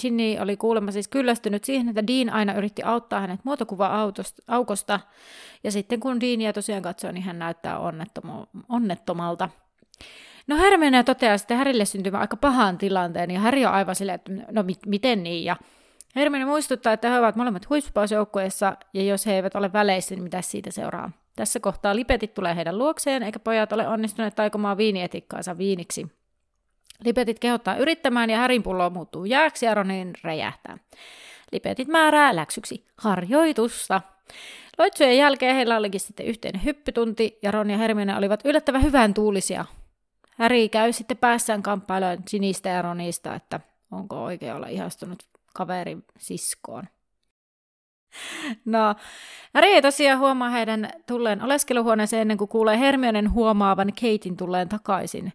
Ginny 0.00 0.38
oli 0.40 0.56
kuulemma 0.56 0.90
siis 0.90 1.08
kyllästynyt 1.08 1.64
siihen, 1.64 1.88
että 1.88 2.06
Dean 2.06 2.30
aina 2.30 2.54
yritti 2.54 2.82
auttaa 2.82 3.20
hänet 3.20 3.40
muotokuva-aukosta, 3.44 5.00
ja 5.64 5.72
sitten 5.72 6.00
kun 6.00 6.20
Deania 6.20 6.52
tosiaan 6.52 6.82
katsoo, 6.82 7.12
niin 7.12 7.24
hän 7.24 7.38
näyttää 7.38 7.78
onnettomalta. 8.68 9.48
No 10.50 10.56
Hermione 10.56 11.04
toteaa 11.04 11.38
sitten 11.38 11.56
Härille 11.56 11.84
syntymä 11.84 12.18
aika 12.18 12.36
pahan 12.36 12.78
tilanteen, 12.78 13.30
ja 13.30 13.40
Häri 13.40 13.66
on 13.66 13.72
aivan 13.72 13.94
silleen, 13.94 14.14
että 14.14 14.32
no 14.52 14.62
mit, 14.62 14.78
miten 14.86 15.22
niin, 15.22 15.44
ja 15.44 15.56
Hermione 16.16 16.44
muistuttaa, 16.44 16.92
että 16.92 17.10
he 17.10 17.18
ovat 17.18 17.36
molemmat 17.36 17.68
huispausjoukkueessa, 17.70 18.76
ja 18.94 19.02
jos 19.02 19.26
he 19.26 19.34
eivät 19.34 19.54
ole 19.54 19.72
väleissä, 19.72 20.14
niin 20.14 20.22
mitä 20.22 20.42
siitä 20.42 20.70
seuraa? 20.70 21.10
Tässä 21.36 21.60
kohtaa 21.60 21.96
lipetit 21.96 22.34
tulee 22.34 22.56
heidän 22.56 22.78
luokseen, 22.78 23.22
eikä 23.22 23.38
pojat 23.38 23.72
ole 23.72 23.88
onnistuneet 23.88 24.34
taikomaan 24.34 24.76
viinietikkaansa 24.76 25.58
viiniksi. 25.58 26.06
Lipetit 27.04 27.38
kehottaa 27.38 27.76
yrittämään, 27.76 28.30
ja 28.30 28.36
Härin 28.36 28.62
pullo 28.62 28.90
muuttuu 28.90 29.24
jääksi, 29.24 29.66
ja 29.66 29.74
Ronin 29.74 30.12
räjähtää. 30.22 30.78
Lipetit 31.52 31.88
määrää 31.88 32.36
läksyksi 32.36 32.86
harjoitusta. 32.96 34.00
Loitsujen 34.78 35.16
jälkeen 35.16 35.56
heillä 35.56 35.76
olikin 35.76 36.00
sitten 36.00 36.26
yhteinen 36.26 36.64
hyppytunti, 36.64 37.38
ja 37.42 37.50
Ron 37.50 37.70
ja 37.70 37.78
Hermione 37.78 38.16
olivat 38.16 38.40
yllättävän 38.44 38.82
hyvän 38.82 39.14
tuulisia 39.14 39.64
Harry 40.40 40.68
käy 40.68 40.92
sitten 40.92 41.16
päässään 41.16 41.62
kamppailemaan 41.62 42.18
Ginistä 42.30 42.68
ja 42.68 42.82
Ronista, 42.82 43.34
että 43.34 43.60
onko 43.90 44.24
oikein 44.24 44.54
olla 44.54 44.66
ihastunut 44.66 45.22
kaverin 45.54 46.04
siskoon. 46.18 46.84
No, 48.64 48.94
Harry 49.54 49.68
ei 49.68 49.82
tosiaan 49.82 50.18
huomaa 50.18 50.50
heidän 50.50 50.90
tulleen 51.06 51.42
oleskeluhuoneeseen 51.42 52.20
ennen 52.22 52.38
kuin 52.38 52.48
kuulee 52.48 52.78
Hermionen 52.78 53.32
huomaavan 53.32 53.92
Katein 53.94 54.36
tulleen 54.36 54.68
takaisin. 54.68 55.32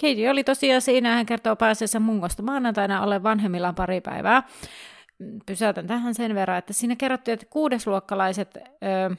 Kate 0.00 0.30
oli 0.30 0.44
tosiaan 0.44 0.82
siinä, 0.82 1.14
hän 1.14 1.26
kertoo 1.26 1.56
pääseensä 1.56 2.00
mungosta 2.00 2.42
maanantaina 2.42 3.02
ollen 3.02 3.22
vanhemmillaan 3.22 3.74
pari 3.74 4.00
päivää. 4.00 4.42
Pysäytän 5.46 5.86
tähän 5.86 6.14
sen 6.14 6.34
verran, 6.34 6.58
että 6.58 6.72
siinä 6.72 6.96
kerrottiin, 6.96 7.32
että 7.32 7.46
kuudesluokkalaiset 7.50 8.56
öö, 8.56 9.10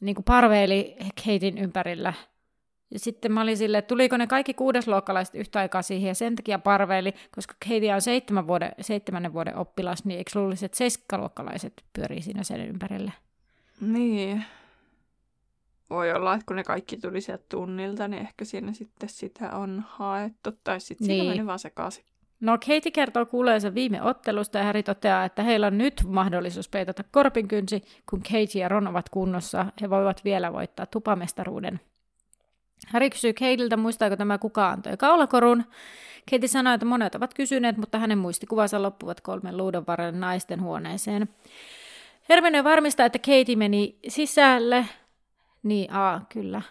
niin 0.00 0.14
kuin 0.14 0.24
parveili 0.24 0.96
Katein 1.24 1.58
ympärillä– 1.58 2.12
ja 2.94 3.00
sitten 3.00 3.32
mä 3.32 3.42
olin 3.42 3.56
silleen, 3.56 3.78
että 3.78 3.88
tuliko 3.88 4.16
ne 4.16 4.26
kaikki 4.26 4.54
kuudesluokkalaiset 4.54 5.34
yhtä 5.34 5.58
aikaa 5.58 5.82
siihen 5.82 6.08
ja 6.08 6.14
sen 6.14 6.36
takia 6.36 6.58
parveili, 6.58 7.14
koska 7.34 7.54
Katie 7.64 7.94
on 7.94 8.02
seitsemän 8.02 8.46
vuoden, 8.46 8.72
seitsemännen 8.80 9.32
vuoden 9.32 9.56
oppilas, 9.56 10.04
niin 10.04 10.18
eikö 10.18 10.30
luulisi, 10.34 10.64
että 10.64 10.78
seiskaluokkalaiset 10.78 11.84
pyörii 11.92 12.22
siinä 12.22 12.42
sen 12.42 12.68
ympärille? 12.68 13.12
Niin. 13.80 14.44
Voi 15.90 16.12
olla, 16.12 16.34
että 16.34 16.46
kun 16.46 16.56
ne 16.56 16.64
kaikki 16.64 16.96
tuli 16.96 17.20
sieltä 17.20 17.44
tunnilta, 17.48 18.08
niin 18.08 18.22
ehkä 18.22 18.44
siinä 18.44 18.72
sitten 18.72 19.08
sitä 19.08 19.56
on 19.56 19.84
haettu, 19.88 20.52
tai 20.64 20.80
sitten 20.80 21.08
niin. 21.08 21.20
siinä 21.20 21.34
meni 21.34 21.46
vaan 21.46 21.58
sekaisin. 21.58 22.04
No 22.40 22.52
Katie 22.58 22.90
kertoo 22.92 23.26
kuuleensa 23.26 23.74
viime 23.74 24.02
ottelusta 24.02 24.58
ja 24.58 24.64
Harry 24.64 24.82
toteaa, 24.82 25.24
että 25.24 25.42
heillä 25.42 25.66
on 25.66 25.78
nyt 25.78 26.02
mahdollisuus 26.06 26.68
peitata 26.68 27.04
korpinkynsi, 27.10 27.82
kun 28.10 28.22
Katie 28.22 28.62
ja 28.62 28.68
Ron 28.68 28.86
ovat 28.86 29.08
kunnossa. 29.08 29.66
He 29.80 29.90
voivat 29.90 30.24
vielä 30.24 30.52
voittaa 30.52 30.86
tupamestaruuden. 30.86 31.80
Harry 32.86 33.10
kysyy 33.10 33.32
Kateiltä, 33.32 33.76
muistaako 33.76 34.16
tämä 34.16 34.38
kuka 34.38 34.70
antoi 34.70 34.96
kaulakorun. 34.96 35.64
Katie 36.30 36.48
sanoi, 36.48 36.74
että 36.74 36.86
monet 36.86 37.14
ovat 37.14 37.34
kysyneet, 37.34 37.76
mutta 37.76 37.98
hänen 37.98 38.18
muistikuvansa 38.18 38.82
loppuvat 38.82 39.20
kolmen 39.20 39.56
luudon 39.56 39.84
varrelle 39.86 40.18
naisten 40.18 40.62
huoneeseen. 40.62 41.28
Hermione 42.28 42.64
varmistaa, 42.64 43.06
että 43.06 43.18
Katie 43.18 43.56
meni 43.56 43.98
sisälle. 44.08 44.86
Niin, 45.62 45.92
aa, 45.92 46.26
kyllä. 46.28 46.62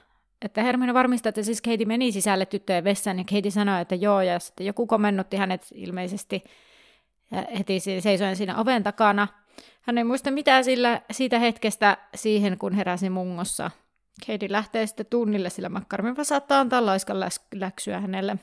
Että 0.42 0.64
Hermione 0.64 0.94
varmistaa, 0.94 1.30
että 1.30 1.44
siis 1.44 1.62
Katie 1.62 1.86
meni 1.86 2.12
sisälle 2.12 2.46
tyttöjen 2.46 2.84
vessaan, 2.84 3.18
ja 3.18 3.24
Katie 3.24 3.52
sanoi, 3.52 3.82
että 3.82 3.96
joo, 3.96 4.22
ja 4.22 4.40
sitten 4.40 4.66
joku 4.66 4.88
komennutti 4.88 5.38
hänet 5.38 5.68
ilmeisesti 5.74 6.44
heti 7.60 7.80
seisoen 7.80 8.36
siinä 8.36 8.58
oven 8.58 8.84
takana. 8.84 9.28
Hän 9.82 9.98
ei 9.98 10.04
muista 10.04 10.32
mitään 10.32 10.64
sillä, 10.64 11.02
siitä 11.12 11.40
hetkestä 11.40 11.98
siihen, 12.16 12.58
kun 12.58 12.74
heräsi 12.74 13.10
mungossa– 13.10 13.72
Katie 14.28 14.52
lähtee 14.52 14.88
sitten 14.88 15.06
tunnille, 15.06 15.50
sillä 15.50 15.70
Makkarmiva 15.70 16.24
saattaa 16.24 16.60
antaa 16.60 16.86
laiskan 16.86 17.18
läksyä 17.56 18.00
hänelle. 18.00 18.38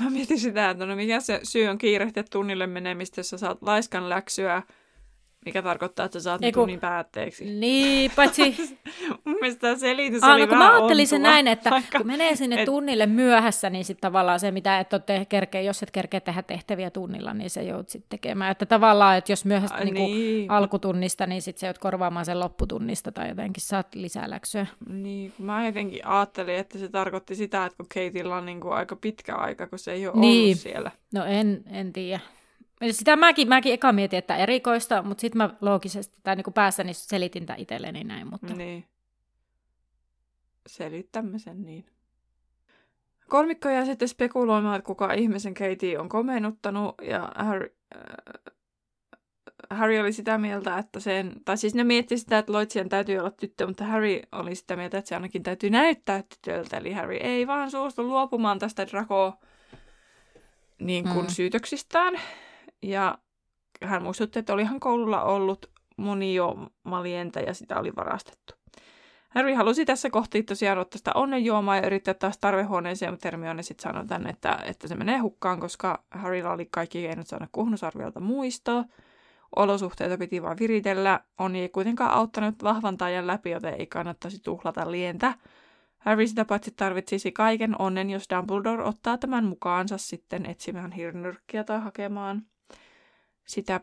Mä 0.00 0.10
mietin 0.10 0.40
sitä, 0.40 0.70
että 0.70 0.86
no 0.86 0.96
mikä 0.96 1.20
se 1.20 1.40
syy 1.42 1.66
on 1.66 1.78
kiirehtiä 1.78 2.24
tunnille 2.30 2.66
menemistä, 2.66 3.18
jos 3.18 3.30
sä 3.30 3.38
saat 3.38 3.58
laiskan 3.62 4.08
läksyä 4.08 4.62
mikä 5.44 5.62
tarkoittaa, 5.62 6.06
että 6.06 6.18
sä 6.18 6.22
saat 6.22 6.44
Eiku, 6.44 6.60
tunnin 6.60 6.80
päätteeksi. 6.80 7.44
Niin, 7.44 8.10
paitsi... 8.16 8.56
Mun 9.24 9.36
mielestä 9.40 9.60
tämä 9.60 9.76
selitys 9.76 10.24
Aa, 10.24 10.34
oli 10.34 10.40
no, 10.40 10.46
kun 10.46 10.58
mä 10.58 10.74
ajattelin 10.74 11.06
sen 11.06 11.22
näin, 11.22 11.48
että 11.48 11.70
vaikka... 11.76 11.98
kun 11.98 12.06
menee 12.06 12.36
sinne 12.36 12.60
et... 12.60 12.64
tunnille 12.64 13.06
myöhässä, 13.06 13.70
niin 13.70 13.84
sitten 13.84 14.00
tavallaan 14.00 14.40
se, 14.40 14.50
mitä 14.50 14.80
et 14.80 14.92
ole 14.92 15.26
kerkeä, 15.28 15.60
jos 15.60 15.82
et 15.82 15.90
kerkeä 15.90 16.20
tehdä 16.20 16.42
tehtäviä 16.42 16.90
tunnilla, 16.90 17.34
niin 17.34 17.50
se 17.50 17.62
joudut 17.62 17.88
sitten 17.88 18.08
tekemään. 18.08 18.50
Että 18.50 18.66
tavallaan, 18.66 19.16
että 19.16 19.32
jos 19.32 19.44
myöhästä 19.44 19.84
niin 19.84 19.94
niin. 19.94 20.50
alkutunnista, 20.50 21.26
niin 21.26 21.42
sitten 21.42 21.60
se 21.60 21.66
joudut 21.66 21.78
korvaamaan 21.78 22.24
sen 22.24 22.40
lopputunnista 22.40 23.12
tai 23.12 23.28
jotenkin 23.28 23.62
saat 23.62 23.94
lisää 23.94 24.30
läksyä. 24.30 24.66
Niin, 24.88 25.32
mä 25.38 25.66
jotenkin 25.66 26.06
ajattelin, 26.06 26.54
että 26.54 26.78
se 26.78 26.88
tarkoitti 26.88 27.34
sitä, 27.34 27.64
että 27.64 27.76
kun 27.76 27.86
Keitillä 27.94 28.36
on 28.36 28.46
niin 28.46 28.60
kuin 28.60 28.74
aika 28.74 28.96
pitkä 28.96 29.34
aika, 29.34 29.66
kun 29.66 29.78
se 29.78 29.92
ei 29.92 30.06
ole 30.06 30.16
niin. 30.16 30.44
ollut 30.44 30.60
siellä. 30.60 30.90
No 31.12 31.24
en, 31.24 31.64
en 31.70 31.92
tiedä. 31.92 32.20
Sitä 32.90 33.16
mäkin, 33.16 33.48
mäkin 33.48 33.72
eka 33.72 33.92
mietin, 33.92 34.18
että 34.18 34.36
erikoista, 34.36 35.02
mutta 35.02 35.20
sitten 35.20 35.38
mä 35.38 35.50
loogisesti 35.60 36.18
tai 36.22 36.36
niin 36.36 36.52
päässäni 36.54 36.94
selitin 36.94 37.46
tämän 37.46 37.60
itselleni 37.60 38.04
näin. 38.04 38.26
Mutta... 38.26 38.54
Niin. 38.54 38.84
Selittämme 40.66 41.38
sen 41.38 41.62
niin. 41.62 41.86
Kolmikko 43.28 43.68
jää 43.68 43.84
sitten 43.84 44.08
spekuloimaan, 44.08 44.76
että 44.76 44.86
kuka 44.86 45.12
ihmisen 45.12 45.54
Katie 45.54 45.98
on 45.98 46.08
komennuttanut, 46.08 46.94
ja 47.02 47.32
Harry, 47.36 47.76
äh, 47.96 48.54
Harry 49.70 49.98
oli 49.98 50.12
sitä 50.12 50.38
mieltä, 50.38 50.78
että 50.78 51.00
sen, 51.00 51.32
tai 51.44 51.56
siis 51.56 51.74
ne 51.74 51.84
mietti 51.84 52.18
sitä, 52.18 52.38
että 52.38 52.52
Loitsien 52.52 52.88
täytyy 52.88 53.18
olla 53.18 53.30
tyttö, 53.30 53.66
mutta 53.66 53.84
Harry 53.84 54.20
oli 54.32 54.54
sitä 54.54 54.76
mieltä, 54.76 54.98
että 54.98 55.08
se 55.08 55.14
ainakin 55.14 55.42
täytyy 55.42 55.70
näyttää 55.70 56.22
tytöltä, 56.22 56.76
eli 56.76 56.92
Harry 56.92 57.16
ei 57.16 57.46
vaan 57.46 57.70
suostu 57.70 58.02
luopumaan 58.02 58.58
tästä 58.58 58.86
Draco 58.86 59.34
niin 60.78 61.04
kuin 61.04 61.26
mm. 61.26 61.30
syytöksistään. 61.30 62.20
Ja 62.84 63.18
hän 63.82 64.02
muistutti, 64.02 64.38
että 64.38 64.52
olihan 64.52 64.80
koululla 64.80 65.22
ollut 65.22 65.70
moni 65.96 66.34
jo 66.34 66.56
malienta 66.82 67.40
ja 67.40 67.54
sitä 67.54 67.78
oli 67.78 67.92
varastettu. 67.96 68.54
Harry 69.28 69.52
halusi 69.54 69.84
tässä 69.84 70.10
kohti 70.10 70.42
tosiaan 70.42 70.78
ottaa 70.78 70.98
sitä 70.98 71.12
onnenjuomaa 71.14 71.76
ja 71.76 71.86
yrittää 71.86 72.14
taas 72.14 72.38
tarvehuoneeseen, 72.38 73.12
mutta 73.12 73.28
Hermione 73.28 73.62
sitten 73.62 73.82
sanoi 73.82 74.06
tänne, 74.06 74.30
että, 74.30 74.58
että 74.64 74.88
se 74.88 74.94
menee 74.94 75.18
hukkaan, 75.18 75.60
koska 75.60 76.04
Harrylla 76.10 76.52
oli 76.52 76.68
kaikki 76.70 77.02
keinot 77.02 77.26
saada 77.26 77.48
kuhnusarviolta 77.52 78.20
muistoa. 78.20 78.84
Olosuhteita 79.56 80.18
piti 80.18 80.42
vain 80.42 80.58
viritellä. 80.58 81.20
On 81.38 81.56
ei 81.56 81.68
kuitenkaan 81.68 82.10
auttanut 82.10 82.62
vahvan 82.62 82.96
tajan 82.96 83.26
läpi, 83.26 83.50
joten 83.50 83.74
ei 83.74 83.86
kannattaisi 83.86 84.42
tuhlata 84.42 84.90
lientä. 84.90 85.34
Harry 85.98 86.26
sitä 86.26 86.44
paitsi 86.44 86.70
tarvitsisi 86.76 87.32
kaiken 87.32 87.80
onnen, 87.80 88.10
jos 88.10 88.24
Dumbledore 88.34 88.84
ottaa 88.84 89.18
tämän 89.18 89.44
mukaansa 89.44 89.98
sitten 89.98 90.46
etsimään 90.46 90.92
hirnyrkkiä 90.92 91.64
tai 91.64 91.80
hakemaan 91.80 92.42
sitä 93.46 93.80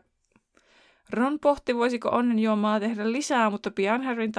Ron 1.10 1.38
pohti, 1.40 1.76
voisiko 1.76 2.08
onnenjuomaa 2.08 2.80
tehdä 2.80 3.12
lisää, 3.12 3.50
mutta 3.50 3.70
pian 3.70 4.02
Harryn 4.02 4.32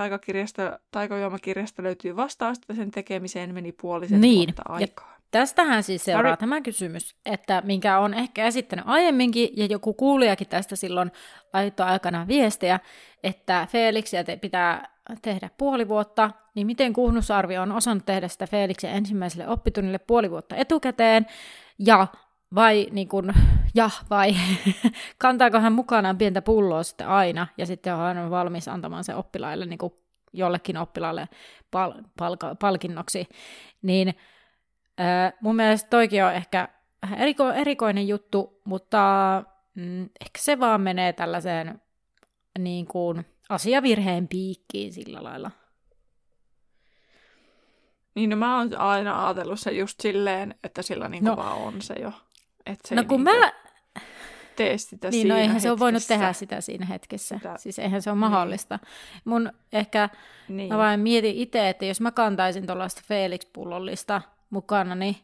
taikajuomakirjasta 0.92 1.84
löytyy 1.84 2.16
vastaus, 2.16 2.58
että 2.58 2.74
sen 2.74 2.92
tekemiseen 2.92 3.54
meni 3.54 3.72
puolisen 3.72 4.22
niin. 4.22 4.48
vuotta 4.48 4.64
aikaa. 4.66 5.14
Tästähän 5.32 5.84
siis 5.84 6.06
seuraa 6.06 6.24
Harry... 6.24 6.38
tämä 6.40 6.62
kysymys, 6.62 7.16
että 7.26 7.62
minkä 7.66 8.00
on 8.00 8.14
ehkä 8.14 8.46
esittänyt 8.46 8.86
aiemminkin, 8.88 9.50
ja 9.58 9.66
joku 9.66 9.94
kuulijakin 9.94 10.48
tästä 10.48 10.76
silloin 10.76 11.12
laittoi 11.54 11.86
aikana 11.86 12.28
viestiä, 12.28 12.80
että 13.24 13.68
Felixia 13.72 14.24
te 14.24 14.38
pitää 14.38 14.90
tehdä 15.22 15.50
puoli 15.58 15.88
vuotta, 15.88 16.32
niin 16.56 16.68
miten 16.68 16.94
kuhnusarvio 16.94 17.62
on 17.62 17.72
osannut 17.72 18.06
tehdä 18.06 18.28
sitä 18.28 18.48
Felixin 18.48 18.90
ensimmäiselle 18.90 19.48
oppitunnille 19.48 20.00
puoli 20.00 20.32
vuotta 20.32 20.56
etukäteen, 20.56 21.26
ja 21.80 22.08
vai, 22.56 22.88
niin 22.92 23.08
kun, 23.08 23.34
ja 23.76 23.90
vai 24.10 24.36
kantaako 25.18 25.60
hän 25.60 25.74
mukanaan 25.74 26.18
pientä 26.18 26.42
pulloa 26.42 26.84
sitten 26.84 27.08
aina, 27.08 27.48
ja 27.58 27.66
sitten 27.66 27.96
on 27.96 28.16
hän 28.16 28.30
valmis 28.30 28.68
antamaan 28.68 29.04
se 29.04 29.16
oppilaille 29.16 29.66
niin 29.66 29.80
jollekin 30.34 30.78
oppilaalle 30.78 31.30
pal- 31.72 32.02
palka- 32.20 32.56
palkinnoksi, 32.56 33.28
niin 33.82 34.14
äh, 35.00 35.34
mun 35.42 35.56
mielestä 35.56 35.90
toikin 35.90 36.26
on 36.26 36.34
ehkä 36.34 36.68
vähän 37.02 37.20
eriko- 37.20 37.56
erikoinen 37.56 38.08
juttu, 38.08 38.62
mutta 38.66 39.00
mm, 39.76 40.04
ehkä 40.04 40.40
se 40.40 40.60
vaan 40.60 40.82
menee 40.82 41.14
tällaiseen 41.14 41.82
niin 42.60 42.88
kuin, 42.88 43.26
asiavirheen 43.50 44.28
piikkiin 44.28 44.94
sillä 44.94 45.24
lailla. 45.24 45.52
Niin, 48.16 48.30
no 48.30 48.36
mä 48.36 48.58
oon 48.58 48.78
aina 48.78 49.26
ajatellut 49.28 49.60
se 49.60 49.72
just 49.72 50.00
silleen, 50.00 50.56
että 50.64 50.82
sillä 50.82 51.10
niin 51.10 51.24
no. 51.24 51.36
vaan 51.36 51.58
on 51.58 51.82
se 51.82 51.94
jo. 51.94 52.12
Että 52.66 52.88
se 52.88 52.96
no 52.96 53.04
kun 53.04 53.24
niin 53.24 53.40
mä... 53.40 53.52
Tee 54.56 54.78
sitä 54.78 55.10
niin, 55.10 55.28
no 55.28 55.36
eihän 55.36 55.50
hetkessä. 55.50 55.64
se 55.64 55.72
ole 55.72 55.80
voinut 55.80 56.04
tehdä 56.08 56.34
sitä 56.34 56.62
siinä 56.62 56.86
hetkessä. 56.86 57.36
Sitä... 57.36 57.58
Siis 57.58 57.80
eihän 57.80 58.02
se 58.02 58.10
ole 58.10 58.20
mahdollista. 58.20 58.80
Niin. 58.82 59.22
Mun 59.26 59.52
ehkä, 59.74 60.10
niin. 60.48 60.70
mä 60.70 60.78
vain 60.78 61.00
mietin 61.00 61.36
itse, 61.36 61.70
että 61.70 61.86
jos 61.86 62.02
mä 62.02 62.12
kantaisin 62.12 62.66
tuollaista 62.66 63.02
Felix-pullollista 63.08 64.22
mukana, 64.50 64.96
niin, 64.96 65.16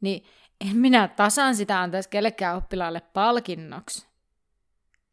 niin 0.00 0.24
en 0.70 0.76
minä 0.76 1.08
tasan 1.08 1.56
sitä 1.56 1.80
antaisi 1.80 2.08
kellekään 2.08 2.56
oppilaalle 2.56 3.00
palkinnoksi. 3.00 4.11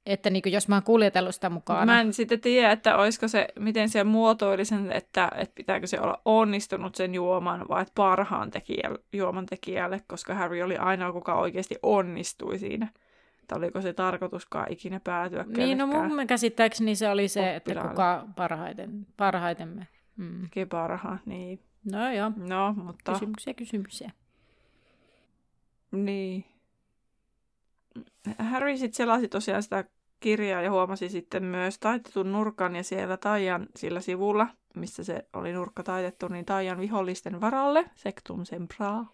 Että 0.05 0.29
niin 0.29 0.43
jos 0.45 0.67
mä 0.67 0.75
oon 0.75 0.83
kuljetellut 0.83 1.35
sitä 1.35 1.49
mukaan. 1.49 1.85
Mä 1.85 2.01
en 2.01 2.13
sitten 2.13 2.41
tiedä, 2.41 2.71
että 2.71 2.97
olisiko 2.97 3.27
se, 3.27 3.47
miten 3.59 3.89
se 3.89 4.03
muotoili 4.03 4.65
sen, 4.65 4.91
että, 4.91 5.31
että 5.35 5.55
pitääkö 5.55 5.87
se 5.87 5.99
olla 5.99 6.21
onnistunut 6.25 6.95
sen 6.95 7.15
juoman 7.15 7.65
vai 7.69 7.81
että 7.81 7.91
parhaan 7.95 8.51
tekijälle, 8.51 8.99
juoman 9.13 9.45
tekijälle, 9.45 10.01
koska 10.07 10.33
Harry 10.33 10.61
oli 10.61 10.77
ainoa, 10.77 11.11
kuka 11.11 11.35
oikeasti 11.35 11.75
onnistui 11.83 12.59
siinä. 12.59 12.87
Että 13.39 13.55
oliko 13.55 13.81
se 13.81 13.93
tarkoituskaan 13.93 14.71
ikinä 14.71 14.99
päätyä 14.99 15.45
Niin, 15.57 15.77
no 15.77 15.87
mun 15.87 16.27
käsittääkseni 16.27 16.95
se 16.95 17.09
oli 17.09 17.27
se, 17.27 17.55
että 17.55 17.75
kuka 17.75 18.27
parhaiten, 18.35 19.07
parhaiten 19.17 19.67
me. 19.67 19.87
Mm. 20.17 20.49
Parhaan, 20.69 21.19
niin. 21.25 21.59
No 21.91 22.11
joo. 22.11 22.31
No, 22.37 22.73
mutta... 22.73 23.11
Kysymyksiä, 23.11 23.53
kysymyksiä. 23.53 24.11
Niin. 25.91 26.45
Harry 28.39 28.77
sitten 28.77 28.97
selasi 28.97 29.27
tosiaan 29.27 29.63
sitä 29.63 29.83
kirjaa 30.19 30.61
ja 30.61 30.71
huomasi 30.71 31.09
sitten 31.09 31.43
myös 31.43 31.79
taitetun 31.79 32.31
nurkan 32.31 32.75
ja 32.75 32.83
siellä 32.83 33.17
Taijan 33.17 33.67
sillä 33.75 34.01
sivulla, 34.01 34.47
missä 34.75 35.03
se 35.03 35.25
oli 35.33 35.53
nurkka 35.53 35.83
taitettu, 35.83 36.27
niin 36.27 36.45
Taijan 36.45 36.79
vihollisten 36.79 37.41
varalle, 37.41 37.89
Sectum 37.95 38.45
Sempraa. 38.45 39.11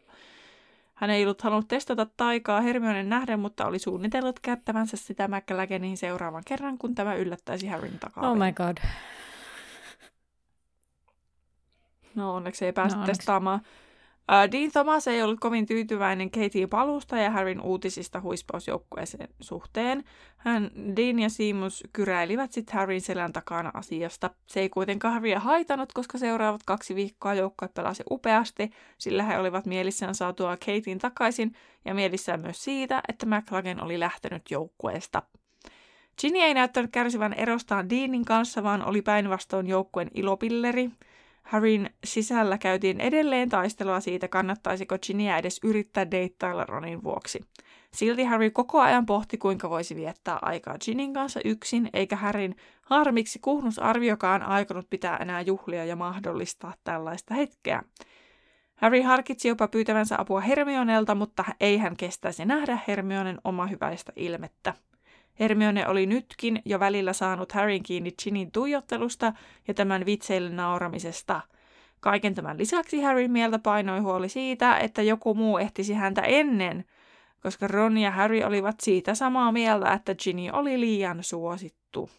Hän 0.94 1.10
ei 1.10 1.24
ollut 1.24 1.42
halunnut 1.42 1.68
testata 1.68 2.08
taikaa 2.18 2.62
Hermionen 2.62 3.10
nähden, 3.10 3.40
mutta 3.40 3.66
oli 3.66 3.80
suunnitellut 3.80 4.40
käyttävänsä 4.40 4.98
sitä 4.98 5.28
McLageniin 5.28 5.98
seuraavan 5.98 6.44
kerran, 6.48 6.78
kun 6.78 6.96
tämä 6.96 7.16
yllättäisi 7.16 7.68
Harryn 7.68 8.00
takaa. 8.00 8.32
Oh 8.32 8.38
my 8.38 8.52
god. 8.52 8.78
No 12.16 12.36
onneksi 12.36 12.66
ei 12.66 12.74
päästä 12.74 13.00
no, 13.00 13.06
testaamaan. 13.06 13.62
Dean 14.52 14.72
Thomas 14.72 15.08
ei 15.08 15.22
ollut 15.22 15.40
kovin 15.40 15.66
tyytyväinen 15.66 16.32
Katie 16.32 16.68
palusta 16.68 17.18
ja 17.18 17.32
Harryn 17.32 17.62
uutisista 17.62 18.22
huispausjoukkueen 18.22 19.08
suhteen. 19.40 20.04
Hän, 20.38 20.72
Dean 20.96 21.20
ja 21.20 21.30
Seamus 21.30 21.84
kyräilivät 21.94 22.52
sitten 22.52 22.76
Harryn 22.76 23.02
selän 23.02 23.34
takana 23.34 23.72
asiasta. 23.74 24.30
Se 24.46 24.60
ei 24.60 24.70
kuitenkaan 24.70 25.14
Harrya 25.14 25.40
haitanut, 25.40 25.94
koska 25.94 26.18
seuraavat 26.18 26.62
kaksi 26.66 26.96
viikkoa 26.96 27.34
joukkue 27.34 27.68
pelasi 27.68 28.04
upeasti, 28.12 28.70
sillä 28.98 29.24
he 29.24 29.40
olivat 29.40 29.66
mielissään 29.66 30.16
saatua 30.16 30.58
Katien 30.58 31.00
takaisin 31.00 31.54
ja 31.86 31.94
mielissään 31.94 32.42
myös 32.42 32.64
siitä, 32.64 33.02
että 33.08 33.26
McLagan 33.26 33.84
oli 33.84 34.00
lähtenyt 34.00 34.52
joukkueesta. 34.52 35.24
Ginny 36.22 36.40
ei 36.40 36.54
näyttänyt 36.54 36.92
kärsivän 36.92 37.34
erostaan 37.34 37.90
Deanin 37.90 38.26
kanssa, 38.26 38.64
vaan 38.64 38.86
oli 38.86 39.02
päinvastoin 39.02 39.68
joukkueen 39.68 40.10
ilopilleri– 40.14 40.90
Harryn 41.46 41.90
sisällä 42.04 42.58
käytiin 42.58 43.02
edelleen 43.02 43.50
taistelua 43.50 44.00
siitä, 44.00 44.28
kannattaisiko 44.28 44.98
Ginnyä 45.08 45.38
edes 45.38 45.60
yrittää 45.64 46.12
deittailla 46.12 46.66
Ronin 46.66 47.04
vuoksi. 47.04 47.46
Silti 47.94 48.24
Harry 48.24 48.50
koko 48.50 48.82
ajan 48.82 49.06
pohti, 49.06 49.38
kuinka 49.38 49.70
voisi 49.70 49.96
viettää 49.96 50.40
aikaa 50.42 50.78
Ginin 50.86 51.14
kanssa 51.14 51.40
yksin, 51.46 51.90
eikä 51.94 52.16
Harryn 52.16 52.56
harmiksi 52.82 53.40
kuhnusarviokaan 53.40 54.44
aikonut 54.44 54.90
pitää 54.90 55.18
enää 55.18 55.42
juhlia 55.42 55.86
ja 55.86 55.96
mahdollistaa 55.96 56.74
tällaista 56.84 57.34
hetkeä. 57.34 57.82
Harry 58.76 59.02
harkitsi 59.02 59.48
jopa 59.48 59.68
pyytävänsä 59.68 60.16
apua 60.18 60.42
Hermionelta, 60.42 61.16
mutta 61.16 61.46
ei 61.60 61.78
hän 61.78 61.98
kestäisi 61.98 62.46
nähdä 62.46 62.80
Hermionen 62.88 63.38
oma 63.44 63.68
hyväistä 63.68 64.14
ilmettä. 64.16 64.74
Hermione 65.40 65.88
oli 65.88 66.06
nytkin 66.06 66.62
jo 66.66 66.80
välillä 66.80 67.14
saanut 67.14 67.52
Harryn 67.52 67.84
kiinni 67.84 68.12
Ginin 68.24 68.52
tuijottelusta 68.52 69.34
ja 69.68 69.74
tämän 69.74 70.06
vitseille 70.06 70.50
nauramisesta. 70.50 71.42
Kaiken 72.00 72.36
tämän 72.36 72.58
lisäksi 72.58 73.02
Harryn 73.02 73.32
mieltä 73.32 73.60
painoi 73.60 74.00
huoli 74.00 74.30
siitä, 74.30 74.78
että 74.78 75.02
joku 75.02 75.34
muu 75.34 75.58
ehtisi 75.58 75.94
häntä 75.94 76.22
ennen, 76.22 76.86
koska 77.42 77.68
Ron 77.68 77.98
ja 77.98 78.12
Harry 78.12 78.44
olivat 78.44 78.76
siitä 78.80 79.16
samaa 79.16 79.52
mieltä, 79.52 79.94
että 79.94 80.16
Ginny 80.16 80.50
oli 80.54 80.80
liian 80.80 81.24
suosittu. 81.24 82.10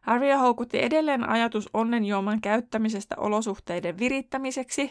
Harry 0.00 0.32
houkutti 0.32 0.82
edelleen 0.82 1.28
ajatus 1.28 1.68
onnenjuoman 1.74 2.40
käyttämisestä 2.40 3.14
olosuhteiden 3.18 3.98
virittämiseksi. 3.98 4.90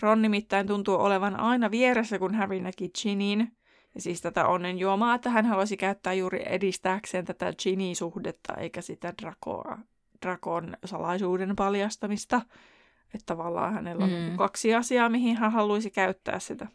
Ron 0.00 0.22
nimittäin 0.22 0.66
tuntuu 0.66 0.94
olevan 0.94 1.40
aina 1.40 1.70
vieressä, 1.70 2.18
kun 2.18 2.34
Harry 2.34 2.60
näki 2.60 2.90
Ginin. 3.02 3.52
Siis 3.98 4.20
tätä 4.20 4.46
onnenjuomaa, 4.46 5.14
että 5.14 5.30
hän 5.30 5.46
haluaisi 5.46 5.76
käyttää 5.76 6.12
juuri 6.12 6.42
edistääkseen 6.46 7.24
tätä 7.24 7.52
Ginny-suhdetta, 7.62 8.54
eikä 8.54 8.80
sitä 8.80 9.14
Dracoa, 9.22 9.78
Drakon 10.22 10.76
salaisuuden 10.84 11.56
paljastamista. 11.56 12.40
Että 13.14 13.26
tavallaan 13.26 13.74
hänellä 13.74 14.04
on 14.04 14.10
mm. 14.10 14.36
kaksi 14.36 14.74
asiaa, 14.74 15.08
mihin 15.08 15.36
hän 15.36 15.52
haluaisi 15.52 15.90
käyttää 15.90 16.38
sitä. 16.38 16.66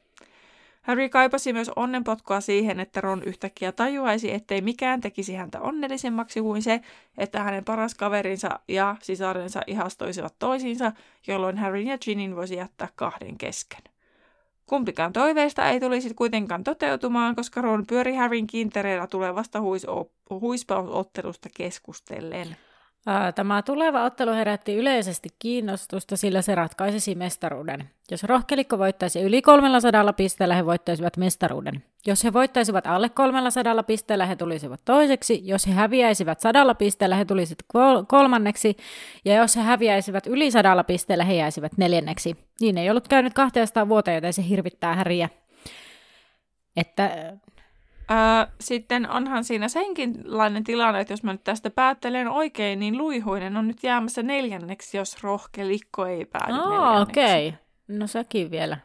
Harry 0.81 1.09
kaipasi 1.09 1.53
myös 1.53 1.71
onnenpotkua 1.75 2.41
siihen, 2.41 2.79
että 2.79 3.01
Ron 3.01 3.23
yhtäkkiä 3.23 3.71
tajuaisi, 3.71 4.33
ettei 4.33 4.61
mikään 4.61 5.01
tekisi 5.01 5.33
häntä 5.33 5.61
onnellisemmaksi 5.61 6.41
kuin 6.41 6.61
se, 6.61 6.81
että 7.17 7.43
hänen 7.43 7.65
paras 7.65 7.95
kaverinsa 7.95 8.59
ja 8.67 8.95
sisarensa 9.01 9.61
ihastoisivat 9.67 10.35
toisiinsa, 10.39 10.91
jolloin 11.27 11.57
Harry 11.57 11.79
ja 11.79 11.97
Ginin 11.97 12.35
voisi 12.35 12.55
jättää 12.55 12.87
kahden 12.95 13.37
kesken. 13.37 13.94
Kumpikaan 14.65 15.13
toiveista 15.13 15.69
ei 15.69 15.79
tulisi 15.79 16.13
kuitenkaan 16.13 16.63
toteutumaan, 16.63 17.35
koska 17.35 17.61
Ron 17.61 17.85
pyöri 17.87 18.15
Harryn 18.15 18.47
kintereillä 18.47 19.07
tulevasta 19.07 19.59
huis- 19.59 19.87
huispausottelusta 20.29 21.49
keskustellen. 21.57 22.57
Tämä 23.35 23.61
tuleva 23.61 24.03
ottelu 24.03 24.31
herätti 24.31 24.75
yleisesti 24.75 25.29
kiinnostusta, 25.39 26.17
sillä 26.17 26.41
se 26.41 26.55
ratkaisisi 26.55 27.15
mestaruuden. 27.15 27.89
Jos 28.11 28.23
rohkelikko 28.23 28.77
voittaisi 28.77 29.21
yli 29.21 29.41
300 29.41 30.13
pisteellä, 30.13 30.55
he 30.55 30.65
voittaisivat 30.65 31.17
mestaruuden. 31.17 31.83
Jos 32.07 32.23
he 32.23 32.33
voittaisivat 32.33 32.87
alle 32.87 33.09
300 33.09 33.83
pisteellä, 33.83 34.25
he 34.25 34.35
tulisivat 34.35 34.81
toiseksi. 34.85 35.41
Jos 35.43 35.67
he 35.67 35.71
häviäisivät 35.71 36.39
100 36.39 36.75
pisteellä, 36.75 37.15
he 37.15 37.25
tulisivat 37.25 37.59
kolmanneksi. 38.07 38.77
Ja 39.25 39.35
jos 39.35 39.55
he 39.55 39.61
häviäisivät 39.61 40.27
yli 40.27 40.51
100 40.51 40.83
pisteellä, 40.83 41.23
he 41.23 41.33
jäisivät 41.33 41.77
neljänneksi. 41.77 42.37
Niin 42.61 42.77
ei 42.77 42.89
ollut 42.89 43.07
käynyt 43.07 43.33
200 43.33 43.89
vuoteen, 43.89 44.15
joten 44.15 44.33
se 44.33 44.49
hirvittää 44.49 44.95
häriä. 44.95 45.29
Että 46.77 47.33
Öö, 48.11 48.53
sitten 48.61 49.09
onhan 49.09 49.43
siinä 49.43 49.67
senkinlainen 49.67 50.63
tilanne, 50.63 50.99
että 50.99 51.13
jos 51.13 51.23
mä 51.23 51.31
nyt 51.31 51.43
tästä 51.43 51.69
päättelen 51.69 52.27
oikein, 52.27 52.79
niin 52.79 52.97
Luihuinen 52.97 53.57
on 53.57 53.67
nyt 53.67 53.83
jäämässä 53.83 54.23
neljänneksi, 54.23 54.97
jos 54.97 55.23
rohkelikko 55.23 56.05
ei 56.05 56.25
päädy 56.25 56.53
oh, 56.53 57.01
okei. 57.01 57.47
Okay. 57.47 57.59
No 57.87 58.07
sekin 58.07 58.51
vielä. 58.51 58.77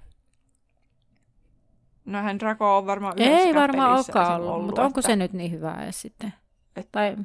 No 2.05 2.23
hän 2.23 2.39
Draco 2.39 2.77
on 2.77 2.87
varmaan 2.87 3.15
Ei 3.23 3.55
varmaan 3.55 3.93
olekaan 3.93 4.37
ollut, 4.37 4.51
ollut, 4.51 4.67
mutta 4.67 4.83
onko 4.83 5.01
että... 5.01 5.11
se 5.11 5.17
nyt 5.17 5.33
niin 5.33 5.51
hyvä 5.51 5.83
edes 5.83 6.01
sitten? 6.01 6.35
Et... 6.77 6.89
Tai 6.93 7.17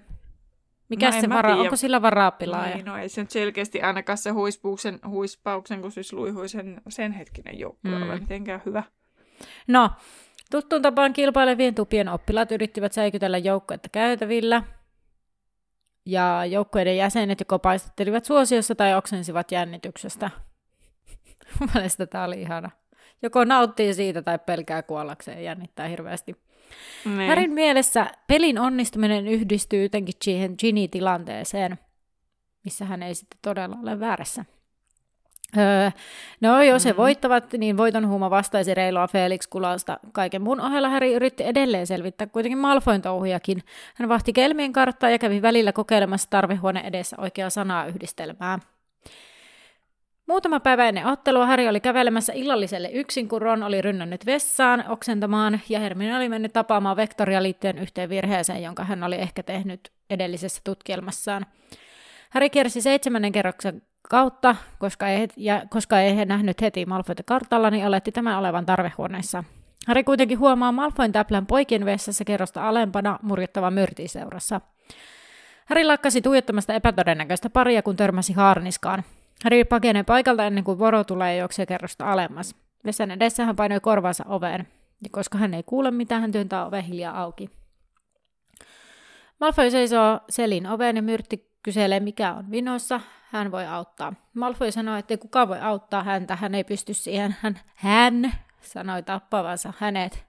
mikä 0.89 1.11
no 1.11 1.21
se 1.21 1.29
vara, 1.29 1.55
onko 1.55 1.75
sillä 1.75 2.01
varaa 2.01 2.31
pilaa? 2.31 2.65
Niin, 2.65 2.85
no 2.85 2.97
ei 2.97 3.09
se 3.09 3.21
nyt 3.21 3.31
selkeästi 3.31 3.81
ainakaan 3.81 4.17
se 4.17 4.29
huispauksen, 4.29 4.99
huispauksen 5.07 5.81
kun 5.81 5.91
siis 5.91 6.13
luihuisen 6.13 6.81
sen 6.89 7.11
hetkinen 7.11 7.59
joukkue 7.59 7.91
mm. 7.91 8.03
ole 8.03 8.19
mitenkään 8.19 8.61
hyvä. 8.65 8.83
No, 9.67 9.91
Tuttuun 10.51 10.81
tapaan 10.81 11.13
kilpailevien 11.13 11.75
tupien 11.75 12.09
oppilaat 12.09 12.51
yrittivät 12.51 12.93
säikytellä 12.93 13.37
joukkuetta 13.37 13.89
käytävillä, 13.91 14.63
ja 16.05 16.45
joukkueiden 16.45 16.97
jäsenet 16.97 17.39
joko 17.39 17.59
paistattelivat 17.59 18.25
suosiossa 18.25 18.75
tai 18.75 18.95
oksensivat 18.95 19.51
jännityksestä. 19.51 20.31
Mun 21.59 21.69
mielestä 21.73 22.05
tämä 22.05 22.23
oli 22.23 22.41
ihana. 22.41 22.71
Joko 23.21 23.43
nauttii 23.43 23.93
siitä 23.93 24.21
tai 24.21 24.39
pelkää 24.39 24.83
kuollakseen, 24.83 25.43
jännittää 25.43 25.87
hirveästi. 25.87 26.35
Niin. 27.05 27.29
Härin 27.29 27.51
mielessä 27.51 28.07
pelin 28.27 28.59
onnistuminen 28.59 29.27
yhdistyy 29.27 29.83
jotenkin 29.83 30.15
siihen 30.23 30.55
Ginny-tilanteeseen, 30.59 31.77
missä 32.63 32.85
hän 32.85 33.03
ei 33.03 33.15
sitten 33.15 33.39
todella 33.41 33.77
ole 33.83 33.99
väärässä. 33.99 34.45
Öö, 35.57 35.91
no 36.41 36.63
jos 36.63 36.85
he 36.85 36.91
mm. 36.91 36.97
voittavat, 36.97 37.53
niin 37.53 37.77
voiton 37.77 38.07
huuma 38.07 38.29
vastaisi 38.29 38.73
reilua 38.73 39.07
Felix 39.07 39.47
Kulausta. 39.47 39.99
Kaiken 40.11 40.41
muun 40.41 40.61
ohella 40.61 40.89
Harry 40.89 41.13
yritti 41.13 41.43
edelleen 41.43 41.87
selvittää 41.87 42.27
kuitenkin 42.27 42.57
Malfoin 42.57 43.01
touhujakin. 43.01 43.63
Hän 43.95 44.09
vahti 44.09 44.33
kelmien 44.33 44.73
karttaa 44.73 45.09
ja 45.09 45.19
kävi 45.19 45.41
välillä 45.41 45.71
kokeilemassa 45.71 46.29
tarvehuone 46.29 46.79
edessä 46.79 47.15
oikeaa 47.19 47.49
sanaa 47.49 47.85
yhdistelmää. 47.85 48.59
Muutama 50.27 50.59
päivä 50.59 50.87
ennen 50.87 51.05
ottelua 51.05 51.45
Harry 51.45 51.67
oli 51.67 51.79
kävelemässä 51.79 52.33
illalliselle 52.33 52.89
yksin, 52.93 53.27
kun 53.27 53.41
Ron 53.41 53.63
oli 53.63 53.81
rynnännyt 53.81 54.25
vessaan 54.25 54.83
oksentamaan, 54.87 55.61
ja 55.69 55.79
Hermione 55.79 56.17
oli 56.17 56.29
mennyt 56.29 56.53
tapaamaan 56.53 56.97
Vektoria 56.97 57.43
liittyen 57.43 57.77
yhteen 57.77 58.09
virheeseen, 58.09 58.63
jonka 58.63 58.83
hän 58.83 59.03
oli 59.03 59.15
ehkä 59.15 59.43
tehnyt 59.43 59.91
edellisessä 60.09 60.61
tutkielmassaan. 60.63 61.45
Harry 62.29 62.49
kiersi 62.49 62.81
seitsemännen 62.81 63.31
kerroksen 63.31 63.81
kautta, 64.09 64.55
koska 64.79 65.07
ei, 65.07 65.27
ja 65.37 65.61
koska 65.69 65.99
ei 65.99 66.25
nähnyt 66.25 66.61
heti 66.61 66.85
Malfoyta 66.85 67.23
kartalla, 67.23 67.69
niin 67.69 67.87
oletti 67.87 68.11
tämän 68.11 68.39
olevan 68.39 68.65
tarvehuoneessa. 68.65 69.43
Harry 69.87 70.03
kuitenkin 70.03 70.39
huomaa 70.39 70.71
Malfoyn 70.71 71.11
täplän 71.11 71.45
poikien 71.45 71.85
vessassa 71.85 72.25
kerrosta 72.25 72.67
alempana 72.67 73.19
murjottava 73.21 73.71
myrtiseurassa. 73.71 74.61
Harry 75.65 75.83
lakkasi 75.83 76.21
tuijottamasta 76.21 76.73
epätodennäköistä 76.73 77.49
paria, 77.49 77.83
kun 77.83 77.95
törmäsi 77.95 78.33
haarniskaan. 78.33 79.03
Harry 79.43 79.63
pakenee 79.63 80.03
paikalta 80.03 80.45
ennen 80.45 80.63
kuin 80.63 80.79
voro 80.79 81.03
tulee 81.03 81.37
juoksee 81.37 81.65
kerrosta 81.65 82.11
alemmas. 82.11 82.55
Vessan 82.85 83.11
edessä 83.11 83.45
hän 83.45 83.55
painoi 83.55 83.79
korvansa 83.79 84.23
oveen, 84.27 84.67
ja 85.03 85.09
koska 85.11 85.37
hän 85.37 85.53
ei 85.53 85.63
kuule 85.63 85.91
mitään, 85.91 86.21
hän 86.21 86.31
työntää 86.31 86.65
oven 86.65 86.83
hiljaa 86.83 87.21
auki. 87.21 87.49
Malfoy 89.39 89.71
seisoo 89.71 90.19
selin 90.29 90.67
oveen 90.67 90.95
ja 90.95 91.01
myrtti 91.01 91.54
kyselee, 91.65 91.99
mikä 91.99 92.33
on 92.33 92.51
vinossa. 92.51 93.01
Hän 93.31 93.51
voi 93.51 93.65
auttaa. 93.65 94.13
Malfoy 94.33 94.71
sanoo, 94.71 94.97
että 94.97 95.17
kuka 95.17 95.47
voi 95.47 95.59
auttaa 95.59 96.03
häntä, 96.03 96.35
hän 96.35 96.55
ei 96.55 96.63
pysty 96.63 96.93
siihen. 96.93 97.35
Hän, 97.41 97.59
hän 97.75 98.31
sanoi 98.61 99.03
tappavansa 99.03 99.73
hänet. 99.77 100.25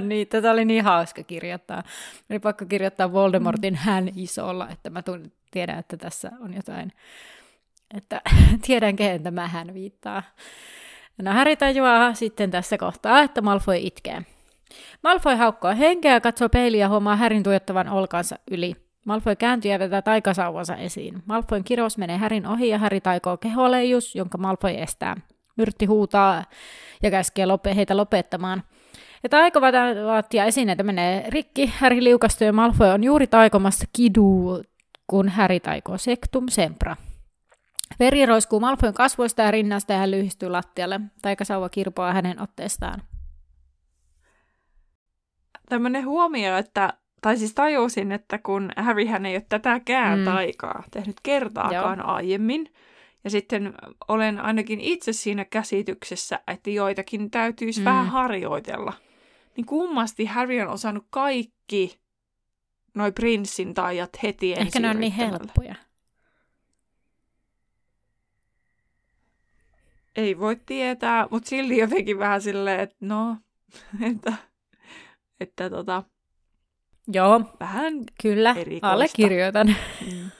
niin, 0.08 0.28
tätä 0.28 0.50
oli 0.50 0.64
niin 0.64 0.84
hauska 0.84 1.22
kirjoittaa. 1.22 1.82
Oli 2.30 2.38
pakko 2.38 2.66
kirjoittaa 2.66 3.12
Voldemortin 3.12 3.74
mm. 3.74 3.78
hän 3.78 4.10
isolla, 4.16 4.68
että 4.70 4.90
mä 4.90 5.02
tunnen, 5.02 5.32
tiedän, 5.50 5.78
että 5.78 5.96
tässä 5.96 6.30
on 6.40 6.54
jotain, 6.54 6.92
että 7.94 8.20
tiedän, 8.66 8.96
kehen 8.96 9.22
tämä 9.22 9.48
hän 9.48 9.74
viittaa. 9.74 10.22
No 11.22 11.32
Harry 11.32 11.56
tajuaa 11.56 12.14
sitten 12.14 12.50
tässä 12.50 12.78
kohtaa, 12.78 13.20
että 13.20 13.42
Malfoy 13.42 13.76
itkee. 13.76 14.22
Malfoy 15.02 15.34
haukkoa 15.34 15.74
henkeä, 15.74 16.20
katsoo 16.20 16.48
peiliä 16.48 16.80
ja 16.80 16.88
huomaa 16.88 17.16
Härin 17.16 17.42
tuijottavan 17.42 17.88
olkansa 17.88 18.36
yli. 18.50 18.76
Malfoy 19.04 19.36
kääntyy 19.36 19.70
ja 19.70 19.78
vetää 19.78 20.02
taikasauvansa 20.02 20.76
esiin. 20.76 21.22
Malfoyn 21.26 21.64
kirous 21.64 21.98
menee 21.98 22.16
Härin 22.16 22.46
ohi 22.46 22.68
ja 22.68 22.78
Häri 22.78 23.00
taikoo 23.00 23.36
keholeijus, 23.36 24.14
jonka 24.14 24.38
Malfoy 24.38 24.70
estää. 24.70 25.16
Myrtti 25.56 25.86
huutaa 25.86 26.44
ja 27.02 27.10
käskee 27.10 27.46
lope- 27.46 27.74
heitä 27.74 27.96
lopettamaan. 27.96 28.62
Ja 29.22 29.28
taikovat 29.28 30.34
ja 30.34 30.44
esineitä 30.44 30.82
menee 30.82 31.24
rikki. 31.28 31.72
Häri 31.76 32.04
liukastuu 32.04 32.46
ja 32.46 32.52
Malfoy 32.52 32.88
on 32.88 33.04
juuri 33.04 33.26
taikomassa 33.26 33.86
kidu, 33.92 34.62
kun 35.06 35.28
Häri 35.28 35.60
taikoo 35.60 35.98
sektum 35.98 36.44
sempra. 36.48 36.96
Veri 38.00 38.26
roiskuu 38.26 38.60
Malfoyn 38.60 38.94
kasvoista 38.94 39.42
ja 39.42 39.50
rinnasta 39.50 39.92
ja 39.92 39.98
hän 39.98 40.10
lyhistyy 40.10 40.48
lattialle. 40.48 41.00
Taikasauva 41.22 41.68
kirpoaa 41.68 42.12
hänen 42.12 42.42
otteestaan 42.42 43.02
tämmöinen 45.68 46.06
huomio, 46.06 46.56
että, 46.56 46.92
tai 47.22 47.36
siis 47.36 47.54
tajusin, 47.54 48.12
että 48.12 48.38
kun 48.38 48.72
Harryhän 48.76 49.26
ei 49.26 49.36
ole 49.36 49.46
tätäkään 49.48 50.18
mm. 50.18 50.24
taikaa 50.24 50.84
tehnyt 50.90 51.16
kertaakaan 51.22 51.98
Joo. 51.98 52.08
aiemmin, 52.08 52.72
ja 53.24 53.30
sitten 53.30 53.74
olen 54.08 54.40
ainakin 54.40 54.80
itse 54.80 55.12
siinä 55.12 55.44
käsityksessä, 55.44 56.40
että 56.46 56.70
joitakin 56.70 57.30
täytyisi 57.30 57.80
mm. 57.80 57.84
vähän 57.84 58.06
harjoitella. 58.06 58.92
Niin 59.56 59.66
kummasti 59.66 60.24
Harry 60.24 60.60
on 60.60 60.68
osannut 60.68 61.06
kaikki 61.10 62.00
noi 62.94 63.12
prinssin 63.12 63.74
taijat 63.74 64.22
heti 64.22 64.52
Ehkä 64.52 64.80
ne 64.80 64.90
on 64.90 65.00
niin 65.00 65.12
helppoja. 65.12 65.74
Ei 70.16 70.38
voi 70.38 70.56
tietää, 70.66 71.28
mutta 71.30 71.48
silti 71.48 71.76
jotenkin 71.76 72.18
vähän 72.18 72.42
silleen, 72.42 72.80
että 72.80 72.96
no, 73.00 73.36
että 74.12 74.32
että 75.40 75.70
tota, 75.70 76.02
Joo, 77.12 77.40
vähän 77.60 77.94
kyllä, 78.22 78.50
erikoista. 78.58 78.92
allekirjoitan. 78.92 79.66
Mm. 79.66 80.30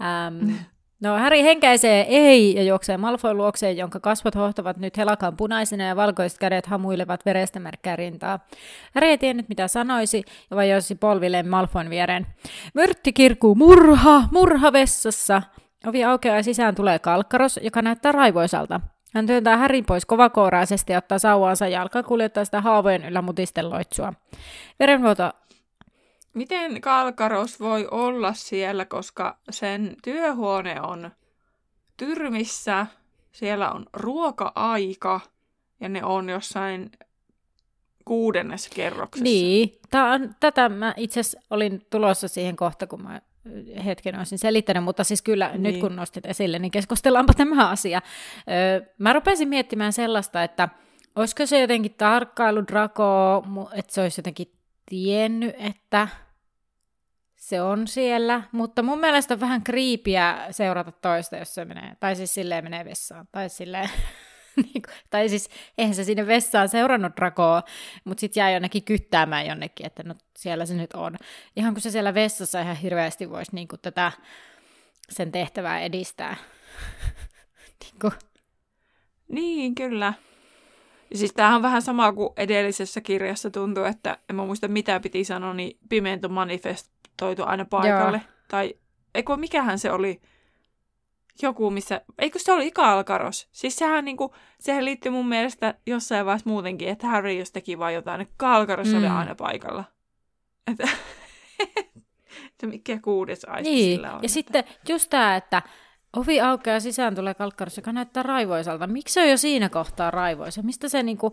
ähm, 0.06 0.50
no 1.02 1.16
Häri 1.18 1.42
henkäisee 1.42 2.06
ei 2.08 2.54
ja 2.54 2.62
juoksee 2.62 2.96
Malfoyn 2.96 3.36
luokseen, 3.36 3.76
jonka 3.76 4.00
kasvot 4.00 4.34
hohtavat 4.34 4.76
nyt 4.76 4.96
helakan 4.96 5.36
punaisena 5.36 5.84
ja 5.84 5.96
valkoiset 5.96 6.38
kädet 6.38 6.66
hamuilevat 6.66 7.26
verestä 7.26 7.60
märkää 7.60 7.96
rintaa. 7.96 8.38
Häri 8.94 9.08
ei 9.08 9.18
tiennyt 9.18 9.48
mitä 9.48 9.68
sanoisi 9.68 10.22
ja 10.50 10.56
vajosi 10.56 10.94
polvilleen 10.94 11.48
Malfoyn 11.48 11.90
viereen. 11.90 12.26
Myrtti 12.74 13.12
kirkuu 13.12 13.54
murha, 13.54 14.22
murha 14.32 14.72
vessassa. 14.72 15.42
Ovi 15.86 16.04
aukeaa 16.04 16.36
ja 16.36 16.42
sisään 16.42 16.74
tulee 16.74 16.98
kalkkaros, 16.98 17.60
joka 17.62 17.82
näyttää 17.82 18.12
raivoisalta. 18.12 18.80
Hän 19.14 19.26
työntää 19.26 19.56
Härin 19.56 19.84
pois 19.84 20.06
kovakooraisesti 20.06 20.92
ja 20.92 20.98
ottaa 20.98 21.18
sauvaansa 21.18 21.68
ja 21.68 21.82
alkaa 21.82 22.02
kuljettaa 22.02 22.44
sitä 22.44 22.60
haavojen 22.60 23.04
yllä 23.04 23.22
mutisten 23.22 23.70
loitsua. 23.70 24.12
Verenvuoto... 24.80 25.30
Miten 26.34 26.80
Kalkaros 26.80 27.60
voi 27.60 27.88
olla 27.90 28.32
siellä, 28.32 28.84
koska 28.84 29.38
sen 29.50 29.96
työhuone 30.02 30.80
on 30.80 31.10
tyrmissä, 31.96 32.86
siellä 33.32 33.70
on 33.70 33.86
ruoka-aika 33.92 35.20
ja 35.80 35.88
ne 35.88 36.04
on 36.04 36.28
jossain 36.28 36.90
kuudennessa 38.04 38.70
kerroksessa. 38.74 39.24
Niin, 39.24 39.78
Tää 39.90 40.12
on, 40.12 40.34
tätä 40.40 40.68
mä 40.68 40.94
itse 40.96 41.20
olin 41.50 41.86
tulossa 41.90 42.28
siihen 42.28 42.56
kohta, 42.56 42.86
kun 42.86 43.02
mä 43.02 43.20
hetken 43.84 44.18
olisin 44.18 44.38
selittänyt, 44.38 44.84
mutta 44.84 45.04
siis 45.04 45.22
kyllä 45.22 45.48
niin. 45.48 45.62
nyt 45.62 45.76
kun 45.80 45.96
nostit 45.96 46.26
esille, 46.26 46.58
niin 46.58 46.70
keskustellaanpa 46.70 47.34
tämä 47.34 47.70
asia. 47.70 48.02
Öö, 48.50 48.80
mä 48.98 49.12
rupesin 49.12 49.48
miettimään 49.48 49.92
sellaista, 49.92 50.42
että 50.42 50.68
olisiko 51.16 51.46
se 51.46 51.60
jotenkin 51.60 51.94
tarkkailu 51.94 52.62
Draco, 52.72 53.44
että 53.72 53.94
se 53.94 54.00
olisi 54.00 54.18
jotenkin 54.18 54.52
tiennyt, 54.86 55.54
että 55.58 56.08
se 57.36 57.62
on 57.62 57.88
siellä, 57.88 58.42
mutta 58.52 58.82
mun 58.82 59.00
mielestä 59.00 59.34
on 59.34 59.40
vähän 59.40 59.62
kriipiä 59.62 60.46
seurata 60.50 60.92
toista, 60.92 61.36
jos 61.36 61.54
se 61.54 61.64
menee, 61.64 61.96
tai 62.00 62.16
siis 62.16 62.34
silleen 62.34 62.64
menee 62.64 62.84
vessaan, 62.84 63.28
tai 63.32 63.48
silleen 63.48 63.90
tai 65.10 65.28
siis 65.28 65.48
eihän 65.78 65.94
se 65.94 66.04
sinne 66.04 66.26
vessaan 66.26 66.68
seurannut 66.68 67.16
Drakoa, 67.16 67.62
mutta 68.04 68.20
sitten 68.20 68.40
jäi 68.40 68.52
jonnekin 68.52 68.84
kyttäämään 68.84 69.46
jonnekin, 69.46 69.86
että 69.86 70.02
no 70.02 70.14
siellä 70.36 70.66
se 70.66 70.74
nyt 70.74 70.92
on. 70.92 71.16
Ihan 71.56 71.74
kun 71.74 71.80
se 71.80 71.90
siellä 71.90 72.14
vessassa 72.14 72.60
ihan 72.60 72.76
hirveästi 72.76 73.30
voisi 73.30 73.54
niin 73.54 73.68
kuin, 73.68 73.80
tätä 73.80 74.12
sen 75.10 75.32
tehtävää 75.32 75.80
edistää. 75.80 76.36
niin, 77.80 78.00
kuin. 78.00 78.12
niin, 79.28 79.74
kyllä. 79.74 80.12
Siis 81.14 81.32
tämähän 81.32 81.56
on 81.56 81.62
vähän 81.62 81.82
sama 81.82 82.12
kuin 82.12 82.30
edellisessä 82.36 83.00
kirjassa 83.00 83.50
tuntuu, 83.50 83.84
että 83.84 84.18
en 84.30 84.36
mä 84.36 84.44
muista 84.46 84.68
mitä 84.68 85.00
piti 85.00 85.24
sanoa, 85.24 85.54
niin 85.54 85.78
Pimento 85.88 86.28
manifestoitu 86.28 87.42
aina 87.46 87.64
paikalle. 87.64 88.16
Joo. 88.16 88.34
Tai 88.48 88.74
eikö 89.14 89.36
mikähän 89.36 89.78
se 89.78 89.90
oli? 89.90 90.20
Joku, 91.42 91.70
missä, 91.70 92.00
eikö 92.18 92.38
se 92.38 92.52
oli 92.52 92.70
Kalkaros? 92.70 93.48
Siis 93.52 93.76
sehän, 93.76 94.04
niinku, 94.04 94.34
sehän 94.60 94.84
liittyy 94.84 95.12
mun 95.12 95.28
mielestä 95.28 95.74
jossain 95.86 96.26
vaiheessa 96.26 96.50
muutenkin, 96.50 96.88
että 96.88 97.06
Harry 97.06 97.32
jos 97.32 97.50
teki 97.50 97.78
vaan 97.78 97.94
jotain, 97.94 98.20
että 98.20 98.34
Kalkaros 98.36 98.88
mm. 98.88 98.98
oli 98.98 99.06
aina 99.06 99.34
paikalla. 99.34 99.84
Että, 100.70 100.88
että 102.46 102.66
mikä 102.66 102.98
kuudes 102.98 103.44
aisti 103.44 103.70
niin. 103.70 103.96
sillä 103.96 104.08
on. 104.08 104.14
Ja 104.14 104.16
että... 104.16 104.28
sitten 104.28 104.64
just 104.88 105.10
tämä, 105.10 105.36
että 105.36 105.62
ovi 106.16 106.40
aukeaa 106.40 106.80
sisään 106.80 107.14
tulee 107.14 107.34
Kalkaros, 107.34 107.76
joka 107.76 107.92
näyttää 107.92 108.22
raivoisalta. 108.22 108.86
Miksi 108.86 109.14
se 109.14 109.22
on 109.22 109.30
jo 109.30 109.36
siinä 109.36 109.68
kohtaa 109.68 110.10
raivoisa? 110.10 110.62
Mistä 110.62 110.88
se 110.88 111.02
niinku... 111.02 111.32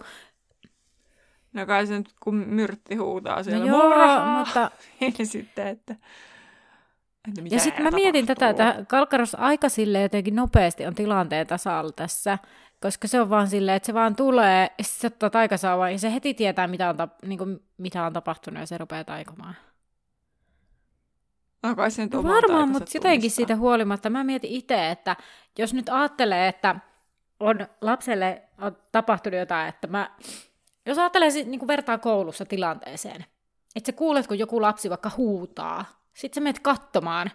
No 1.53 1.65
kai 1.65 1.87
se 1.87 1.97
nyt, 1.97 2.09
kun 2.19 2.35
myrtti 2.35 2.95
huutaa 2.95 3.43
siellä, 3.43 3.65
no 3.65 3.77
joo, 3.77 4.37
mutta... 4.37 4.71
niin 4.99 5.27
sitten, 5.27 5.67
että... 5.67 5.95
Että 7.27 7.41
ja 7.55 7.59
sitten 7.59 7.83
mä 7.83 7.91
mietin 7.91 8.25
tätä, 8.25 8.49
että 8.49 8.85
Kalkaros 8.87 9.35
aika 9.35 9.69
sille 9.69 10.01
jotenkin 10.01 10.35
nopeasti 10.35 10.85
on 10.85 10.95
tilanteen 10.95 11.47
tasalla 11.47 11.91
tässä, 11.91 12.37
koska 12.79 13.07
se 13.07 13.21
on 13.21 13.29
vaan 13.29 13.47
silleen, 13.47 13.75
että 13.75 13.85
se 13.85 13.93
vaan 13.93 14.15
tulee, 14.15 14.69
ja 14.77 14.83
sitten 14.83 15.01
se 15.01 15.07
ottaa 15.07 15.29
taikasauvan, 15.29 15.91
ja 15.91 15.99
se 15.99 16.13
heti 16.13 16.33
tietää, 16.33 16.67
mitä 16.67 16.89
on, 16.89 16.97
ta- 16.97 17.07
niin 17.25 17.37
kuin, 17.37 17.59
mitä 17.77 18.05
on 18.05 18.13
tapahtunut, 18.13 18.59
ja 18.59 18.65
se 18.65 18.77
rupeaa 18.77 19.03
taikomaan. 19.03 19.55
No 21.63 21.75
kai 21.75 21.91
se 21.91 22.01
nyt 22.03 22.13
No 22.13 22.23
varmaan, 22.23 22.69
mutta 22.69 22.91
jotenkin 22.93 23.31
siitä 23.31 23.55
huolimatta 23.55 24.09
mä 24.09 24.23
mietin 24.23 24.51
itse, 24.51 24.91
että 24.91 25.15
jos 25.57 25.73
nyt 25.73 25.89
ajattelee, 25.89 26.47
että 26.47 26.75
on 27.39 27.67
lapselle 27.81 28.41
on 28.61 28.77
tapahtunut 28.91 29.39
jotain, 29.39 29.69
että 29.69 29.87
mä, 29.87 30.11
jos 30.85 30.97
ajattelee 30.97 31.29
niin 31.29 31.59
kuin 31.59 31.67
vertaa 31.67 31.97
koulussa 31.97 32.45
tilanteeseen, 32.45 33.25
että 33.75 33.91
sä 33.91 33.97
kuulet, 33.97 34.27
kun 34.27 34.39
joku 34.39 34.61
lapsi 34.61 34.89
vaikka 34.89 35.11
huutaa, 35.17 35.85
sit 36.13 36.33
sä 36.33 36.41
menet 36.41 36.59
katsomaan, 36.59 37.31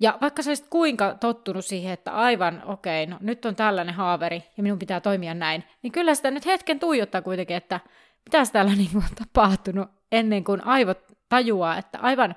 ja 0.00 0.18
vaikka 0.20 0.42
sä 0.42 0.50
olisit 0.50 0.66
kuinka 0.70 1.14
tottunut 1.20 1.64
siihen, 1.64 1.92
että 1.92 2.12
aivan 2.12 2.62
okei, 2.66 3.04
okay, 3.04 3.14
no 3.14 3.18
nyt 3.20 3.44
on 3.44 3.56
tällainen 3.56 3.94
haaveri 3.94 4.42
ja 4.56 4.62
minun 4.62 4.78
pitää 4.78 5.00
toimia 5.00 5.34
näin, 5.34 5.64
niin 5.82 5.92
kyllä 5.92 6.14
sitä 6.14 6.30
nyt 6.30 6.46
hetken 6.46 6.80
tuijottaa 6.80 7.22
kuitenkin, 7.22 7.56
että 7.56 7.80
mitä 8.24 8.52
täällä 8.52 8.74
niin 8.76 8.96
on 8.96 9.02
tapahtunut 9.14 9.88
ennen 10.12 10.44
kuin 10.44 10.66
aivot 10.66 10.98
tajuaa, 11.28 11.78
että 11.78 11.98
aivan, 11.98 12.34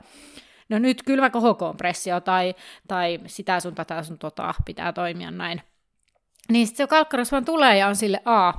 no 0.70 0.80
nyt 0.80 1.03
kylmä 1.03 1.30
kohokompressio 1.30 2.20
tai, 2.20 2.56
tai 2.88 3.20
sitä 3.26 3.60
sun 3.60 3.76
tätä 3.76 4.03
sun 4.03 4.20
tota 4.20 4.53
pitää 4.66 4.93
toimia 4.93 5.32
näin. 5.32 5.62
Niin 6.51 6.68
sitten 6.68 6.84
se 6.84 6.89
kalkkaros 6.89 7.32
vaan 7.32 7.45
tulee 7.45 7.78
ja 7.78 7.88
on 7.88 7.95
sille 7.95 8.22
a, 8.26 8.53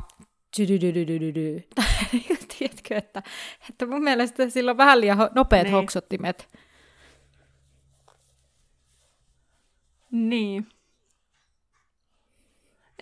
tiedätkö, 2.59 2.97
että, 2.97 3.23
että 3.71 3.87
mun 3.87 4.03
mielestä 4.03 4.49
sillä 4.49 4.71
on 4.71 4.77
vähän 4.77 5.01
liian 5.01 5.19
nopeat 5.35 5.65
Niin. 5.65 5.73
hoksottimet. 5.73 6.49
Niin. 10.17 10.67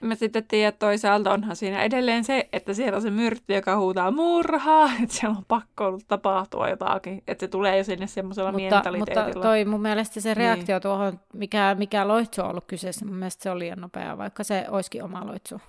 En 0.02 0.08
Mä 0.08 0.14
sitten 0.14 0.44
tiedä, 0.44 0.72
toisaalta 0.72 1.32
onhan 1.32 1.56
siinä 1.56 1.82
edelleen 1.82 2.24
se, 2.24 2.48
että 2.52 2.74
siellä 2.74 2.96
on 2.96 3.02
se 3.02 3.10
myrtti, 3.10 3.52
joka 3.54 3.76
huutaa 3.76 4.10
murhaa, 4.10 4.90
että 5.02 5.14
siellä 5.16 5.36
on 5.38 5.44
pakko 5.48 5.86
ollut 5.86 6.04
tapahtua 6.08 6.68
jotakin, 6.68 7.22
että 7.26 7.42
se 7.46 7.48
tulee 7.48 7.78
jo 7.78 7.84
sinne 7.84 8.06
semmoisella 8.06 8.52
Mutta, 8.52 8.62
mentaliteetilla. 8.74 9.26
mutta 9.26 9.40
toi 9.40 9.64
mun 9.64 9.82
mielestä 9.82 10.20
se 10.20 10.28
Niin. 10.28 10.36
reaktio 10.36 10.80
tuohon, 10.80 11.20
mikä, 11.32 11.76
mikä 11.78 12.08
loitsu 12.08 12.42
on 12.42 12.50
ollut 12.50 12.64
kyseessä, 12.66 13.04
mun 13.06 13.16
mielestä 13.16 13.42
se 13.42 13.50
on 13.50 13.58
liian 13.58 13.80
nopea, 13.80 14.18
vaikka 14.18 14.44
se 14.44 14.66
olisikin 14.68 15.04
oma 15.04 15.26
loitsu. 15.26 15.60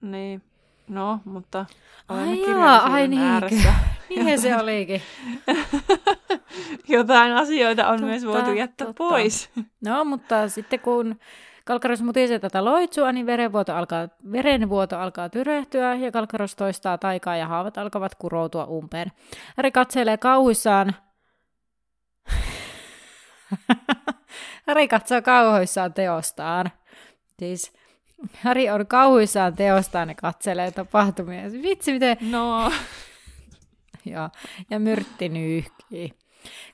Niin. 0.00 0.42
No, 0.88 1.20
mutta 1.24 1.66
Ai 2.08 2.16
olemme 2.18 2.36
jaa, 2.36 2.44
kirjallisuuden 2.46 3.18
ai 3.18 3.26
ääressä. 3.26 3.74
Niinhän 4.10 4.38
se 4.38 4.56
olikin. 4.56 5.02
Jotain 6.88 7.32
asioita 7.32 7.86
on 7.88 7.92
Totta, 7.92 8.06
myös 8.06 8.26
voitu 8.26 8.52
jättää 8.52 8.86
totta. 8.86 8.98
pois. 8.98 9.50
No, 9.84 10.04
mutta 10.04 10.48
sitten 10.48 10.80
kun 10.80 11.18
Kalkkaros 11.64 12.02
mutisee 12.02 12.38
tätä 12.38 12.64
loitsua, 12.64 13.12
niin 13.12 13.26
verenvuoto 13.26 13.74
alkaa, 13.74 14.08
verenvuoto 14.32 14.98
alkaa 14.98 15.28
tyrehtyä 15.28 15.94
ja 15.94 16.12
Kalkkaros 16.12 16.56
toistaa 16.56 16.98
taikaa 16.98 17.36
ja 17.36 17.46
haavat 17.46 17.78
alkavat 17.78 18.14
kuroutua 18.14 18.64
umpeen. 18.64 19.12
Häri 19.56 19.70
katselee 19.70 20.16
kauhuissaan. 20.16 20.94
Häri 24.68 24.88
katsoo 24.88 25.22
kauhuissaan 25.22 25.94
teostaan. 25.94 26.70
Siis 27.38 27.72
Häri 28.34 28.70
on 28.70 28.86
kauhuissaan 28.86 29.54
teostaan 29.56 30.08
ja 30.08 30.14
katselee 30.14 30.70
tapahtumia. 30.70 31.42
Vitsi, 31.62 31.92
miten 31.92 32.16
No, 32.20 32.72
ja, 34.12 34.30
ja 34.70 34.80
myrtti 34.80 35.28
nyyhkii. 35.28 36.12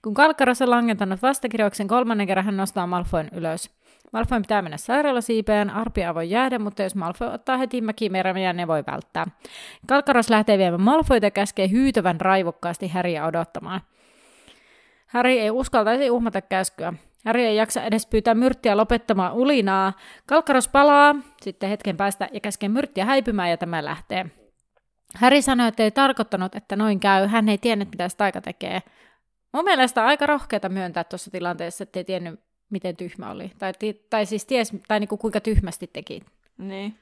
Kun 0.03 0.15
Kalkkaros 0.15 0.63
on 0.63 0.71
langentanut 0.71 1.23
vastakirjauksen 1.23 1.89
kolmannen 1.89 2.27
kerran, 2.27 2.45
hän 2.45 2.57
nostaa 2.57 2.87
Malfoyn 2.87 3.29
ylös. 3.33 3.71
Malfoyn 4.13 4.43
pitää 4.43 4.63
mennä 4.63 4.77
sairaalasiipeen, 4.77 5.71
arpia 5.71 6.15
voi 6.15 6.31
jäädä, 6.31 6.59
mutta 6.59 6.83
jos 6.83 6.95
Malfoy 6.95 7.29
ottaa 7.29 7.57
heti 7.57 7.81
mäkimermiä, 7.81 8.53
ne 8.53 8.67
voi 8.67 8.85
välttää. 8.87 9.27
Kalkkaros 9.87 10.31
lähtee 10.31 10.59
viemään 10.59 10.83
Malfoyta 10.83 11.27
ja 11.27 11.31
käskee 11.31 11.71
hyytävän 11.71 12.21
raivokkaasti 12.21 12.89
Häriä 12.89 13.27
odottamaan. 13.27 13.81
Häri 15.07 15.39
ei 15.39 15.51
uskaltaisi 15.51 16.11
uhmata 16.11 16.41
käskyä. 16.41 16.93
Häri 17.25 17.47
ei 17.47 17.57
jaksa 17.57 17.83
edes 17.83 18.07
pyytää 18.07 18.35
myrttiä 18.35 18.77
lopettamaan 18.77 19.33
ulinaa. 19.33 19.93
Kalkkaros 20.27 20.69
palaa 20.69 21.15
sitten 21.41 21.69
hetken 21.69 21.97
päästä 21.97 22.29
ja 22.33 22.41
käskee 22.41 22.69
myrttiä 22.69 23.05
häipymään 23.05 23.51
ja 23.51 23.57
tämä 23.57 23.85
lähtee. 23.85 24.27
Häri 25.17 25.43
sanoi, 25.43 25.69
että 25.69 25.83
ei 25.83 25.91
tarkoittanut, 25.91 26.55
että 26.55 26.77
noin 26.77 27.01
käy. 27.01 27.27
Hän 27.27 27.49
ei 27.49 27.59
tiennyt, 27.59 27.91
mitä 27.91 28.09
se 28.09 28.17
taika 28.17 28.41
tekee. 28.41 28.83
Mun 29.53 29.65
mielestä 29.65 30.03
on 30.03 30.07
aika 30.09 30.27
rohkeata 30.27 30.69
myöntää 30.69 31.05
tuossa 31.05 31.31
tilanteessa, 31.31 31.83
että 31.83 32.01
ei 32.01 32.05
tiennyt, 32.05 32.41
miten 32.71 32.97
tyhmä 32.97 33.31
oli. 33.31 33.53
Tai, 33.59 33.73
tai 34.11 34.27
siis 34.27 34.45
ties, 34.45 34.73
tai 34.89 35.01
niinku 35.01 35.17
kuinka 35.17 35.41
tyhmästi 35.41 35.91
teki. 35.93 36.23
niin. 36.59 36.99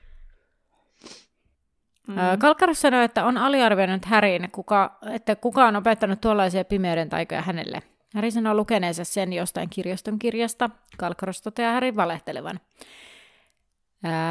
Mm. 2.08 2.14
Kalkkaros 2.38 2.80
sanoi, 2.80 3.04
että 3.04 3.24
on 3.24 3.38
aliarvioinut 3.38 4.04
Häriin, 4.04 4.50
kuka, 4.50 4.98
että 5.12 5.36
kuka 5.36 5.66
on 5.66 5.76
opettanut 5.76 6.20
tuollaisia 6.20 6.64
pimeyden 6.64 7.08
taikoja 7.08 7.42
hänelle. 7.42 7.82
Häri 8.14 8.30
sanoo 8.30 8.54
lukeneensa 8.54 9.04
sen 9.04 9.32
jostain 9.32 9.70
kirjaston 9.70 10.18
kirjasta. 10.18 10.70
Kalkkaros 10.98 11.42
toteaa 11.42 11.72
Härin 11.72 11.96
valehtelevan. 11.96 12.60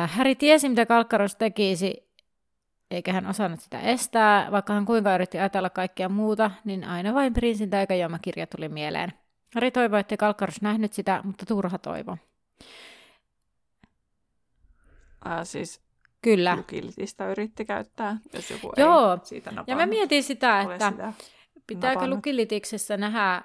Häri 0.07 0.35
tiesi, 0.35 0.69
mitä 0.69 0.85
Kalkkaros 0.85 1.35
tekisi, 1.35 2.12
eikä 2.93 3.13
hän 3.13 3.27
osannut 3.27 3.59
sitä 3.59 3.79
estää. 3.79 4.51
Vaikka 4.51 4.73
hän 4.73 4.85
kuinka 4.85 5.15
yritti 5.15 5.39
ajatella 5.39 5.69
kaikkea 5.69 6.09
muuta, 6.09 6.51
niin 6.63 6.83
aina 6.83 7.13
vain 7.13 7.33
prinssin 7.33 7.69
taikajuomakirja 7.69 8.47
tuli 8.47 8.69
mieleen. 8.69 9.13
Häri 9.55 9.71
toivoi, 9.71 9.99
ettei 9.99 10.17
Kalkkaros 10.17 10.61
nähnyt 10.61 10.93
sitä, 10.93 11.21
mutta 11.23 11.45
turha 11.45 11.77
toivo. 11.77 12.17
Äh, 15.27 15.39
siis 15.43 15.81
Kyllä. 16.21 16.55
lukilitistä 16.55 17.31
yritti 17.31 17.65
käyttää, 17.65 18.17
jos 18.33 18.51
joku 18.51 18.73
Joo. 18.77 19.13
ei 19.13 19.19
siitä 19.23 19.49
napannut. 19.49 19.67
Ja 19.67 19.75
mä 19.75 19.85
mietin 19.85 20.23
sitä, 20.23 20.63
ole 20.65 20.73
että 20.73 20.91
sitä 20.91 21.13
pitääkö 21.67 21.95
napannut. 21.95 22.17
lukilitiksessä 22.17 22.97
nähdä 22.97 23.43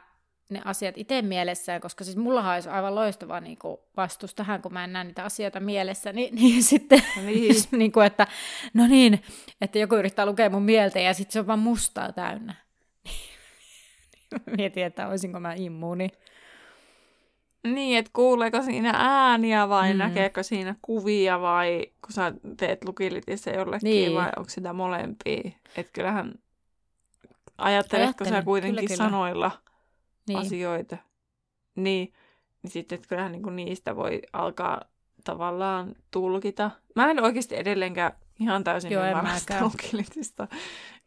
ne 0.48 0.60
asiat 0.64 0.98
itse 0.98 1.22
mielessään, 1.22 1.80
koska 1.80 2.04
siis 2.04 2.16
mullahan 2.16 2.54
olisi 2.54 2.68
aivan 2.68 2.94
loistava 2.94 3.40
niin 3.40 3.58
kuin 3.58 3.76
vastus 3.96 4.34
tähän, 4.34 4.62
kun 4.62 4.72
mä 4.72 4.84
en 4.84 4.92
näe 4.92 5.04
niitä 5.04 5.24
asioita 5.24 5.60
mielessä, 5.60 6.12
niin, 6.12 6.34
niin 6.40 6.62
sitten, 6.62 7.02
Niin. 7.24 7.48
jos, 7.54 7.72
niin 7.72 7.92
kuin, 7.92 8.06
että 8.06 8.26
no 8.74 8.86
niin, 8.86 9.22
että 9.60 9.78
joku 9.78 9.94
yrittää 9.94 10.26
lukea 10.26 10.50
mun 10.50 10.62
mieltä 10.62 11.00
ja 11.00 11.14
sitten 11.14 11.32
se 11.32 11.40
on 11.40 11.46
vaan 11.46 11.58
mustaa 11.58 12.12
täynnä. 12.12 12.54
Mietin, 14.56 14.84
että 14.84 15.08
olisinko 15.08 15.40
mä 15.40 15.54
immuuni. 15.56 16.08
Niin, 17.64 17.98
että 17.98 18.10
kuuleeko 18.14 18.62
siinä 18.62 18.92
ääniä 18.96 19.68
vai 19.68 19.92
Mm. 19.92 19.98
näkeekö 19.98 20.42
siinä 20.42 20.74
kuvia 20.82 21.40
vai 21.40 21.86
kun 22.02 22.12
sä 22.12 22.32
teet 22.56 22.84
lukilitissä 22.84 23.50
jollekin 23.50 23.90
Niin. 23.90 24.14
vai 24.14 24.30
onko 24.36 24.50
sitä 24.50 24.72
molempia. 24.72 25.50
Että 25.76 25.92
kyllähän 25.92 26.34
ajatteletko 27.58 28.24
sä 28.24 28.42
kuitenkin 28.42 28.76
kyllä, 28.76 28.88
kyllä. 28.96 29.04
sanoilla 29.10 29.50
Niin. 30.28 30.38
asioita. 30.38 30.96
Niin, 31.76 32.12
niin 32.62 32.70
sitten 32.70 32.96
että 32.96 33.08
kyllähän 33.08 33.32
niinku 33.32 33.50
niistä 33.50 33.96
voi 33.96 34.22
alkaa 34.32 34.84
tavallaan 35.24 35.94
tulkita. 36.10 36.70
Mä 36.96 37.10
en 37.10 37.22
oikeasti 37.22 37.56
edelleenkään 37.56 38.12
ihan 38.40 38.64
täysin 38.64 38.92
Joo, 38.92 39.04
ymmärrä 39.06 39.38
sitä 39.38 39.60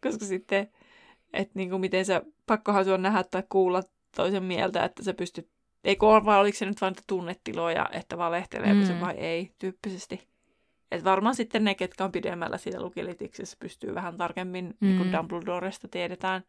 koska 0.03 0.25
sitten, 0.25 0.67
että 1.33 1.51
niinku 1.55 1.77
miten 1.77 2.05
sä, 2.05 2.21
pakkohan 2.45 2.89
on 2.89 3.01
nähdä 3.01 3.23
tai 3.23 3.43
kuulla 3.49 3.83
toisen 4.15 4.43
mieltä, 4.43 4.85
että 4.85 5.03
sä 5.03 5.13
pystyt, 5.13 5.49
ei 5.83 5.95
kun 5.95 6.25
vai 6.25 6.39
oliko 6.39 6.57
se 6.57 6.65
nyt 6.65 6.81
vain 6.81 6.95
tunnetiloja, 7.07 7.89
että 7.91 8.17
valehteleeko 8.17 8.79
mm. 8.79 8.85
Se 8.85 8.99
vai 8.99 9.13
ei, 9.13 9.51
tyyppisesti. 9.59 10.27
Että 10.91 11.09
varmaan 11.09 11.35
sitten 11.35 11.63
ne, 11.63 11.75
ketkä 11.75 12.03
on 12.03 12.11
pidemmällä 12.11 12.57
siinä 12.57 12.81
lukilitiksessä, 12.81 13.57
pystyy 13.59 13.95
vähän 13.95 14.17
tarkemmin, 14.17 14.65
mm. 14.65 14.87
niin 14.87 14.97
kuin. 14.97 15.11
Dumbledoresta 15.11 15.87
tiedetään, 15.87 16.43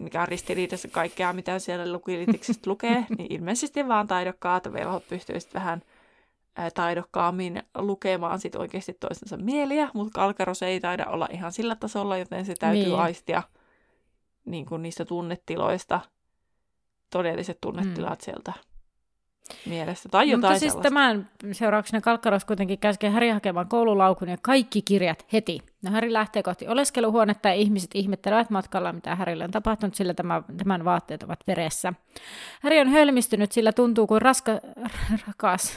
mikä 0.00 0.22
on 0.22 0.28
ristiriidassa 0.28 0.88
kaikkea, 0.88 1.32
mitä 1.32 1.58
siellä 1.58 1.92
lukilitiksestä 1.92 2.70
lukee, 2.70 3.06
niin 3.18 3.32
ilmeisesti 3.32 3.88
vaan 3.88 4.06
taidokkaat 4.06 4.72
velhot 4.72 5.08
pystyisivät 5.08 5.54
vähän 5.54 5.82
taidokkaammin 6.74 7.62
lukemaan 7.78 8.38
sit 8.40 8.54
oikeasti 8.54 8.96
toistensa 9.00 9.36
mieliä, 9.36 9.90
mutta 9.94 10.20
Kalkaros 10.20 10.62
ei 10.62 10.80
taida 10.80 11.06
olla 11.06 11.28
ihan 11.30 11.52
sillä 11.52 11.76
tasolla, 11.76 12.16
joten 12.16 12.44
se 12.44 12.54
täytyy 12.54 12.84
niin. 12.84 12.98
aistia 12.98 13.42
niin 14.44 14.66
kuin 14.66 14.82
niistä 14.82 15.04
tunnetiloista, 15.04 16.00
todelliset 17.10 17.58
tunnetilat 17.60 18.18
mm. 18.18 18.24
sieltä 18.24 18.52
mielestä 19.66 20.08
tai 20.08 20.30
jotain 20.30 20.40
mutta 20.40 20.58
siis 20.58 20.72
sellaista. 20.72 20.82
tämän 20.82 21.28
seurauksena 21.52 22.00
Kalkkaros 22.00 22.44
kuitenkin 22.44 22.78
käskee 22.78 23.10
Häri 23.10 23.30
hakemaan 23.30 23.68
koululaukun 23.68 24.28
ja 24.28 24.36
kaikki 24.42 24.82
kirjat 24.82 25.26
heti. 25.32 25.58
No 25.82 25.90
Häri 25.90 26.12
lähtee 26.12 26.42
kohti 26.42 26.68
oleskeluhuonetta 26.68 27.48
ja 27.48 27.54
ihmiset 27.54 27.90
ihmettelevät 27.94 28.50
matkalla, 28.50 28.92
mitä 28.92 29.14
Härille 29.14 29.44
on 29.44 29.50
tapahtunut, 29.50 29.94
sillä 29.94 30.14
tämä, 30.14 30.42
tämän 30.56 30.84
vaatteet 30.84 31.22
ovat 31.22 31.40
veressä. 31.46 31.92
Häri 32.62 32.80
on 32.80 32.88
hölmistynyt, 32.88 33.52
sillä 33.52 33.72
tuntuu 33.72 34.06
kuin 34.06 34.22
raska, 34.22 34.52
rakas. 35.26 35.72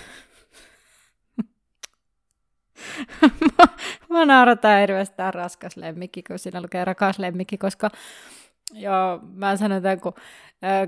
Mä 4.10 4.26
naurataan 4.26 4.80
hirveästi 4.80 5.16
tämä 5.16 5.32
raskas 5.32 5.78
lemmikki, 5.78 6.24
kun 6.24 6.40
siinä 6.40 6.62
lukee 6.62 6.86
rakas 6.86 7.20
lemmikki, 7.20 7.58
koska 7.58 7.90
joo, 8.74 9.20
mä 9.34 9.58
sanon 9.58 9.82
tämän, 9.82 10.00
kun 10.00 10.14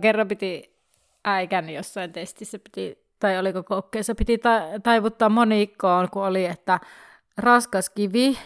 kerran 0.02 0.28
piti 0.28 0.72
äikän 1.26 1.70
jossain 1.70 2.14
testissä 2.14 2.60
piti, 2.60 2.98
tai 3.20 3.40
oliko 3.40 3.64
kokeessa, 3.64 4.16
piti 4.16 4.38
ta- 4.38 4.80
taivuttaa 4.84 5.30
monikkoon, 5.30 6.10
kun 6.10 6.24
oli, 6.24 6.46
että 6.46 6.80
raskas 7.38 7.90
kivi, 7.90 8.38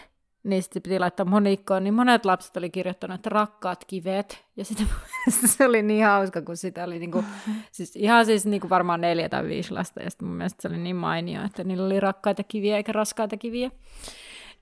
niin 0.44 0.64
sitten 0.64 0.82
piti 0.82 1.00
laittaa 1.00 1.26
monikkoon, 1.26 1.84
niin 1.84 1.94
monet 1.94 2.26
lapset 2.26 2.58
oli 2.58 2.70
kirjoittanut, 2.70 3.16
että 3.16 3.30
rakkaat 3.30 3.86
kivet. 3.86 4.46
Ja 4.58 4.66
sitten 4.66 4.88
se 5.58 5.66
oli 5.66 5.82
niin 5.82 6.06
hauska, 6.06 6.42
kun 6.42 6.58
sitä 6.58 6.84
oli 6.84 7.00
niinku, 7.00 7.24
siis 7.72 7.96
ihan 7.96 8.26
siis 8.26 8.46
niinku 8.46 8.70
varmaan 8.70 9.02
neljä 9.02 9.30
tai 9.30 9.44
viisi 9.44 9.72
lasta, 9.72 10.04
ja 10.04 10.10
sitten 10.10 10.28
mun 10.28 10.38
mielestä 10.38 10.62
se 10.62 10.68
oli 10.68 10.78
niin 10.78 10.96
mainio, 10.96 11.46
että 11.46 11.64
niillä 11.64 11.86
oli 11.86 12.00
rakkaita 12.00 12.44
kiviä 12.44 12.78
eikä 12.78 12.92
raskaita 12.92 13.38
kiviä. 13.38 13.72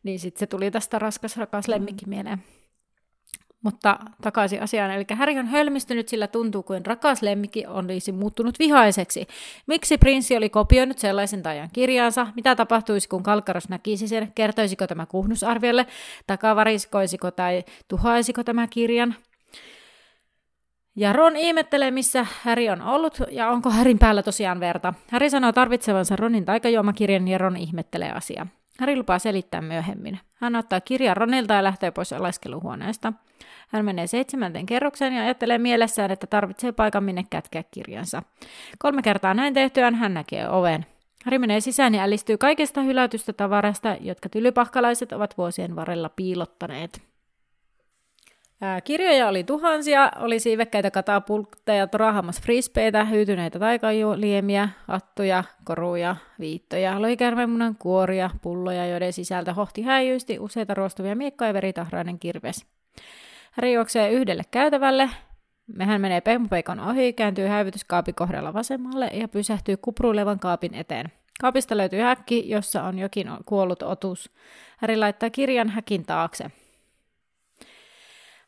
Niin 0.03 0.19
sitten 0.19 0.39
se 0.39 0.47
tuli 0.47 0.71
tästä 0.71 0.99
raskas, 0.99 1.37
rakas 1.37 1.67
lemmikki 1.67 2.05
mieleen. 2.05 2.43
Mutta 3.63 3.99
takaisin 4.21 4.61
asiaan, 4.61 4.91
eli 4.91 5.05
Häri 5.13 5.39
on 5.39 5.47
hölmistynyt, 5.47 6.07
sillä 6.07 6.27
tuntuu 6.27 6.63
kuin 6.63 6.85
rakas 6.85 7.21
lemmikki 7.21 7.65
olisi 7.67 8.11
muuttunut 8.11 8.59
vihaiseksi. 8.59 9.27
Miksi 9.67 9.97
prinssi 9.97 10.37
oli 10.37 10.49
kopioinut 10.49 10.99
sellaisen 10.99 11.43
tajan 11.43 11.69
kirjaansa? 11.73 12.27
Mitä 12.35 12.55
tapahtuisi, 12.55 13.09
kun 13.09 13.23
Kalkkaros 13.23 13.69
näkisi 13.69 14.07
sen? 14.07 14.31
Kertoisiko 14.35 14.87
tämä 14.87 15.05
kuhnusarviolle? 15.05 15.87
Takavariskoisiko 16.27 17.31
tai 17.31 17.63
tuhaisiko 17.87 18.43
tämä 18.43 18.67
kirjan? 18.67 19.15
Ja 20.95 21.13
Ron 21.13 21.35
ihmettelee, 21.35 21.91
missä 21.91 22.25
Häri 22.43 22.69
on 22.69 22.81
ollut 22.81 23.17
ja 23.31 23.49
onko 23.49 23.69
Härin 23.69 23.99
päällä 23.99 24.23
tosiaan 24.23 24.59
verta. 24.59 24.93
Häri 25.11 25.29
sanoo 25.29 25.51
tarvitsevansa 25.51 26.15
Ronin 26.15 26.45
taikajuomakirjan 26.45 27.27
ja 27.27 27.37
Ron 27.37 27.57
ihmettelee 27.57 28.11
asiaa. 28.11 28.47
Häri 28.79 28.95
lupaa 28.97 29.19
selittää 29.19 29.61
myöhemmin. 29.61 30.19
Hän 30.43 30.55
ottaa 30.55 30.81
kirjan 30.81 31.17
Ronilta 31.17 31.53
ja 31.53 31.63
lähtee 31.63 31.91
pois 31.91 32.13
oleskeluhuoneesta. 32.13 33.13
Hän 33.69 33.85
menee 33.85 34.07
seitsemänteen 34.07 34.65
kerrokseen 34.65 35.13
ja 35.13 35.21
ajattelee 35.23 35.57
mielessään, 35.57 36.11
että 36.11 36.27
tarvitsee 36.27 36.71
paikan 36.71 37.03
minne 37.03 37.25
kätkeä 37.29 37.63
kirjansa. 37.71 38.23
Kolme 38.79 39.01
kertaa 39.01 39.33
näin 39.33 39.53
tehtyään 39.53 39.95
hän 39.95 40.13
näkee 40.13 40.49
oven. 40.49 40.85
Harry 41.25 41.39
menee 41.39 41.59
sisään 41.59 41.95
ja 41.95 42.03
ällistyy 42.03 42.37
kaikesta 42.37 42.81
hylätystä 42.81 43.33
tavarasta, 43.33 43.97
jotka 44.01 44.29
tylypahkalaiset 44.29 45.11
ovat 45.11 45.37
vuosien 45.37 45.75
varrella 45.75 46.09
piilottaneet. 46.09 47.12
Kirjoja 48.83 49.27
oli 49.27 49.43
tuhansia, 49.43 50.11
oli 50.19 50.39
siivekkäitä 50.39 50.91
katapultteja, 50.91 51.87
torahammas 51.87 52.41
frisbeitä, 52.41 53.05
hyytyneitä 53.05 53.59
taikaliemiä, 53.59 54.69
hattuja, 54.87 55.43
koruja, 55.63 56.15
viittoja, 56.39 57.01
loikärmemunan 57.01 57.75
kuoria, 57.75 58.29
pulloja, 58.41 58.87
joiden 58.87 59.13
sisältä 59.13 59.53
hohti 59.53 59.81
häijysti 59.81 60.39
useita 60.39 60.73
ruostuvia 60.73 61.15
miekkoja 61.15 61.49
ja 61.49 61.53
veritahrainen 61.53 62.19
kirves. 62.19 62.65
Harry 63.51 63.71
juoksee 63.71 64.11
yhdelle 64.11 64.43
käytävälle. 64.51 65.09
Mehän 65.67 66.01
menee 66.01 66.21
Pempeikon 66.21 66.79
ohi, 66.79 67.13
kääntyy 67.13 67.47
häivytyskaapin 67.47 68.15
kohdalla 68.15 68.53
vasemmalle 68.53 69.09
ja 69.13 69.27
pysähtyy 69.27 69.77
kupruilevan 69.77 70.39
kaapin 70.39 70.75
eteen. 70.75 71.11
Kaapista 71.41 71.77
löytyy 71.77 71.99
häkki, 71.99 72.49
jossa 72.49 72.83
on 72.83 72.99
jokin 72.99 73.27
kuollut 73.45 73.83
otus. 73.83 74.31
Harry 74.77 74.97
laittaa 74.97 75.29
kirjan 75.29 75.69
häkin 75.69 76.05
taakse. 76.05 76.51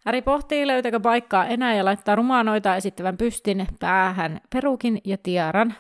Harry 0.06 0.22
pohtii, 0.22 0.68
löytääkö 0.68 1.00
paikkaa 1.00 1.46
enää 1.46 1.76
ja 1.76 1.86
laittaa 1.86 2.16
rumaanoita 2.16 2.76
esittävän 2.76 3.18
pystin 3.18 3.68
päähän 3.80 4.42
perukin 4.54 5.02
ja 5.04 5.18
tiaran. 5.18 5.76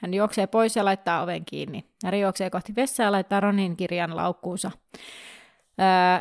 Hän 0.00 0.14
juoksee 0.14 0.46
pois 0.46 0.76
ja 0.76 0.84
laittaa 0.84 1.22
oven 1.22 1.44
kiinni. 1.44 1.84
Harry 2.04 2.18
juoksee 2.18 2.50
kohti 2.50 2.74
vessaa 2.76 3.04
ja 3.04 3.12
laittaa 3.12 3.40
Ronin 3.40 3.76
kirjan 3.76 4.16
laukkuunsa. 4.16 4.70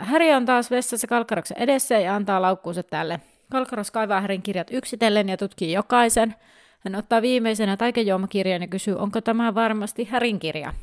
Häri 0.02 0.34
on 0.34 0.46
taas 0.46 0.72
vessassa 0.72 1.08
Kalkkaroksen 1.08 1.58
edessä 1.60 2.00
ja 2.00 2.16
antaa 2.16 2.42
laukkuunsa 2.42 2.84
tälle. 2.84 3.20
Kalkkaros 3.52 3.92
kaivaa 3.92 4.22
Härin 4.22 4.42
kirjat 4.42 4.68
yksitellen 4.72 5.30
ja 5.30 5.38
tutkii 5.38 5.72
jokaisen. 5.72 6.36
Hän 6.80 6.96
ottaa 6.96 7.22
viimeisenä 7.22 7.78
taikejuomakirjan 7.78 8.62
ja 8.62 8.68
kysyy, 8.68 8.96
onko 8.96 9.22
tämä 9.22 9.56
varmasti 9.56 10.08
Härin 10.12 10.40
kirja. 10.40 10.74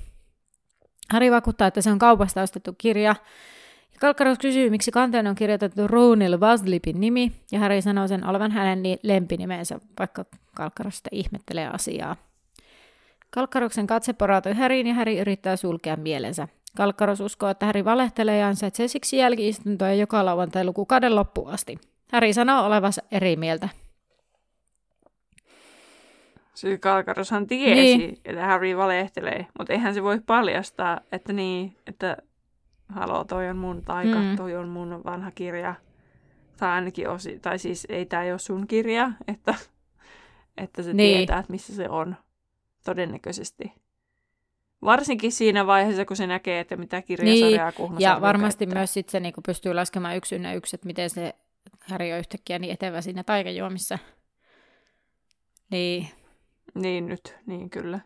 Häri 1.10 1.30
vakuuttaa, 1.30 1.68
että 1.68 1.80
se 1.80 1.90
on 1.90 1.98
kaupasta 1.98 2.42
ostettu 2.42 2.74
kirja. 2.78 3.14
Kalkkaros 4.00 4.38
kysyy, 4.38 4.70
miksi 4.70 4.90
kanteen 4.90 5.26
on 5.26 5.34
kirjoitettu 5.34 5.88
Roonil 5.88 6.40
Vaslipin 6.40 7.00
nimi, 7.00 7.32
ja 7.52 7.58
Häri 7.58 7.82
sanoo 7.82 8.08
sen 8.08 8.26
olevan 8.26 8.50
hänen 8.50 8.82
lempinimensä, 9.02 9.80
vaikka 9.98 10.24
Kalkkaros 10.54 10.96
sitä 10.96 11.10
ihmettelee 11.12 11.68
asiaa. 11.68 12.16
Kalkkaroksen 13.30 13.86
katse 13.86 14.12
porautui 14.12 14.54
Häriin 14.54 14.86
ja 14.86 14.94
Häri 14.94 15.18
yrittää 15.18 15.56
sulkea 15.56 15.96
mielensä. 15.96 16.48
Kalkkaros 16.76 17.20
uskoo, 17.20 17.48
että 17.48 17.66
Häri 17.66 17.84
valehtelee 17.84 18.38
ja 18.38 18.48
ansaitsee 18.48 18.88
siksi 18.88 19.16
jälkiistuntoja 19.16 19.94
joka 19.94 20.24
lauantai 20.24 20.64
lukukauden 20.64 21.16
loppuun 21.16 21.50
asti. 21.50 21.78
Häri 22.12 22.32
sanoo 22.32 22.66
olevansa 22.66 23.02
eri 23.10 23.36
mieltä. 23.36 23.68
Siis 26.54 26.80
Kalkaroshan 26.80 27.46
tiesi, 27.46 27.98
niin. 27.98 28.20
että 28.24 28.46
Harry 28.46 28.76
valehtelee, 28.76 29.46
mutta 29.58 29.72
eihän 29.72 29.94
se 29.94 30.02
voi 30.02 30.20
paljastaa, 30.26 31.00
että 31.12 31.32
niin, 31.32 31.76
että 31.86 32.16
halo, 32.94 33.24
toi 33.24 33.48
on 33.48 33.56
mun 33.56 33.82
taika, 33.82 34.18
mm. 34.18 34.36
toi 34.36 34.56
on 34.56 34.68
mun 34.68 35.00
vanha 35.04 35.30
kirja. 35.30 35.74
Tai 36.56 36.70
ainakin 36.70 37.08
osi, 37.08 37.38
tai 37.38 37.58
siis 37.58 37.86
ei 37.90 38.06
tämä 38.06 38.22
ole 38.22 38.38
sun 38.38 38.66
kirja, 38.66 39.12
että, 39.28 39.54
että 40.56 40.82
se 40.82 40.92
niin. 40.92 41.16
tietää, 41.16 41.38
että 41.38 41.52
missä 41.52 41.74
se 41.74 41.88
on 41.88 42.16
todennäköisesti. 42.84 43.72
Varsinkin 44.82 45.32
siinä 45.32 45.66
vaiheessa, 45.66 46.04
kun 46.04 46.16
se 46.16 46.26
näkee, 46.26 46.60
että 46.60 46.76
mitä 46.76 47.02
kirjasarjaa 47.02 47.72
niin, 47.78 47.92
Ja 47.98 48.20
varmasti 48.20 48.66
käyttää. 48.66 48.80
myös 48.80 48.94
sit 48.94 49.08
se 49.08 49.20
niin 49.20 49.34
pystyy 49.46 49.74
laskemaan 49.74 50.16
yksi 50.16 50.34
ynnä 50.34 50.54
yksi, 50.54 50.76
että 50.76 50.86
miten 50.86 51.10
se 51.10 51.34
Häri 51.80 52.12
on 52.12 52.18
yhtäkkiä 52.18 52.58
niin 52.58 52.72
etevä 52.72 53.00
siinä 53.00 53.24
taikajuomissa. 53.24 53.98
Niin. 55.70 56.08
Niin 56.74 57.06
nyt, 57.06 57.36
niin 57.46 57.70
kyllä. 57.70 58.00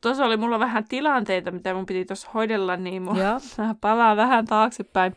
Tuossa 0.00 0.24
oli 0.24 0.36
mulla 0.36 0.58
vähän 0.58 0.84
tilanteita, 0.88 1.50
mitä 1.50 1.74
mun 1.74 1.86
piti 1.86 2.04
tuossa 2.04 2.30
hoidella, 2.34 2.76
niin 2.76 3.02
mun 3.02 3.16
palaa 3.80 4.16
vähän 4.16 4.44
taaksepäin, 4.44 5.16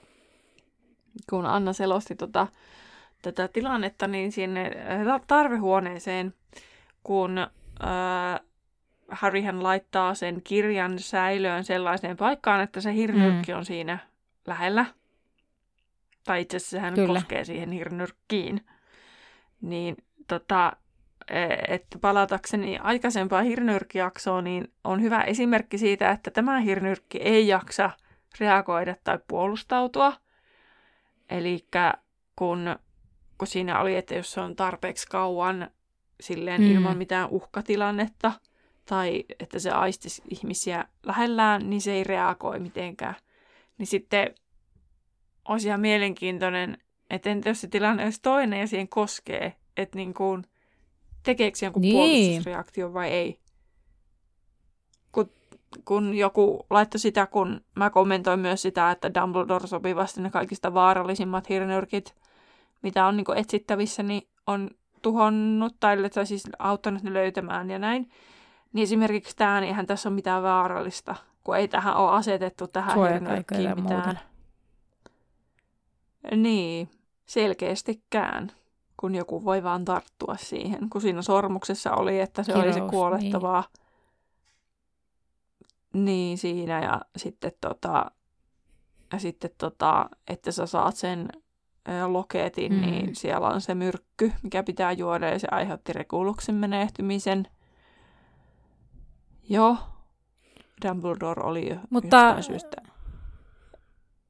kun 1.29 1.45
Anna 1.45 1.73
selosti 1.73 2.15
tota, 2.15 2.47
tätä 3.21 3.47
tilannetta, 3.47 4.07
niin 4.07 4.31
sinne 4.31 4.71
tarvehuoneeseen, 5.27 6.33
kun 7.03 7.37
ää, 7.79 8.39
Harryhän 9.11 9.63
laittaa 9.63 10.13
sen 10.13 10.41
kirjan 10.43 10.99
säilöön 10.99 11.63
sellaiseen 11.63 12.17
paikkaan, 12.17 12.61
että 12.61 12.81
se 12.81 12.93
hirnyrkki 12.93 13.51
mm. 13.51 13.57
on 13.57 13.65
siinä 13.65 13.97
lähellä. 14.47 14.85
Tai 16.25 16.41
itse 16.41 16.57
asiassa 16.57 16.77
sehän 16.77 16.93
Kyllä. 16.93 17.19
koskee 17.19 17.45
siihen 17.45 17.71
hirnyrkkiin. 17.71 18.65
Niin 19.61 19.97
tota, 20.27 20.73
että 21.67 21.99
palatakseni 21.99 22.77
aikaisempaan 22.77 23.45
hirnyrkkijaksoon, 23.45 24.43
niin 24.43 24.71
on 24.83 25.01
hyvä 25.01 25.21
esimerkki 25.21 25.77
siitä, 25.77 26.11
että 26.11 26.31
tämä 26.31 26.59
hirnyrkki 26.59 27.17
ei 27.17 27.47
jaksa 27.47 27.89
reagoida 28.39 28.95
tai 29.03 29.19
puolustautua. 29.27 30.13
Eli 31.29 31.67
kun, 32.35 32.75
kun 33.37 33.47
siinä 33.47 33.79
oli, 33.79 33.95
että 33.95 34.15
jos 34.15 34.31
se 34.31 34.41
on 34.41 34.55
tarpeeksi 34.55 35.07
kauan 35.07 35.69
silleen 36.21 36.61
mm. 36.61 36.71
ilman 36.71 36.97
mitään 36.97 37.29
uhkatilannetta– 37.29 38.31
tai 38.85 39.25
että 39.39 39.59
se 39.59 39.71
aistisi 39.71 40.21
ihmisiä 40.29 40.85
lähellään, 41.03 41.69
niin 41.69 41.81
se 41.81 41.91
ei 41.91 42.03
reagoi 42.03 42.59
mitenkään. 42.59 43.15
Niin 43.77 43.87
sitten 43.87 44.35
olisi 45.47 45.67
ihan 45.67 45.79
mielenkiintoinen, 45.79 46.77
että 47.09 47.29
entä 47.29 47.49
jos 47.49 47.61
se 47.61 47.67
tilanne 47.67 48.03
olisi 48.03 48.21
toinen 48.21 48.59
ja 48.59 48.67
siihen 48.67 48.89
koskee, 48.89 49.55
että 49.77 49.97
niin 49.97 50.13
kuin, 50.13 50.43
tekeekö 51.23 51.57
se 51.57 51.65
jonkun 51.65 51.81
niin. 51.81 51.93
puolustusreaktio 51.93 52.93
vai 52.93 53.09
ei. 53.09 53.39
Kun, 55.11 55.29
kun 55.85 56.15
joku 56.15 56.65
laittoi 56.69 56.99
sitä, 56.99 57.25
kun 57.25 57.61
mä 57.75 57.89
kommentoin 57.89 58.39
myös 58.39 58.61
sitä, 58.61 58.91
että 58.91 59.13
Dumbledore 59.13 59.67
sopivasti 59.67 60.21
ne 60.21 60.29
kaikista 60.29 60.73
vaarallisimmat 60.73 61.49
hirnyrkit, 61.49 62.15
mitä 62.81 63.05
on 63.05 63.17
niin 63.17 63.25
kuin 63.25 63.37
etsittävissä, 63.37 64.03
niin 64.03 64.27
on 64.47 64.69
tuhonnut 65.01 65.75
tai, 65.79 66.09
tai 66.09 66.25
siis 66.25 66.43
auttanut 66.59 67.03
ne 67.03 67.13
löytämään 67.13 67.69
ja 67.69 67.79
näin. 67.79 68.09
Niin 68.73 68.83
esimerkiksi 68.83 69.35
tämä, 69.35 69.59
niin 69.59 69.67
eihän 69.67 69.85
tässä 69.85 70.09
ole 70.09 70.15
mitään 70.15 70.43
vaarallista, 70.43 71.15
kun 71.43 71.57
ei 71.57 71.67
tähän 71.67 71.95
ole 71.95 72.11
asetettu 72.11 72.67
tähän 72.67 73.11
hirnyrkkiin 73.11 73.69
mitään. 73.81 74.05
Muuta. 74.05 74.15
Niin, 76.35 76.89
selkeästikään, 77.25 78.51
kun 79.03 79.15
joku 79.15 79.43
voi 79.43 79.63
vaan 79.63 79.85
tarttua 79.85 80.35
siihen, 80.37 80.89
kun 80.89 81.01
siinä 81.01 81.21
sormuksessa 81.21 81.91
oli, 81.91 82.19
että 82.19 82.43
se 82.43 82.53
Kirous, 82.53 82.65
olisi 82.65 82.89
kuolettavaa. 82.89 83.63
Niin. 85.93 86.05
niin, 86.05 86.37
siinä 86.37 86.83
ja 86.83 87.01
sitten 87.17 87.51
tota, 87.61 88.11
ja 89.13 89.19
sitten 89.19 89.51
tota, 89.57 90.09
että 90.27 90.51
sä 90.51 90.65
saat 90.65 90.95
sen 90.95 91.27
loketin, 92.07 92.73
mm. 92.73 92.81
niin 92.81 93.15
siellä 93.15 93.47
on 93.47 93.61
se 93.61 93.75
myrkky, 93.75 94.33
mikä 94.43 94.63
pitää 94.63 94.91
juoda 94.91 95.29
ja 95.29 95.39
se 95.39 95.47
aiheutti 95.51 95.93
rekuluksen 95.93 96.55
menehtymisen. 96.55 97.47
Joo, 99.49 99.77
Dumbledore 100.87 101.43
oli 101.43 101.79
Mutta... 101.89 102.41
syystä. 102.41 102.81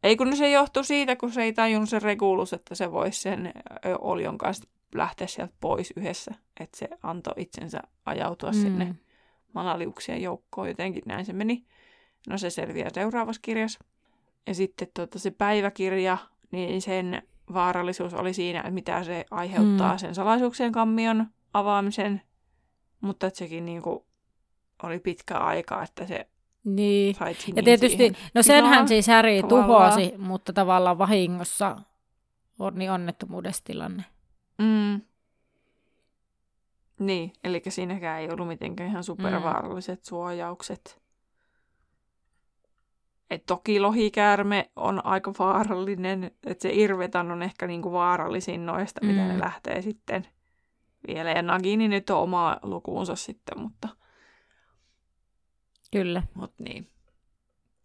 Ei 0.03 0.15
kun 0.15 0.37
se 0.37 0.51
johtui 0.51 0.83
siitä, 0.83 1.15
kun 1.15 1.31
se 1.31 1.43
ei 1.43 1.53
tajunnut 1.53 1.89
se 1.89 1.99
Regulus, 1.99 2.53
että 2.53 2.75
se 2.75 2.91
voisi 2.91 3.21
sen 3.21 3.53
Olion 3.99 4.37
kanssa 4.37 4.69
lähteä 4.95 5.27
sieltä 5.27 5.53
pois 5.59 5.93
yhdessä. 5.97 6.35
Että 6.59 6.77
se 6.77 6.89
antoi 7.03 7.33
itsensä 7.37 7.79
ajautua 8.05 8.51
mm. 8.51 8.61
sinne 8.61 8.95
manaliuksien 9.53 10.21
joukkoon. 10.21 10.67
Jotenkin 10.67 11.03
näin 11.05 11.25
se 11.25 11.33
meni. 11.33 11.65
No 12.29 12.37
se 12.37 12.49
selviää 12.49 12.89
seuraavassa 12.93 13.41
kirjassa. 13.41 13.79
Ja 14.47 14.55
sitten 14.55 14.87
tota, 14.93 15.19
se 15.19 15.31
päiväkirja, 15.31 16.17
niin 16.51 16.81
sen 16.81 17.21
vaarallisuus 17.53 18.13
oli 18.13 18.33
siinä, 18.33 18.59
että 18.59 18.71
mitä 18.71 19.03
se 19.03 19.25
aiheuttaa 19.31 19.91
mm. 19.91 19.97
sen 19.97 20.15
salaisuuksien 20.15 20.71
kammion 20.71 21.27
avaamisen, 21.53 22.21
mutta 23.01 23.27
että 23.27 23.37
sekin 23.37 23.65
niin 23.65 23.81
kuin 23.81 23.99
oli 24.83 24.99
pitkä 24.99 25.37
aika, 25.37 25.83
että 25.83 26.07
se 26.07 26.27
niin. 26.64 27.16
Ja 27.55 27.64
tietysti, 27.64 28.14
no 28.34 28.43
senhän 28.43 28.88
siis 28.88 29.07
Häri 29.07 29.43
tuhosi, 29.43 30.14
mutta 30.18 30.53
tavallaan 30.53 30.97
vahingossa 30.97 31.78
on 32.59 32.76
niin 32.76 32.91
onnettomuudessa 32.91 33.64
tilanne. 33.64 34.03
Mm. 34.57 35.01
Niin, 36.99 37.34
eli 37.43 37.61
siinäkään 37.70 38.22
ei 38.22 38.30
ollut 38.30 38.47
mitenkään 38.47 38.89
ihan 38.89 39.03
supervaaralliset 39.03 39.99
mm. 39.99 40.03
suojaukset. 40.03 41.03
Et 43.30 43.45
toki 43.45 43.80
lohikäärme 43.80 44.72
on 44.76 45.05
aika 45.05 45.34
vaarallinen, 45.39 46.32
että 46.45 46.61
se 46.61 46.70
irvetan 46.74 47.32
on 47.32 47.43
ehkä 47.43 47.68
niinku 47.68 47.91
vaarallisin 47.91 48.66
noista, 48.66 49.01
mm. 49.03 49.07
mitä 49.07 49.28
ne 49.28 49.39
lähtee 49.39 49.82
sitten 49.82 50.28
vielä. 51.07 51.32
Ja 51.32 51.41
Nagini 51.41 51.88
nyt 51.88 52.09
on 52.09 52.18
oma 52.18 52.57
lukuunsa 52.64 53.16
sitten, 53.16 53.59
mutta... 53.59 53.88
Kyllä. 55.93 56.23
Mut 56.33 56.53
niin. 56.59 56.87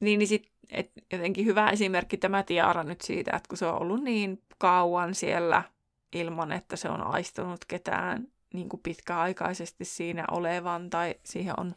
Niin, 0.00 0.18
niin 0.18 0.28
sit, 0.28 0.50
et 0.70 0.92
jotenkin 1.12 1.46
hyvä 1.46 1.70
esimerkki 1.70 2.16
tämä 2.16 2.42
tiara 2.42 2.84
nyt 2.84 3.00
siitä, 3.00 3.36
että 3.36 3.48
kun 3.48 3.59
se 3.59 3.66
on 3.66 3.82
ollut 3.82 4.02
niin 4.02 4.42
kauan 4.59 5.14
siellä 5.14 5.62
ilman, 6.12 6.52
että 6.52 6.76
se 6.76 6.88
on 6.88 7.02
aistunut 7.02 7.64
ketään 7.64 8.28
niin 8.54 8.68
kuin 8.68 8.80
pitkäaikaisesti 8.82 9.84
siinä 9.84 10.24
olevan 10.30 10.90
tai 10.90 11.14
siihen 11.24 11.61
on 11.61 11.74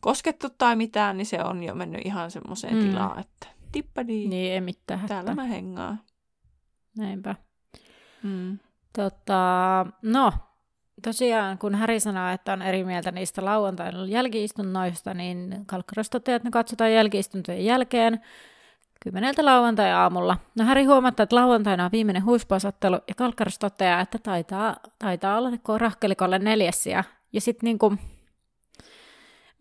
koskettu 0.00 0.48
tai 0.58 0.76
mitään, 0.76 1.16
niin 1.16 1.26
se 1.26 1.44
on 1.44 1.62
jo 1.62 1.74
mennyt 1.74 2.00
ihan 2.04 2.30
semmoiseen 2.30 2.74
mm. 2.74 2.82
tilaan, 2.82 3.18
että 3.18 3.46
tippadi, 3.72 4.28
niin, 4.28 4.52
ei 4.52 4.60
mitään 4.60 5.08
täällä 5.08 5.34
mä 5.34 5.44
hengaan. 5.44 6.00
Näinpä. 6.98 7.34
Mm. 8.22 8.58
Tota, 8.92 9.86
no, 10.02 10.32
tosiaan 11.02 11.58
kun 11.58 11.74
Häri 11.74 12.00
sanoo, 12.00 12.30
että 12.30 12.52
on 12.52 12.62
eri 12.62 12.84
mieltä 12.84 13.10
niistä 13.10 13.44
lauantain 13.44 14.10
jälkiistunnoista, 14.10 15.14
niin 15.14 15.62
Kalkkaros 15.66 16.10
toteaa, 16.10 16.36
että 16.36 16.46
ne 16.46 16.50
katsotaan 16.50 16.92
jälkiistuntojen 16.92 17.64
jälkeen 17.64 18.20
kymmeneltä 19.02 19.44
lauantai-aamulla. 19.44 20.36
No 20.58 20.64
Häri 20.64 20.84
huomattaa, 20.84 21.24
että 21.24 21.36
lauantaina 21.36 21.84
on 21.84 21.92
viimeinen 21.92 22.24
huispausottelu, 22.24 22.98
ja 23.08 23.14
Kalkkaros 23.14 23.58
toteaa, 23.58 24.00
että 24.00 24.18
taitaa, 24.18 24.76
taitaa 24.98 25.38
olla 25.38 25.50
rahkelikolle 25.78 26.38
neljäs 26.38 26.86
Ja 27.32 27.40
sitten 27.40 27.66
niin 27.66 27.78
kuin, 27.78 27.98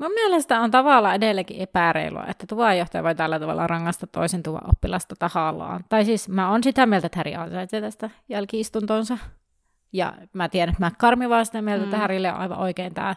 Mun 0.01 0.11
mielestä 0.13 0.59
on 0.59 0.71
tavallaan 0.71 1.15
edelleenkin 1.15 1.61
epäreilua, 1.61 2.25
että 2.27 2.47
tuvajohtaja 2.47 3.03
voi 3.03 3.15
tällä 3.15 3.39
tavalla 3.39 3.67
rangaista 3.67 4.07
toisen 4.07 4.43
tuvan 4.43 4.69
oppilasta 4.69 5.15
tahallaan. 5.19 5.83
Tai 5.89 6.05
siis 6.05 6.29
mä 6.29 6.51
oon 6.51 6.63
sitä 6.63 6.85
mieltä, 6.85 7.05
että 7.05 7.19
Häri 7.19 7.35
ansaitsee 7.35 7.81
tästä 7.81 8.09
jälkiistuntonsa. 8.29 9.17
Ja 9.93 10.13
mä 10.33 10.49
tiedän, 10.49 10.73
että 10.73 10.85
mä 10.85 10.91
karmi 10.97 11.29
vaan 11.29 11.45
sitä 11.45 11.61
mieltä, 11.61 11.83
että 11.83 11.95
mm. 11.95 12.01
Härille 12.01 12.33
on 12.33 12.39
aivan 12.39 12.59
oikein 12.59 12.93
tämä. 12.93 13.15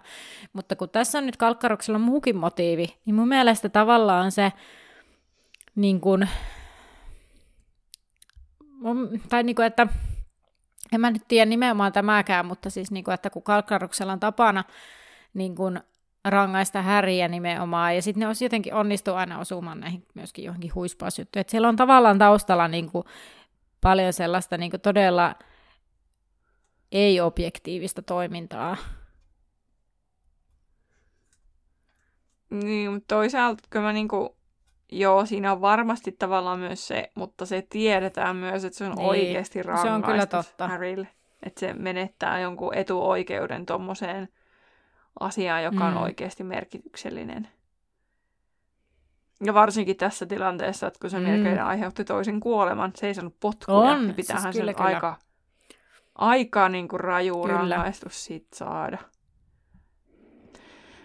Mutta 0.52 0.76
kun 0.76 0.90
tässä 0.90 1.18
on 1.18 1.26
nyt 1.26 1.36
kalkkaruksella 1.36 1.98
muukin 1.98 2.36
motiivi, 2.36 2.86
niin 3.04 3.14
mun 3.14 3.28
mielestä 3.28 3.68
tavallaan 3.68 4.32
se 4.32 4.52
niin 5.76 6.00
kuin, 6.00 6.28
tai 9.28 9.42
niin 9.42 9.56
kuin, 9.56 9.66
että 9.66 9.86
en 10.92 11.00
mä 11.00 11.10
nyt 11.10 11.22
tiedä 11.28 11.48
nimenomaan 11.48 11.92
tämäkään, 11.92 12.46
mutta 12.46 12.70
siis 12.70 12.90
niin 12.90 13.04
kuin, 13.04 13.14
että 13.14 13.30
kun 13.30 13.42
kalkkaruksella 13.42 14.12
on 14.12 14.20
tapana 14.20 14.64
niin 15.34 15.54
kuin 15.54 15.80
rangaista 16.24 16.82
häriä 16.82 17.28
nimenomaan, 17.28 17.96
ja 17.96 18.02
sitten 18.02 18.20
ne 18.20 18.26
olisi 18.26 18.44
jotenkin 18.44 18.74
onnistu 18.74 19.14
aina 19.14 19.38
osumaan 19.38 19.80
näihin 19.80 20.06
myöskin 20.14 20.44
johonkin 20.44 20.74
huispausjuttuihin. 20.74 21.40
Että 21.40 21.50
siellä 21.50 21.68
on 21.68 21.76
tavallaan 21.76 22.18
taustalla 22.18 22.68
niin 22.68 22.90
kuin 22.90 23.04
paljon 23.80 24.12
sellaista 24.12 24.58
niin 24.58 24.70
kuin 24.70 24.80
todella 24.80 25.34
ei-objektiivista 26.94 28.02
toimintaa. 28.02 28.76
Niin, 32.50 32.92
mutta 32.92 33.14
toisaalta 33.14 33.62
kyllä 33.70 33.86
mä 33.86 33.92
niinku, 33.92 34.36
joo, 34.92 35.26
siinä 35.26 35.52
on 35.52 35.60
varmasti 35.60 36.12
tavallaan 36.12 36.58
myös 36.58 36.86
se, 36.86 37.10
mutta 37.14 37.46
se 37.46 37.66
tiedetään 37.70 38.36
myös, 38.36 38.64
että 38.64 38.78
se 38.78 38.84
on 38.84 38.92
niin, 38.92 39.08
oikeasti 39.08 39.62
rangaistus 39.62 39.88
se 39.90 39.94
on 39.94 40.02
kyllä 40.02 40.26
totta. 40.26 40.68
Harrylle. 40.68 41.08
Että 41.42 41.60
se 41.60 41.72
menettää 41.72 42.40
jonkun 42.40 42.74
etuoikeuden 42.74 43.66
tuommoiseen 43.66 44.28
asiaa, 45.20 45.60
joka 45.60 45.84
on 45.84 45.94
mm. 45.94 46.02
oikeasti 46.02 46.44
merkityksellinen. 46.44 47.48
Ja 49.44 49.54
varsinkin 49.54 49.96
tässä 49.96 50.26
tilanteessa, 50.26 50.86
että 50.86 50.98
kun 51.00 51.10
se 51.10 51.18
mm. 51.18 51.24
melkein 51.24 51.62
aiheutti 51.62 52.04
toisen 52.04 52.40
kuoleman, 52.40 52.92
se 52.94 53.06
ei 53.06 53.14
saanut 53.14 53.40
potkuja, 53.40 53.78
on, 53.78 54.06
niin 54.06 54.14
pitäähän 54.14 54.52
siis 54.52 54.60
kyllä, 54.60 54.72
sen 54.72 54.76
kyllä. 54.76 54.96
aika, 54.96 55.16
aika 56.14 56.68
niin 56.68 56.88
kuin 56.88 57.00
raju 57.00 57.46
rangaistus 57.46 58.24
siitä 58.24 58.56
saada. 58.56 58.98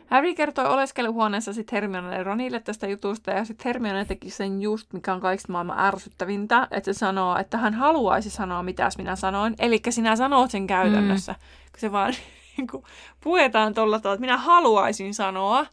Harry 0.09 0.35
kertoi 0.35 0.65
oleskeluhuoneessa 0.65 1.53
sitten 1.53 1.75
Hermionelle 1.75 2.15
ja 2.15 2.23
Ronille 2.23 2.59
tästä 2.59 2.87
jutusta, 2.87 3.31
ja 3.31 3.45
sitten 3.45 3.63
Hermione 3.65 4.05
teki 4.05 4.29
sen 4.29 4.61
just, 4.61 4.93
mikä 4.93 5.13
on 5.13 5.19
kaikista 5.19 5.51
maailman 5.51 5.79
ärsyttävintä, 5.79 6.67
että 6.71 6.93
se 6.93 6.97
sanoo, 6.97 7.37
että 7.37 7.57
hän 7.57 7.73
haluaisi 7.73 8.29
sanoa, 8.29 8.63
mitäs 8.63 8.97
minä 8.97 9.15
sanoin, 9.15 9.55
eli 9.59 9.81
sinä 9.89 10.15
sanot 10.15 10.51
sen 10.51 10.67
käytännössä, 10.67 11.31
mm. 11.31 11.37
kun 11.71 11.79
se 11.79 11.91
vaan 11.91 12.13
niin 12.57 12.67
kuin, 12.67 12.83
puetaan 13.23 13.73
tuolla 13.73 13.99
tavalla, 13.99 14.15
että 14.15 14.21
minä 14.21 14.37
haluaisin 14.37 15.13
sanoa, 15.13 15.65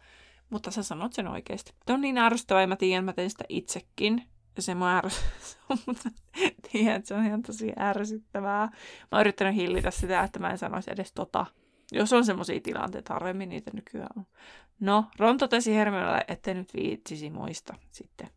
mutta 0.50 0.70
sä 0.70 0.82
sanot 0.82 1.12
sen 1.12 1.28
oikeasti. 1.28 1.72
Tämä 1.86 1.94
on 1.94 2.00
niin 2.00 2.18
ärsyttävää, 2.18 2.60
ja 2.60 2.66
mä 2.66 2.76
tiedän, 2.76 3.04
mä 3.04 3.12
teen 3.12 3.30
sitä 3.30 3.44
itsekin. 3.48 4.22
Se 4.58 4.74
mä 4.74 4.98
ärsyttää, 4.98 5.76
mutta 5.86 6.10
tiedän, 6.72 6.96
että 6.96 7.08
se 7.08 7.14
on 7.14 7.26
ihan 7.26 7.42
tosi 7.42 7.72
ärsyttävää. 7.78 8.66
Mä 8.66 9.08
oon 9.12 9.20
yrittänyt 9.20 9.54
hillitä 9.54 9.90
sitä, 9.90 10.22
että 10.22 10.38
mä 10.38 10.50
en 10.50 10.58
sanoisi 10.58 10.90
edes 10.92 11.12
tota. 11.12 11.46
Jos 11.92 12.12
on 12.12 12.24
semmoisia 12.24 12.60
tilanteita, 12.60 13.12
harvemmin 13.12 13.48
niitä 13.48 13.70
nykyään 13.74 14.08
on. 14.16 14.26
No, 14.80 15.04
Ron 15.18 15.38
totesi 15.38 15.74
Hermionelle, 15.74 16.24
ettei 16.28 16.54
nyt 16.54 16.74
viitsisi 16.74 17.30
muista 17.30 17.74
sitten 17.90 18.28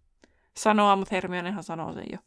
sanoa, 0.57 0.95
mutta 0.95 1.15
Hermionehan 1.15 1.63
sanoo 1.63 1.93
sen 1.93 2.05
jo. 2.11 2.17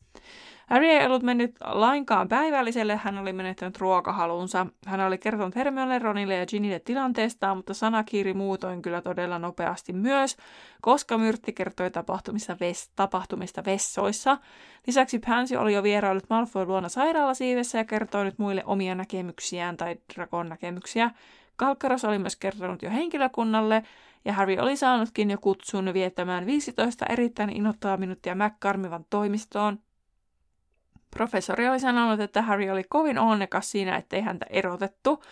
Harry 0.72 0.86
ei 0.86 1.06
ollut 1.06 1.22
mennyt 1.22 1.54
lainkaan 1.64 2.28
päivälliselle, 2.28 2.96
hän 2.96 3.18
oli 3.18 3.32
menettänyt 3.32 3.78
ruokahalunsa. 3.78 4.66
Hän 4.86 5.00
oli 5.00 5.18
kertonut 5.18 5.56
Hermione, 5.56 5.98
Ronille 5.98 6.34
ja 6.34 6.46
Ginille 6.46 6.78
tilanteestaan, 6.78 7.56
mutta 7.56 7.74
sana 7.74 8.04
kiiri 8.04 8.34
muutoin 8.34 8.82
kyllä 8.82 9.02
todella 9.02 9.38
nopeasti 9.38 9.92
myös, 9.92 10.36
koska 10.80 11.18
Myrtti 11.18 11.52
kertoi 11.52 11.90
tapahtumista, 11.90 12.52
ves- 12.52 12.90
tapahtumista 12.96 13.64
vessoissa. 13.64 14.38
Lisäksi 14.86 15.18
Pansy 15.18 15.56
oli 15.56 15.74
jo 15.74 15.82
vierailut 15.82 16.30
Malfoy 16.30 16.64
luona 16.64 16.88
sairaalasiivessä 16.88 17.78
ja 17.78 17.84
kertoi 17.84 18.24
nyt 18.24 18.38
muille 18.38 18.62
omia 18.66 18.94
näkemyksiään 18.94 19.76
tai 19.76 19.96
Dragon 20.14 20.48
näkemyksiä. 20.48 21.10
Kalkkaros 21.56 22.04
oli 22.04 22.18
myös 22.18 22.36
kertonut 22.36 22.82
jo 22.82 22.90
henkilökunnalle, 22.90 23.82
ja 24.24 24.32
Harry 24.32 24.56
oli 24.58 24.76
saanutkin 24.76 25.30
jo 25.30 25.38
kutsun 25.40 25.94
viettämään 25.94 26.46
15 26.46 27.06
erittäin 27.08 27.50
innoittavaa 27.50 27.96
minuuttia 27.96 28.34
McCarmivan 28.34 29.04
toimistoon, 29.10 29.78
Professori 31.16 31.68
oli 31.68 31.80
sanonut, 31.80 32.20
että 32.20 32.42
Harry 32.42 32.70
oli 32.70 32.84
kovin 32.88 33.18
onnekas 33.18 33.70
siinä, 33.70 33.96
ettei 33.96 34.20
häntä 34.20 34.46
erotettu. 34.50 35.22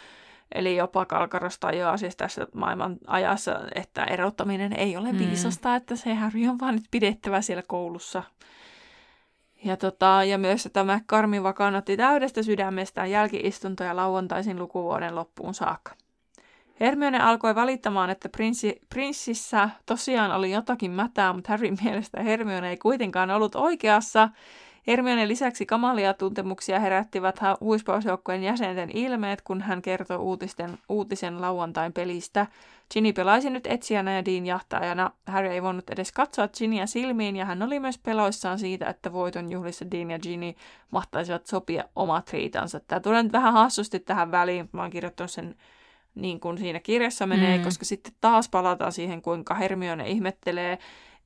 Eli 0.55 0.77
jopa 0.77 1.05
Kalkaros 1.05 1.59
tajuaa 1.59 1.97
siis 1.97 2.17
tässä 2.17 2.47
maailman 2.55 2.97
ajassa, 3.07 3.61
että 3.75 4.05
erottaminen 4.05 4.73
ei 4.73 4.97
ole 4.97 5.13
mm. 5.13 5.19
viisasta, 5.19 5.77
että 5.77 5.97
se 5.97 6.15
Harry 6.15 6.47
on 6.47 6.61
vaan 6.61 6.75
nyt 6.75 6.85
pidettävä 6.91 7.41
siellä 7.41 7.63
koulussa. 7.67 8.23
Ja, 9.65 9.77
tota, 9.77 10.25
ja 10.25 10.39
myös 10.39 10.69
tämä 10.73 11.01
Karmiva 11.07 11.53
kannatti 11.53 11.97
täydestä 11.97 12.43
sydämestään 12.43 13.11
jälkiistuntoja 13.11 13.97
lauantaisin 13.97 14.59
lukuvuoden 14.59 15.15
loppuun 15.15 15.55
saakka. 15.55 15.93
Hermione 16.81 17.19
alkoi 17.19 17.55
valittamaan, 17.55 18.11
että 18.11 18.29
prinssi, 18.29 18.81
prinssissä 18.89 19.71
tosiaan 19.87 20.33
oli 20.33 20.51
jotakin 20.51 20.91
mätää, 20.91 21.33
mutta 21.33 21.49
Harryn 21.53 21.77
mielestä 21.85 22.23
Hermione 22.23 22.71
ei 22.71 22.77
kuitenkaan 22.77 23.31
ollut 23.31 23.55
oikeassa, 23.55 24.29
Hermione 24.87 25.29
lisäksi 25.29 25.67
kamalia 25.67 26.15
tuntemuksia 26.15 26.81
herättivät 26.81 27.41
huispausjoukkojen 27.61 28.43
jäsenten 28.43 28.91
ilmeet, 28.95 29.43
kun 29.43 29.61
hän 29.61 29.83
kertoi 29.83 30.17
uutisten, 30.17 30.79
uutisen 30.89 31.41
lauantain 31.41 31.93
pelistä. 31.93 32.47
Ginny 32.95 33.13
pelaisi 33.13 33.51
nyt 33.51 33.67
etsijänä 33.67 34.17
ja 34.17 34.25
Dean 34.25 34.47
jahtajana. 34.47 35.11
Harry 35.27 35.49
ei 35.49 35.63
voinut 35.63 35.91
edes 35.91 36.13
katsoa 36.13 36.49
Ginnyä 36.49 36.87
silmiin 36.87 37.37
ja 37.37 37.45
hän 37.45 37.63
oli 37.63 37.81
myös 37.81 37.99
peloissaan 37.99 38.59
siitä, 38.59 38.87
että 38.87 39.13
voiton 39.13 39.53
juhlissa 39.53 39.91
Dean 39.91 40.11
ja 40.11 40.19
Ginny 40.19 40.55
mahtaisivat 40.91 41.47
sopia 41.47 41.85
omat 41.97 42.33
riitansa. 42.33 42.81
Tämä 42.81 43.01
tulee 43.01 43.23
nyt 43.23 43.33
vähän 43.33 43.53
hassusti 43.53 44.01
tähän 44.01 44.31
väliin. 44.31 44.69
Mä 44.73 44.83
oon 44.83 44.91
kirjoittanut 44.91 45.31
sen 45.31 45.55
niin 46.15 46.41
kuin 46.41 46.59
siinä 46.59 46.81
kirjassa 46.81 47.27
menee, 47.27 47.59
mm. 47.59 47.65
koska 47.65 47.85
sitten 47.85 48.13
taas 48.21 48.49
palataan 48.49 48.93
siihen, 48.93 49.23
kuinka 49.23 49.55
Hermione 49.55 50.09
ihmettelee, 50.09 50.79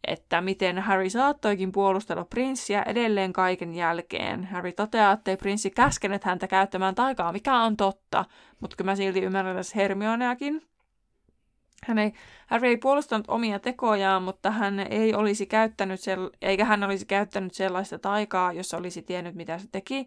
että 0.06 0.40
miten 0.40 0.78
Harry 0.78 1.10
saattoikin 1.10 1.72
puolustella 1.72 2.24
prinssiä 2.24 2.82
edelleen 2.82 3.32
kaiken 3.32 3.74
jälkeen. 3.74 4.44
Harry 4.44 4.72
toteaa, 4.72 5.12
että 5.12 5.30
ei 5.30 5.36
prinssi 5.36 5.70
käskenyt 5.70 6.24
häntä 6.24 6.46
käyttämään 6.46 6.94
taikaa, 6.94 7.32
mikä 7.32 7.54
on 7.54 7.76
totta, 7.76 8.24
mutta 8.60 8.76
kyllä 8.76 8.90
mä 8.90 8.96
silti 8.96 9.20
ymmärrän 9.20 9.56
tässä 9.56 9.76
Hermioneakin. 9.76 10.62
Hän 11.84 11.98
ei, 11.98 12.12
Harry 12.46 12.68
ei 12.68 12.76
puolustanut 12.76 13.24
omia 13.28 13.58
tekojaan, 13.58 14.22
mutta 14.22 14.50
hän 14.50 14.80
ei 14.80 15.14
olisi 15.14 15.46
käyttänyt 15.46 16.00
sel, 16.00 16.30
eikä 16.42 16.64
hän 16.64 16.84
olisi 16.84 17.06
käyttänyt 17.06 17.54
sellaista 17.54 17.98
taikaa, 17.98 18.52
jossa 18.52 18.76
olisi 18.76 19.02
tiennyt, 19.02 19.34
mitä 19.34 19.58
se 19.58 19.68
teki. 19.72 20.06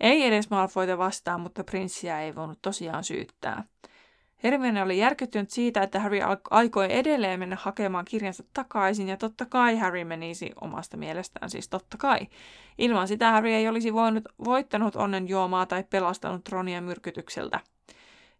Ei 0.00 0.26
edes 0.26 0.50
Malfoyta 0.50 0.98
vastaan, 0.98 1.40
mutta 1.40 1.64
prinssiä 1.64 2.20
ei 2.20 2.34
voinut 2.34 2.58
tosiaan 2.62 3.04
syyttää. 3.04 3.64
Hermione 4.42 4.82
oli 4.82 4.98
järkyttynyt 4.98 5.50
siitä, 5.50 5.82
että 5.82 6.00
Harry 6.00 6.18
aikoi 6.50 6.86
edelleen 6.90 7.38
mennä 7.38 7.56
hakemaan 7.60 8.04
kirjansa 8.04 8.44
takaisin, 8.54 9.08
ja 9.08 9.16
totta 9.16 9.46
kai 9.46 9.76
Harry 9.76 10.04
menisi 10.04 10.52
omasta 10.60 10.96
mielestään, 10.96 11.50
siis 11.50 11.68
totta 11.68 11.96
kai. 11.96 12.18
Ilman 12.78 13.08
sitä 13.08 13.32
Harry 13.32 13.50
ei 13.50 13.68
olisi 13.68 13.92
voinut, 13.92 14.24
voittanut 14.44 14.96
onnen 14.96 15.28
juomaa 15.28 15.66
tai 15.66 15.84
pelastanut 15.90 16.48
Ronia 16.48 16.80
myrkytykseltä. 16.80 17.60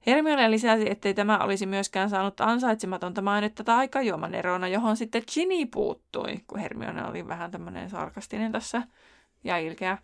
Hermione 0.06 0.50
lisäsi, 0.50 0.90
ettei 0.90 1.14
tämä 1.14 1.38
olisi 1.38 1.66
myöskään 1.66 2.10
saanut 2.10 2.40
ansaitsematonta 2.40 3.22
mainetta 3.22 3.64
taikajuoman 3.64 4.34
erona, 4.34 4.68
johon 4.68 4.96
sitten 4.96 5.22
Ginny 5.34 5.66
puuttui, 5.66 6.36
kun 6.46 6.58
Hermione 6.58 7.04
oli 7.04 7.28
vähän 7.28 7.50
tämmöinen 7.50 7.90
sarkastinen 7.90 8.52
tässä 8.52 8.82
ja 9.44 9.58
ilkeä. 9.58 9.98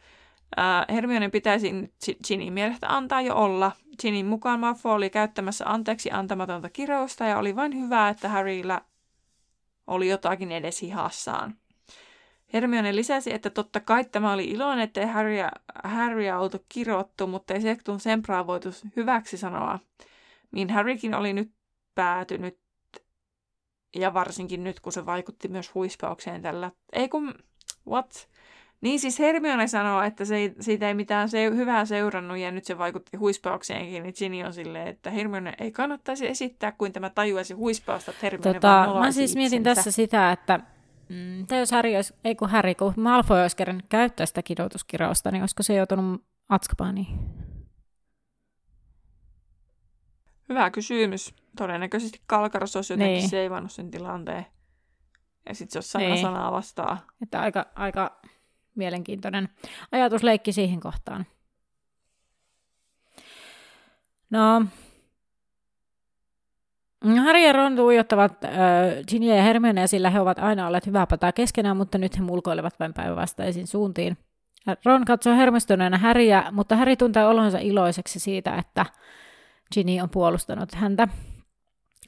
Äh, 0.59 0.95
Hermionen 0.95 1.31
pitäisi 1.31 1.73
Ginin 2.27 2.53
mielestä 2.53 2.97
antaa 2.97 3.21
jo 3.21 3.35
olla. 3.37 3.73
Ginin 4.01 4.27
mukaan 4.27 4.61
Malfoy 4.61 4.93
oli 4.93 5.11
käyttämässä 5.11 5.65
anteeksi 5.67 6.11
antamatonta 6.11 6.71
kirousta 6.71 7.25
ja 7.25 7.39
oli 7.39 7.57
vain 7.57 7.81
hyvä, 7.81 8.09
että 8.09 8.29
Harryllä 8.29 8.81
oli 9.87 10.09
jotakin 10.09 10.53
edes 10.53 10.83
hihassaan. 10.83 11.55
Hermione 12.53 12.97
lisäsi, 12.97 13.35
että 13.35 13.51
totta 13.51 13.81
kai 13.81 14.05
tämä 14.05 14.33
oli 14.33 14.45
iloinen, 14.45 14.85
ettei 14.85 15.07
Harrya, 15.07 15.51
Harrya 15.85 16.39
oltu 16.39 16.65
kirottu, 16.69 17.27
mutta 17.27 17.55
ei 17.55 17.61
Sektun 17.61 18.01
Sempraa 18.01 18.47
voitu 18.47 18.69
hyväksi 18.97 19.37
sanoa. 19.37 19.79
Niin 20.51 20.71
Harrykin 20.71 21.15
oli 21.15 21.33
nyt 21.33 21.53
päätynyt, 21.95 22.59
ja 23.97 24.15
varsinkin 24.15 24.65
nyt, 24.65 24.81
kun 24.81 24.93
se 24.93 25.07
vaikutti 25.07 25.49
myös 25.49 25.75
huispaukseen 25.75 26.43
tällä. 26.43 26.71
Ei 26.93 27.09
kun, 27.09 27.35
what? 27.89 28.29
Niin 28.85 29.01
siis 29.01 29.19
Hermione 29.19 29.67
sanoo, 29.67 30.03
että 30.03 30.25
se 30.25 30.37
ei, 30.37 30.55
siitä 30.61 30.89
ei 30.89 30.95
mitään 30.95 31.29
se, 31.29 31.45
hyvää 31.45 31.85
seurannut 31.85 32.39
ja 32.39 32.51
nyt 32.51 32.65
se 32.65 32.79
vaikutti 32.79 33.17
huispaukseenkin, 33.17 34.03
niin 34.03 34.15
Ginny 34.19 34.43
on 34.43 34.53
silleen, 34.53 34.89
että 34.89 35.11
Hermione 35.11 35.55
ei 35.61 35.73
kannattaisi 35.73 36.27
esittää, 36.27 36.73
kuin 36.73 36.93
tämä 36.93 37.11
tajuaisi 37.11 37.55
huispausta, 37.55 38.11
että 38.11 38.27
Hermione 38.27 38.55
tota, 38.55 38.69
vaan 38.69 39.07
Mä 39.07 39.13
siis 39.13 39.35
mietin 39.35 39.59
itsensä. 39.59 39.75
tässä 39.75 39.91
sitä, 39.91 40.33
että 40.33 40.61
mm, 41.09 41.59
jos 41.59 41.71
Harry 41.73 41.97
olisi, 41.97 42.15
ei 42.25 42.35
kun 42.35 42.51
Harry, 42.51 42.75
kun 42.75 42.95
Malfoy 42.97 43.41
olisi 43.41 43.57
kerran 43.57 43.83
käyttää 43.89 44.27
sitä 44.27 44.43
kidotuskirausta, 44.43 45.31
niin 45.31 45.43
olisiko 45.43 45.63
se 45.63 45.75
joutunut 45.75 46.25
Atskabaaniin? 46.49 47.19
Hyvä 50.49 50.71
kysymys. 50.71 51.35
Todennäköisesti 51.57 52.21
Kalkaros 52.27 52.77
olisi 52.77 52.93
jotenkin 52.93 53.19
niin. 53.19 53.29
seivannut 53.29 53.73
sen 53.73 53.91
tilanteen. 53.91 54.47
Ja 55.49 55.55
sitten 55.55 55.73
se 55.73 55.79
olisi 55.79 55.91
sana 55.91 56.05
niin. 56.05 56.23
sanaa 56.23 56.53
vastaan. 56.53 56.99
Että 57.23 57.41
aika, 57.41 57.67
aika 57.75 58.21
mielenkiintoinen 58.75 59.49
ajatusleikki 59.93 60.53
siihen 60.53 60.81
kohtaan. 60.81 61.27
No, 64.31 64.65
Harry 67.25 67.41
ja 67.47 67.53
Ron 67.53 67.77
tuijottavat 67.77 68.45
äh, 68.45 68.51
Ginny 69.09 69.37
ja 69.37 69.43
Hermione, 69.43 69.87
sillä 69.87 70.11
he 70.11 70.21
ovat 70.21 70.39
aina 70.39 70.67
olleet 70.67 70.87
hyvää 70.87 71.07
pataa 71.07 71.33
keskenään, 71.33 71.77
mutta 71.77 71.99
nyt 71.99 72.19
he 72.19 72.23
mulkoilevat 72.23 72.81
vain 72.81 72.95
päinvastaisiin 72.95 73.67
suuntiin. 73.67 74.17
Ron 74.85 75.05
katsoo 75.05 75.37
hermostyneenä 75.37 75.99
Harryä, 75.99 76.45
mutta 76.53 76.77
Harry 76.77 76.97
tuntee 76.97 77.27
olonsa 77.27 77.59
iloiseksi 77.59 78.21
siitä, 78.21 78.57
että 78.57 78.87
Ginny 79.75 80.01
on 80.01 80.11
puolustanut 80.11 80.75
häntä. 80.75 81.09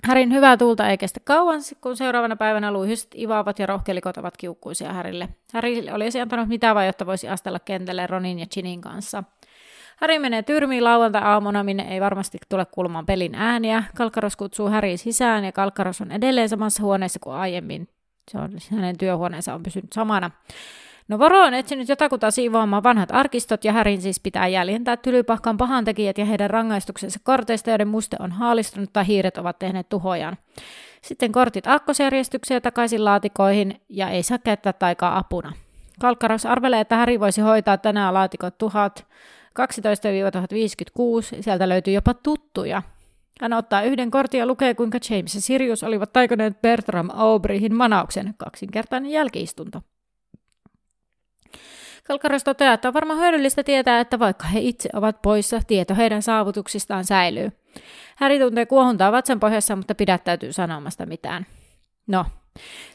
Härin 0.04 0.32
hyvää 0.32 0.56
tuulta 0.56 0.88
ei 0.88 0.98
kestä 0.98 1.20
kauan, 1.24 1.60
kun 1.80 1.96
seuraavana 1.96 2.36
päivänä 2.36 2.72
luihyset 2.72 3.14
ivaavat 3.18 3.58
ja 3.58 3.66
rohkelikot 3.66 4.16
ovat 4.16 4.36
kiukkuisia 4.36 4.92
Härille. 4.92 5.28
Häri 5.52 5.90
olisi 5.90 6.20
antanut 6.20 6.48
mitä 6.48 6.74
vai, 6.74 6.86
jotta 6.86 7.06
voisi 7.06 7.28
astella 7.28 7.58
kentälle 7.58 8.06
Ronin 8.06 8.38
ja 8.38 8.46
Chinin 8.46 8.80
kanssa. 8.80 9.24
Häri 9.96 10.18
menee 10.18 10.42
tyrmiin 10.42 10.84
lauantai-aamuna, 10.84 11.64
minne 11.64 11.82
ei 11.94 12.00
varmasti 12.00 12.38
tule 12.48 12.66
kuulumaan 12.66 13.06
pelin 13.06 13.34
ääniä. 13.34 13.84
Kalkkaros 13.96 14.36
kutsuu 14.36 14.68
Häriin 14.68 14.98
sisään 14.98 15.44
ja 15.44 15.52
Kalkkaros 15.52 16.00
on 16.00 16.12
edelleen 16.12 16.48
samassa 16.48 16.82
huoneessa 16.82 17.18
kuin 17.18 17.36
aiemmin. 17.36 17.88
Se 18.30 18.38
on, 18.38 18.50
hänen 18.70 18.98
työhuoneensa 18.98 19.54
on 19.54 19.62
pysynyt 19.62 19.92
samana. 19.92 20.30
No 21.08 21.18
Varo 21.18 21.40
on 21.40 21.54
etsinyt 21.54 21.88
jotakuta 21.88 22.30
siivoamaan 22.30 22.82
vanhat 22.82 23.08
arkistot 23.12 23.64
ja 23.64 23.72
Härin 23.72 24.02
siis 24.02 24.20
pitää 24.20 24.48
jäljentää 24.48 24.96
tylypahkan 24.96 25.56
pahantekijät 25.56 26.18
ja 26.18 26.24
heidän 26.24 26.50
rangaistuksensa 26.50 27.18
korteista, 27.22 27.70
joiden 27.70 27.88
muste 27.88 28.16
on 28.20 28.32
haalistunut 28.32 28.92
tai 28.92 29.06
hiiret 29.06 29.38
ovat 29.38 29.58
tehneet 29.58 29.88
tuhojaan. 29.88 30.36
Sitten 31.02 31.32
kortit 31.32 31.66
akkosjärjestykseen 31.66 32.62
takaisin 32.62 33.04
laatikoihin 33.04 33.80
ja 33.88 34.08
ei 34.08 34.22
saa 34.22 34.38
käyttää 34.38 34.72
taikaa 34.72 35.18
apuna. 35.18 35.52
Kalkkaros 36.00 36.46
arvelee, 36.46 36.80
että 36.80 36.96
Häri 36.96 37.20
voisi 37.20 37.40
hoitaa 37.40 37.78
tänään 37.78 38.14
laatikot 38.14 38.54
1012-1056, 38.62 38.68
sieltä 41.40 41.68
löytyy 41.68 41.94
jopa 41.94 42.14
tuttuja. 42.14 42.82
Hän 43.40 43.52
ottaa 43.52 43.82
yhden 43.82 44.10
kortin 44.10 44.38
ja 44.38 44.46
lukee, 44.46 44.74
kuinka 44.74 44.98
James 45.10 45.34
ja 45.34 45.40
Sirius 45.40 45.82
olivat 45.82 46.12
taikoneet 46.12 46.62
Bertram 46.62 47.08
Aubreyhin 47.12 47.74
manauksen, 47.74 48.34
kaksinkertainen 48.38 49.10
jälkiistunto. 49.10 49.82
Kalkaros 52.06 52.44
toteaa, 52.44 52.74
että 52.74 52.88
on 52.88 52.94
varmaan 52.94 53.18
hyödyllistä 53.18 53.64
tietää, 53.64 54.00
että 54.00 54.18
vaikka 54.18 54.46
he 54.46 54.60
itse 54.60 54.88
ovat 54.92 55.22
poissa, 55.22 55.60
tieto 55.66 55.94
heidän 55.94 56.22
saavutuksistaan 56.22 57.04
säilyy. 57.04 57.52
Häri 58.16 58.38
tuntee 58.38 58.66
kuohuntaa 58.66 59.12
vatsan 59.12 59.40
pohjassa, 59.40 59.76
mutta 59.76 59.94
pidättäytyy 59.94 60.52
sanomasta 60.52 61.06
mitään. 61.06 61.46
No, 62.06 62.24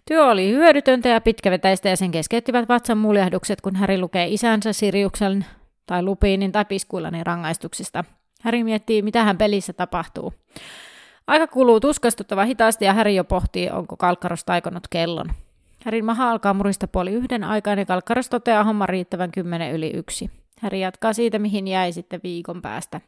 työ 0.06 0.26
oli 0.26 0.50
hyödytöntä 0.52 1.10
ja 1.10 1.22
pitkävetäistä 1.22 1.90
ja 1.90 1.98
sen 1.98 2.12
keskeyttivät 2.12 2.70
vatsan 2.70 2.98
muljahdukset, 2.98 3.62
kun 3.62 3.76
Häri 3.76 4.00
lukee 4.00 4.28
isänsä 4.28 4.74
Siriuksen 4.74 5.46
tai 5.86 6.04
Lupiinin 6.04 6.52
tai 6.52 6.66
Piskuilanin 6.66 7.26
rangaistuksista. 7.26 8.04
Häri 8.42 8.64
miettii, 8.64 9.02
mitä 9.02 9.24
hän 9.24 9.38
pelissä 9.38 9.74
tapahtuu. 9.74 10.34
Aika 11.28 11.48
kuluu 11.48 11.80
tuskastuttava 11.80 12.46
hitaasti 12.46 12.86
ja 12.86 12.94
Häri 12.94 13.16
jo 13.16 13.24
pohtii, 13.24 13.70
onko 13.70 13.98
Kalkkaros 13.98 14.44
taikonut 14.44 14.88
kellon. 14.90 15.30
Härin 15.86 16.06
maha 16.06 16.32
alkaa 16.32 16.54
murista 16.54 16.88
puoli 16.88 17.12
yhden 17.12 17.44
aikaan 17.44 17.80
ja 17.80 17.86
Kalkkaros 17.86 18.30
toteaa 18.30 18.64
homman 18.64 18.90
riittävän 18.90 19.32
kymmenen 19.32 19.72
yli 19.72 19.92
yksi. 19.96 20.30
Häri 20.60 20.82
jatkaa 20.82 21.14
siitä, 21.14 21.40
mihin 21.40 21.68
jäi 21.68 21.92
sitten 21.92 22.20
viikon 22.24 22.62
päästä. 22.62 23.02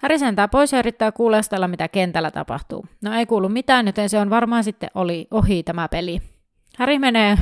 Häri 0.00 0.18
sentää 0.18 0.48
pois 0.48 0.72
ja 0.72 0.78
yrittää 0.78 1.12
kuulostella, 1.12 1.68
mitä 1.68 1.88
kentällä 1.88 2.30
tapahtuu. 2.30 2.86
No 3.02 3.14
ei 3.14 3.26
kuulu 3.26 3.48
mitään, 3.48 3.86
joten 3.86 4.08
se 4.08 4.18
on 4.18 4.30
varmaan 4.30 4.64
sitten 4.64 4.90
oli 4.94 5.28
ohi 5.30 5.62
tämä 5.62 5.88
peli. 5.88 6.20
Häri 6.78 6.98
menee 6.98 7.38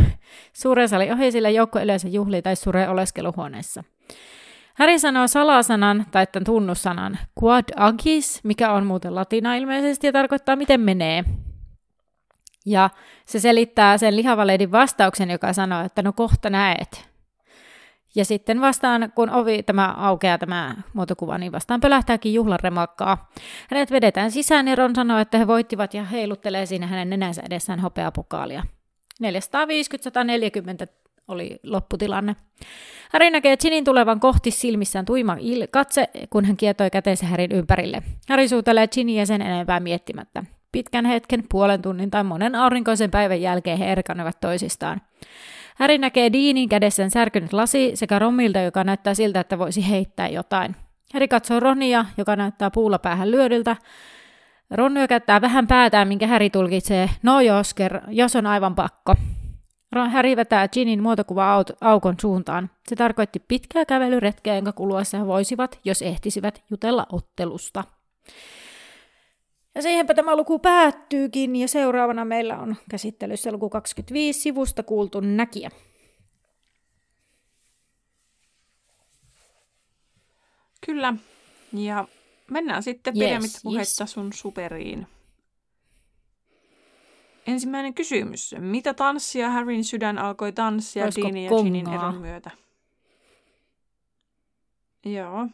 suuren 0.52 0.88
salin 0.88 1.12
ohi, 1.12 1.32
sillä 1.32 1.50
joukko 1.50 1.80
yleensä 1.80 2.08
juhlii 2.08 2.42
tai 2.42 2.56
suree 2.56 2.88
oleskeluhuoneessa. 2.88 3.84
Häri 4.74 4.98
sanoo 4.98 5.26
salasanan 5.26 6.06
tai 6.10 6.26
tämän 6.26 6.44
tunnussanan 6.44 7.18
quad 7.42 7.64
agis, 7.76 8.40
mikä 8.44 8.72
on 8.72 8.86
muuten 8.86 9.14
latina 9.14 9.54
ilmeisesti 9.54 10.06
ja 10.06 10.12
tarkoittaa 10.12 10.56
miten 10.56 10.80
menee. 10.80 11.24
Ja 12.66 12.90
se 13.26 13.40
selittää 13.40 13.98
sen 13.98 14.16
lihavaleidin 14.16 14.72
vastauksen, 14.72 15.30
joka 15.30 15.52
sanoo, 15.52 15.84
että 15.84 16.02
no 16.02 16.12
kohta 16.12 16.50
näet. 16.50 17.08
Ja 18.14 18.24
sitten 18.24 18.60
vastaan, 18.60 19.12
kun 19.14 19.30
ovi 19.30 19.62
tämä 19.62 19.94
aukeaa 19.98 20.38
tämä 20.38 20.74
muotokuva, 20.92 21.38
niin 21.38 21.52
vastaan 21.52 21.80
pölähtääkin 21.80 22.34
juhlan 22.34 22.60
remakkaa. 22.62 23.30
Hänet 23.70 23.90
vedetään 23.90 24.30
sisään 24.30 24.68
ja 24.68 24.74
Ron 24.74 24.94
sanoo, 24.94 25.18
että 25.18 25.38
he 25.38 25.46
voittivat 25.46 25.94
ja 25.94 26.04
heiluttelee 26.04 26.66
siinä 26.66 26.86
hänen 26.86 27.10
nenänsä 27.10 27.42
edessään 27.46 27.80
hopeapokaalia. 27.80 28.62
450-140 29.22 29.26
oli 31.28 31.60
lopputilanne. 31.62 32.36
Harry 33.12 33.30
näkee 33.30 33.56
Chinin 33.56 33.84
tulevan 33.84 34.20
kohti 34.20 34.50
silmissään 34.50 35.04
tuima 35.04 35.36
katse, 35.70 36.08
kun 36.30 36.44
hän 36.44 36.56
kietoi 36.56 36.90
käteensä 36.90 37.26
Härin 37.26 37.52
ympärille. 37.52 38.02
Harry 38.28 38.48
suutelee 38.48 38.88
Chinin 38.88 39.26
sen 39.26 39.42
enempää 39.42 39.80
miettimättä. 39.80 40.44
Pitkän 40.76 41.04
hetken, 41.04 41.44
puolen 41.50 41.82
tunnin 41.82 42.10
tai 42.10 42.24
monen 42.24 42.54
aurinkoisen 42.54 43.10
päivän 43.10 43.40
jälkeen 43.40 43.78
he 43.78 43.92
erkanevat 43.92 44.40
toisistaan. 44.40 45.00
Häri 45.76 45.98
näkee 45.98 46.32
Deanin 46.32 46.68
kädessään 46.68 47.10
särkynyt 47.10 47.52
lasi 47.52 47.90
sekä 47.94 48.18
Romilta, 48.18 48.60
joka 48.60 48.84
näyttää 48.84 49.14
siltä, 49.14 49.40
että 49.40 49.58
voisi 49.58 49.90
heittää 49.90 50.28
jotain. 50.28 50.76
Häri 51.12 51.28
katsoo 51.28 51.60
Ronia, 51.60 52.04
joka 52.16 52.36
näyttää 52.36 52.70
puulla 52.70 52.98
päähän 52.98 53.30
lyödyltä. 53.30 53.76
Ron 54.70 54.94
nyökättää 54.94 55.40
vähän 55.40 55.66
päätään, 55.66 56.08
minkä 56.08 56.26
Häri 56.26 56.50
tulkitsee, 56.50 57.10
no 57.22 57.40
Josker, 57.40 58.00
jos 58.08 58.36
on 58.36 58.46
aivan 58.46 58.74
pakko. 58.74 59.14
Ron 59.92 60.10
Häri 60.10 60.36
vetää 60.36 60.68
Ginin 60.68 61.02
muotokuva 61.02 61.64
aukon 61.80 62.14
suuntaan. 62.20 62.70
Se 62.88 62.96
tarkoitti 62.96 63.38
pitkää 63.48 63.84
kävelyretkeä, 63.84 64.54
jonka 64.54 64.72
kuluessa 64.72 65.18
he 65.18 65.26
voisivat, 65.26 65.78
jos 65.84 66.02
ehtisivät, 66.02 66.62
jutella 66.70 67.06
ottelusta. 67.12 67.84
Ja 69.76 69.82
siihenpä 69.82 70.14
tämä 70.14 70.36
luku 70.36 70.58
päättyykin, 70.58 71.56
ja 71.56 71.68
seuraavana 71.68 72.24
meillä 72.24 72.58
on 72.58 72.76
käsittelyssä 72.90 73.52
luku 73.52 73.70
25 73.70 74.40
sivusta 74.40 74.82
kuultu 74.82 75.20
näkijä. 75.20 75.70
Kyllä, 80.86 81.14
ja 81.72 82.08
mennään 82.50 82.82
sitten 82.82 83.14
yes, 83.16 83.24
pidemmittä 83.24 83.58
puhetta 83.62 84.04
yes. 84.04 84.12
sun 84.12 84.32
superiin. 84.32 85.06
Ensimmäinen 87.46 87.94
kysymys. 87.94 88.54
Mitä 88.58 88.94
tanssia 88.94 89.50
Harryn 89.50 89.84
sydän 89.84 90.18
alkoi 90.18 90.52
tanssia 90.52 91.04
Olisiko 91.04 91.26
Deanin 91.26 91.44
ja 91.44 91.50
Ginin 91.62 91.88
eron 91.88 92.14
myötä? 92.14 92.50
Joo. 95.04 95.48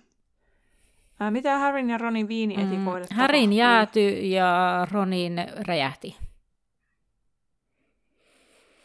Mitä 1.31 1.59
Harryn 1.59 1.91
ja 1.91 1.99
Ronin 1.99 2.29
viinietikoille 2.29 3.07
Mm, 3.11 3.17
Härin 3.17 3.41
tapahtui? 3.43 3.57
jääty 3.59 4.09
ja 4.27 4.87
Ronin 4.91 5.35
räjähti. 5.67 6.17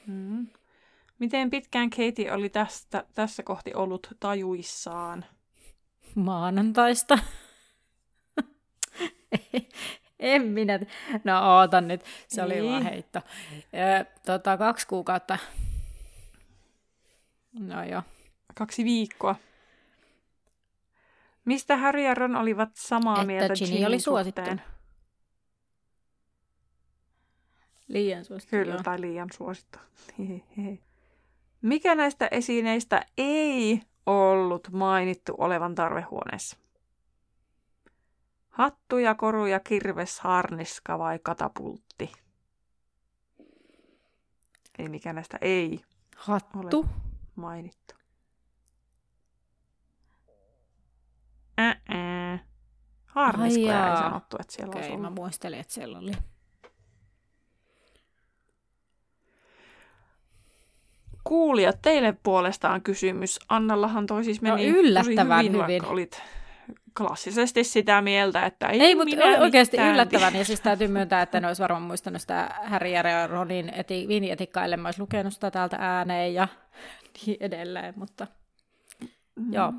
Mm. 0.08 0.48
Miten 1.20 1.50
pitkään 1.50 1.90
Katie 1.90 2.32
oli 2.34 2.50
tästä, 2.50 3.04
tässä 3.14 3.44
kohti 3.44 3.74
ollut 3.74 4.08
tajuissaan? 4.20 5.26
Maanantaista. 6.16 7.20
en 10.20 10.42
minä. 10.42 10.80
No 11.24 11.58
ootan 11.58 11.88
nyt. 11.88 12.02
Se 12.28 12.44
oli 12.44 12.54
Niin. 12.54 12.66
vaan 12.72 12.84
heitto. 12.84 13.22
Ö, 14.02 14.06
tota, 14.26 14.58
kaksi 14.58 14.88
kuukautta. 14.88 15.38
No 17.60 17.84
joo. 17.84 18.02
Kaksi 18.56 18.84
viikkoa. 18.84 19.36
Mistä 21.48 21.78
Harry 21.78 22.02
ja 22.04 22.14
Ron 22.14 22.36
olivat 22.36 22.70
samaa 22.76 23.16
Että 23.16 23.28
mieltä 23.28 23.54
Ginny 23.54 23.72
Ginin 23.72 23.88
oli 23.88 24.00
suosittu. 24.00 24.42
suhteen? 24.42 24.62
Liian 27.88 28.26
suosittu. 28.26 28.50
Kyllä, 28.52 28.74
joo. 28.74 28.84
tai 28.84 29.02
liian 29.02 29.28
suosittu. 29.34 29.80
Mikä 31.62 31.96
näistä 31.96 32.28
esineistä 32.32 33.06
ei 33.18 33.82
ollut 34.06 34.68
mainittu 34.72 35.36
olevan 35.38 35.76
tarvehuoneessa? 35.76 36.58
Hattu 38.50 38.98
ja 38.98 39.16
koru 39.16 39.46
ja 39.46 39.60
kirves, 39.60 40.20
harniska 40.20 41.00
vai 41.00 41.20
katapultti? 41.24 42.12
Eli 44.80 44.90
mikä 44.90 45.14
näistä 45.14 45.38
ei 45.42 45.82
Hattu. 46.16 46.86
mainittu? 47.36 47.96
Ää. 51.58 52.40
Harniskoja 53.06 53.90
ei 53.92 53.98
sanottu, 53.98 54.38
että 54.40 54.54
siellä 54.54 54.70
Okei, 54.70 54.82
olisi 54.82 54.98
mä 54.98 55.08
ollut. 55.08 55.20
muistelin, 55.20 55.60
että 55.60 55.74
siellä 55.74 55.98
oli. 55.98 56.12
Kuulijat, 61.24 61.82
teille 61.82 62.18
puolestaan 62.24 62.82
kysymys. 62.82 63.40
Annallahan 63.50 64.06
toi 64.08 64.24
siis 64.24 64.42
No, 64.42 64.50
meni 64.56 64.68
yllättävän 64.68 65.46
tosi 65.46 65.52
hyvin, 65.58 65.66
hyvin. 65.68 65.86
olit 65.86 66.22
klassisesti 66.98 67.64
sitä 67.64 68.02
mieltä, 68.02 68.46
että 68.46 68.68
ei, 68.68 68.82
Ei, 68.82 68.96
mutta 68.96 69.16
minä 69.16 69.40
oikeasti 69.40 69.78
yllättävän. 69.78 70.36
Ja 70.36 70.46
siis 70.46 70.62
täytyy 70.62 70.88
myöntää, 70.88 71.22
että 71.22 71.40
ne 71.40 71.48
olisi 71.48 71.62
varmaan 71.62 71.82
muistanut 71.84 72.22
sitä 72.22 72.50
Harry 72.64 72.90
ja 72.90 73.28
Ronin 73.28 73.70
eti, 73.74 74.08
viinietikkaa, 74.08 74.66
ellei 74.66 74.78
mä 74.78 74.88
olisi 74.88 75.02
lukenut 75.02 75.34
sitä 75.34 75.52
täältä 75.52 75.78
ääneen 75.80 76.34
ja 76.34 76.48
niin 77.26 77.38
edelleen. 77.40 77.94
Mutta 77.98 78.28
Mm. 79.36 79.54
joo, 79.54 79.74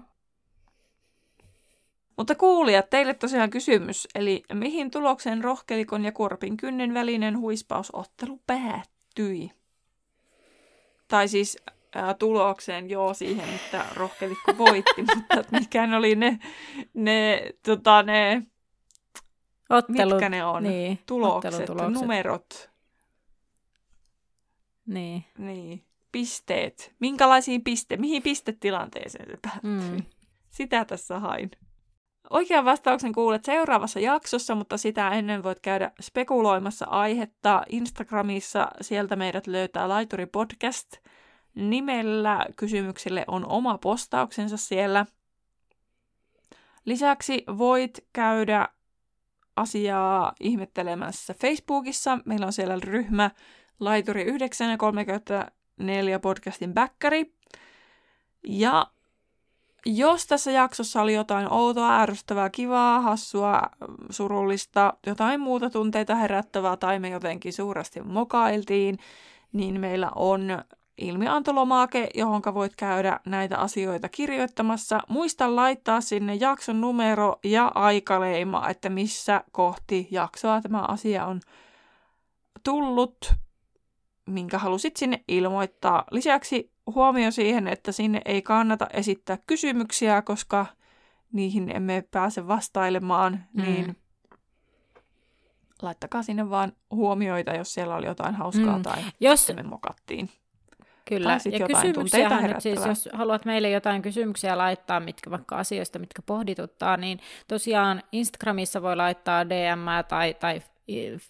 Mutta 2.19 2.35
kuulijat, 2.35 2.91
teille 2.91 3.15
tosiaan 3.15 3.51
kysymys. 3.51 4.09
Eli 4.15 4.43
mihin 4.53 4.91
tulokseen 4.91 5.45
rohkelikon 5.45 6.05
ja 6.05 6.13
kurpin 6.13 6.57
kynnen 6.57 6.95
välinen 6.95 7.39
huispausottelu 7.39 8.41
päättyi? 8.47 9.51
Tai 11.09 11.29
siis 11.29 11.57
ää, 11.95 12.15
tulokseen, 12.15 12.91
joo, 12.91 13.15
siihen, 13.15 13.49
että 13.55 13.85
rohkelikko 13.95 14.59
voitti, 14.59 15.03
mutta 15.17 15.41
että 15.41 15.59
mikä 15.59 15.87
ne 15.87 15.97
oli 15.97 16.15
ne, 16.15 16.39
ne, 16.95 17.51
tota, 17.63 18.03
ne 18.03 18.43
ottelu, 19.71 20.11
mitkä 20.11 20.29
ne 20.29 20.45
on, 20.45 20.63
niin, 20.63 20.99
tulokset, 21.07 21.69
numerot, 21.89 22.71
Niin. 24.87 25.25
niin, 25.39 25.85
pisteet. 26.13 26.95
Minkälaisiin 27.01 27.65
piste, 27.65 27.97
mihin 27.97 28.23
pistetilanteeseen 28.23 29.31
se 29.31 29.39
päättyi? 29.43 29.91
Mm. 29.91 30.03
Sitä 30.51 30.85
tässä 30.85 31.19
hain. 31.19 31.51
Oikean 32.31 32.65
vastauksen 32.65 33.13
kuulet 33.13 33.45
seuraavassa 33.45 34.01
jaksossa, 34.01 34.55
mutta 34.55 34.77
sitä 34.77 35.09
ennen 35.09 35.43
voit 35.43 35.61
käydä 35.61 35.93
spekuloimassa 36.01 36.87
aihetta 36.87 37.63
Instagramissa. 37.69 38.69
Sieltä 38.81 39.17
meidät 39.17 39.47
löytää 39.47 39.89
Laituri 39.89 40.27
Podcast 40.27 40.97
nimellä. 41.55 42.47
Kysymyksille 42.57 43.25
on 43.27 43.47
oma 43.49 43.79
postauksensa 43.79 44.57
siellä. 44.57 45.07
Lisäksi 46.85 47.45
voit 47.59 47.99
käydä 48.13 48.69
asiaa 49.57 50.33
ihmettelemässä 50.41 51.35
Facebookissa. 51.35 52.19
Meillä 52.25 52.47
on 52.47 52.53
siellä 52.53 52.77
ryhmä 52.85 53.31
Laituri 53.81 54.23
9 54.23 54.71
ja 54.71 54.77
34 54.77 56.19
podcastin 56.19 56.75
bäkkäri. 56.75 57.35
Ja 58.49 58.87
jos 59.87 60.27
tässä 60.27 60.51
jaksossa 60.51 61.03
oli 61.03 61.15
jotain 61.15 61.53
outoa, 61.53 62.01
ärsyttävää, 62.01 62.51
kivaa, 62.51 63.01
hassua, 63.01 63.63
surullista, 64.11 64.95
jotain 65.07 65.41
muuta 65.41 65.71
tunteita 65.71 66.15
herättävää 66.15 66.77
tai 66.77 66.99
me 66.99 67.09
jotenkin 67.09 67.53
suuresti 67.53 68.01
mokailtiin, 68.03 68.99
niin 69.53 69.81
meillä 69.81 70.11
on 70.15 70.63
ilmiantolomake, 70.99 72.09
johon 72.15 72.43
voit 72.55 72.77
käydä 72.77 73.21
näitä 73.27 73.59
asioita 73.59 74.09
kirjoittamassa. 74.09 75.01
Muista 75.09 75.57
laittaa 75.57 76.01
sinne 76.01 76.35
jakson 76.35 76.81
numero 76.81 77.39
ja 77.45 77.73
aikaleima, 77.75 78.69
että 78.69 78.89
missä 78.89 79.45
kohti 79.53 80.09
jaksoa 80.11 80.61
tämä 80.61 80.83
asia 80.89 81.27
on 81.27 81.41
tullut, 82.65 83.33
minkä 84.27 84.59
halusit 84.59 84.97
sinne 84.97 85.25
ilmoittaa. 85.29 86.05
Lisäksi 86.11 86.71
huomio 86.95 87.31
siihen, 87.31 87.69
että 87.69 87.93
sinne 87.93 88.21
ei 88.25 88.43
kannata 88.43 88.87
esittää 88.93 89.39
kysymyksiä, 89.47 90.23
koska 90.23 90.67
niihin 91.33 91.77
emme 91.77 92.05
pääse 92.11 92.49
vastailemaan, 92.49 93.45
Mm. 93.53 93.63
niin 93.63 93.97
laittakaa 95.83 96.23
sinne 96.23 96.51
vaan 96.51 96.73
huomioita, 96.91 97.55
jos 97.55 97.75
siellä 97.75 97.97
oli 97.97 98.07
jotain 98.07 98.35
hauskaa 98.35 98.77
Mm. 98.77 98.83
tai 98.83 99.03
Jos, 99.21 99.53
me 99.57 99.63
mokattiin. 99.63 100.31
Kyllä, 101.05 101.39
ja 101.53 101.93
tunteita 101.95 102.41
nyt 102.41 102.61
siis, 102.61 102.87
jos 102.87 103.09
haluat 103.13 103.45
meille 103.45 103.71
jotain 103.71 104.03
kysymyksiä 104.03 104.59
laittaa, 104.59 105.01
mitkä 105.01 105.31
vaikka 105.31 105.57
asioista, 105.57 105.99
mitkä 105.99 106.23
pohdituttaa, 106.23 106.97
niin 106.97 107.21
tosiaan 107.49 108.03
Instagramissa 108.13 108.83
voi 108.83 108.97
laittaa 108.97 109.49
DM 109.49 109.87
tai, 110.09 110.35
tai 110.35 110.63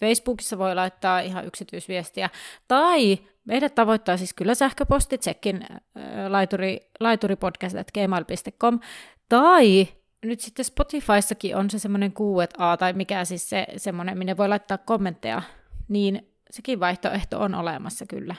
Facebookissa 0.01 0.59
voi 0.59 0.75
laittaa 0.75 1.21
ihan 1.21 1.47
yksityisviestiä, 1.47 2.31
tai 2.69 3.19
meidät 3.49 3.75
tavoittaa 3.75 4.17
siis 4.17 4.35
kyllä 4.35 4.55
sähköposti, 4.55 5.19
tsekin 5.19 5.63
äh, 5.63 5.81
laituri, 6.29 6.81
laituripodcast.gmail.com, 7.01 8.81
tai 9.29 9.89
nyt 10.25 10.41
sitten 10.41 10.65
Spotifyssakin 10.65 11.57
on 11.57 11.71
se 11.71 11.79
semmoinen 11.79 12.13
Q&A, 12.13 12.77
tai 12.77 12.93
mikä 12.93 13.25
siis 13.25 13.51
se 13.51 13.67
semmoinen, 13.77 14.19
minne 14.19 14.37
voi 14.37 14.49
laittaa 14.49 14.79
kommentteja, 14.79 15.43
niin 15.89 16.29
sekin 16.51 16.81
vaihtoehto 16.81 17.41
on 17.41 17.55
olemassa 17.55 18.07
kyllä. 18.07 18.35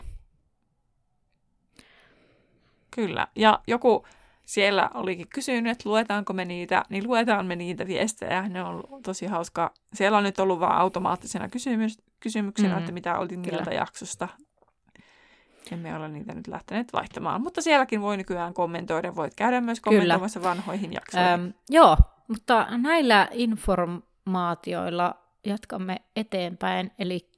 Kyllä. 2.91 3.27
Ja 3.35 3.59
joku 3.67 4.05
siellä 4.45 4.89
olikin 4.93 5.27
kysynyt, 5.33 5.71
että 5.71 5.89
luetaanko 5.89 6.33
me 6.33 6.45
niitä, 6.45 6.83
niin 6.89 7.07
luetaan 7.07 7.45
me 7.45 7.55
niitä 7.55 7.87
viestejä. 7.87 8.49
Ne 8.49 8.63
on 8.63 8.69
ollut 8.69 9.03
tosi 9.03 9.25
hauskaa. 9.25 9.69
Siellä 9.93 10.17
on 10.17 10.23
nyt 10.23 10.39
ollut 10.39 10.59
vaan 10.59 10.77
automaattisena 10.77 11.49
kysymys, 11.49 11.97
kysymyksenä, 12.19 12.73
Mm, 12.73 12.79
että 12.79 12.91
mitä 12.91 13.19
oltiin 13.19 13.39
mieltä 13.39 13.71
jaksosta. 13.71 14.27
Emme 15.71 15.95
ole 15.95 16.09
niitä 16.09 16.33
nyt 16.33 16.47
lähteneet 16.47 16.93
vaihtamaan. 16.93 17.41
Mutta 17.41 17.61
sielläkin 17.61 18.01
voi 18.01 18.17
nykyään 18.17 18.53
kommentoida. 18.53 19.15
Voit 19.15 19.35
käydä 19.35 19.61
myös 19.61 19.79
Kyllä. 19.79 19.97
kommentoimassa 19.97 20.43
vanhoihin 20.43 20.93
jaksoihin. 20.93 21.29
Ähm, 21.29 21.47
joo, 21.69 21.97
mutta 22.27 22.67
näillä 22.77 23.27
informaatioilla 23.31 25.15
jatkamme 25.45 25.97
eteenpäin, 26.15 26.91
eli 26.99 27.29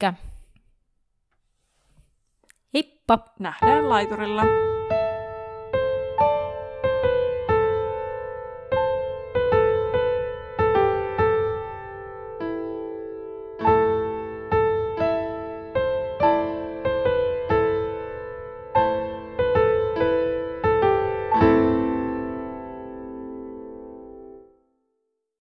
heippa! 2.74 3.18
Nähdään 3.38 3.90
laiturilla. 3.90 4.42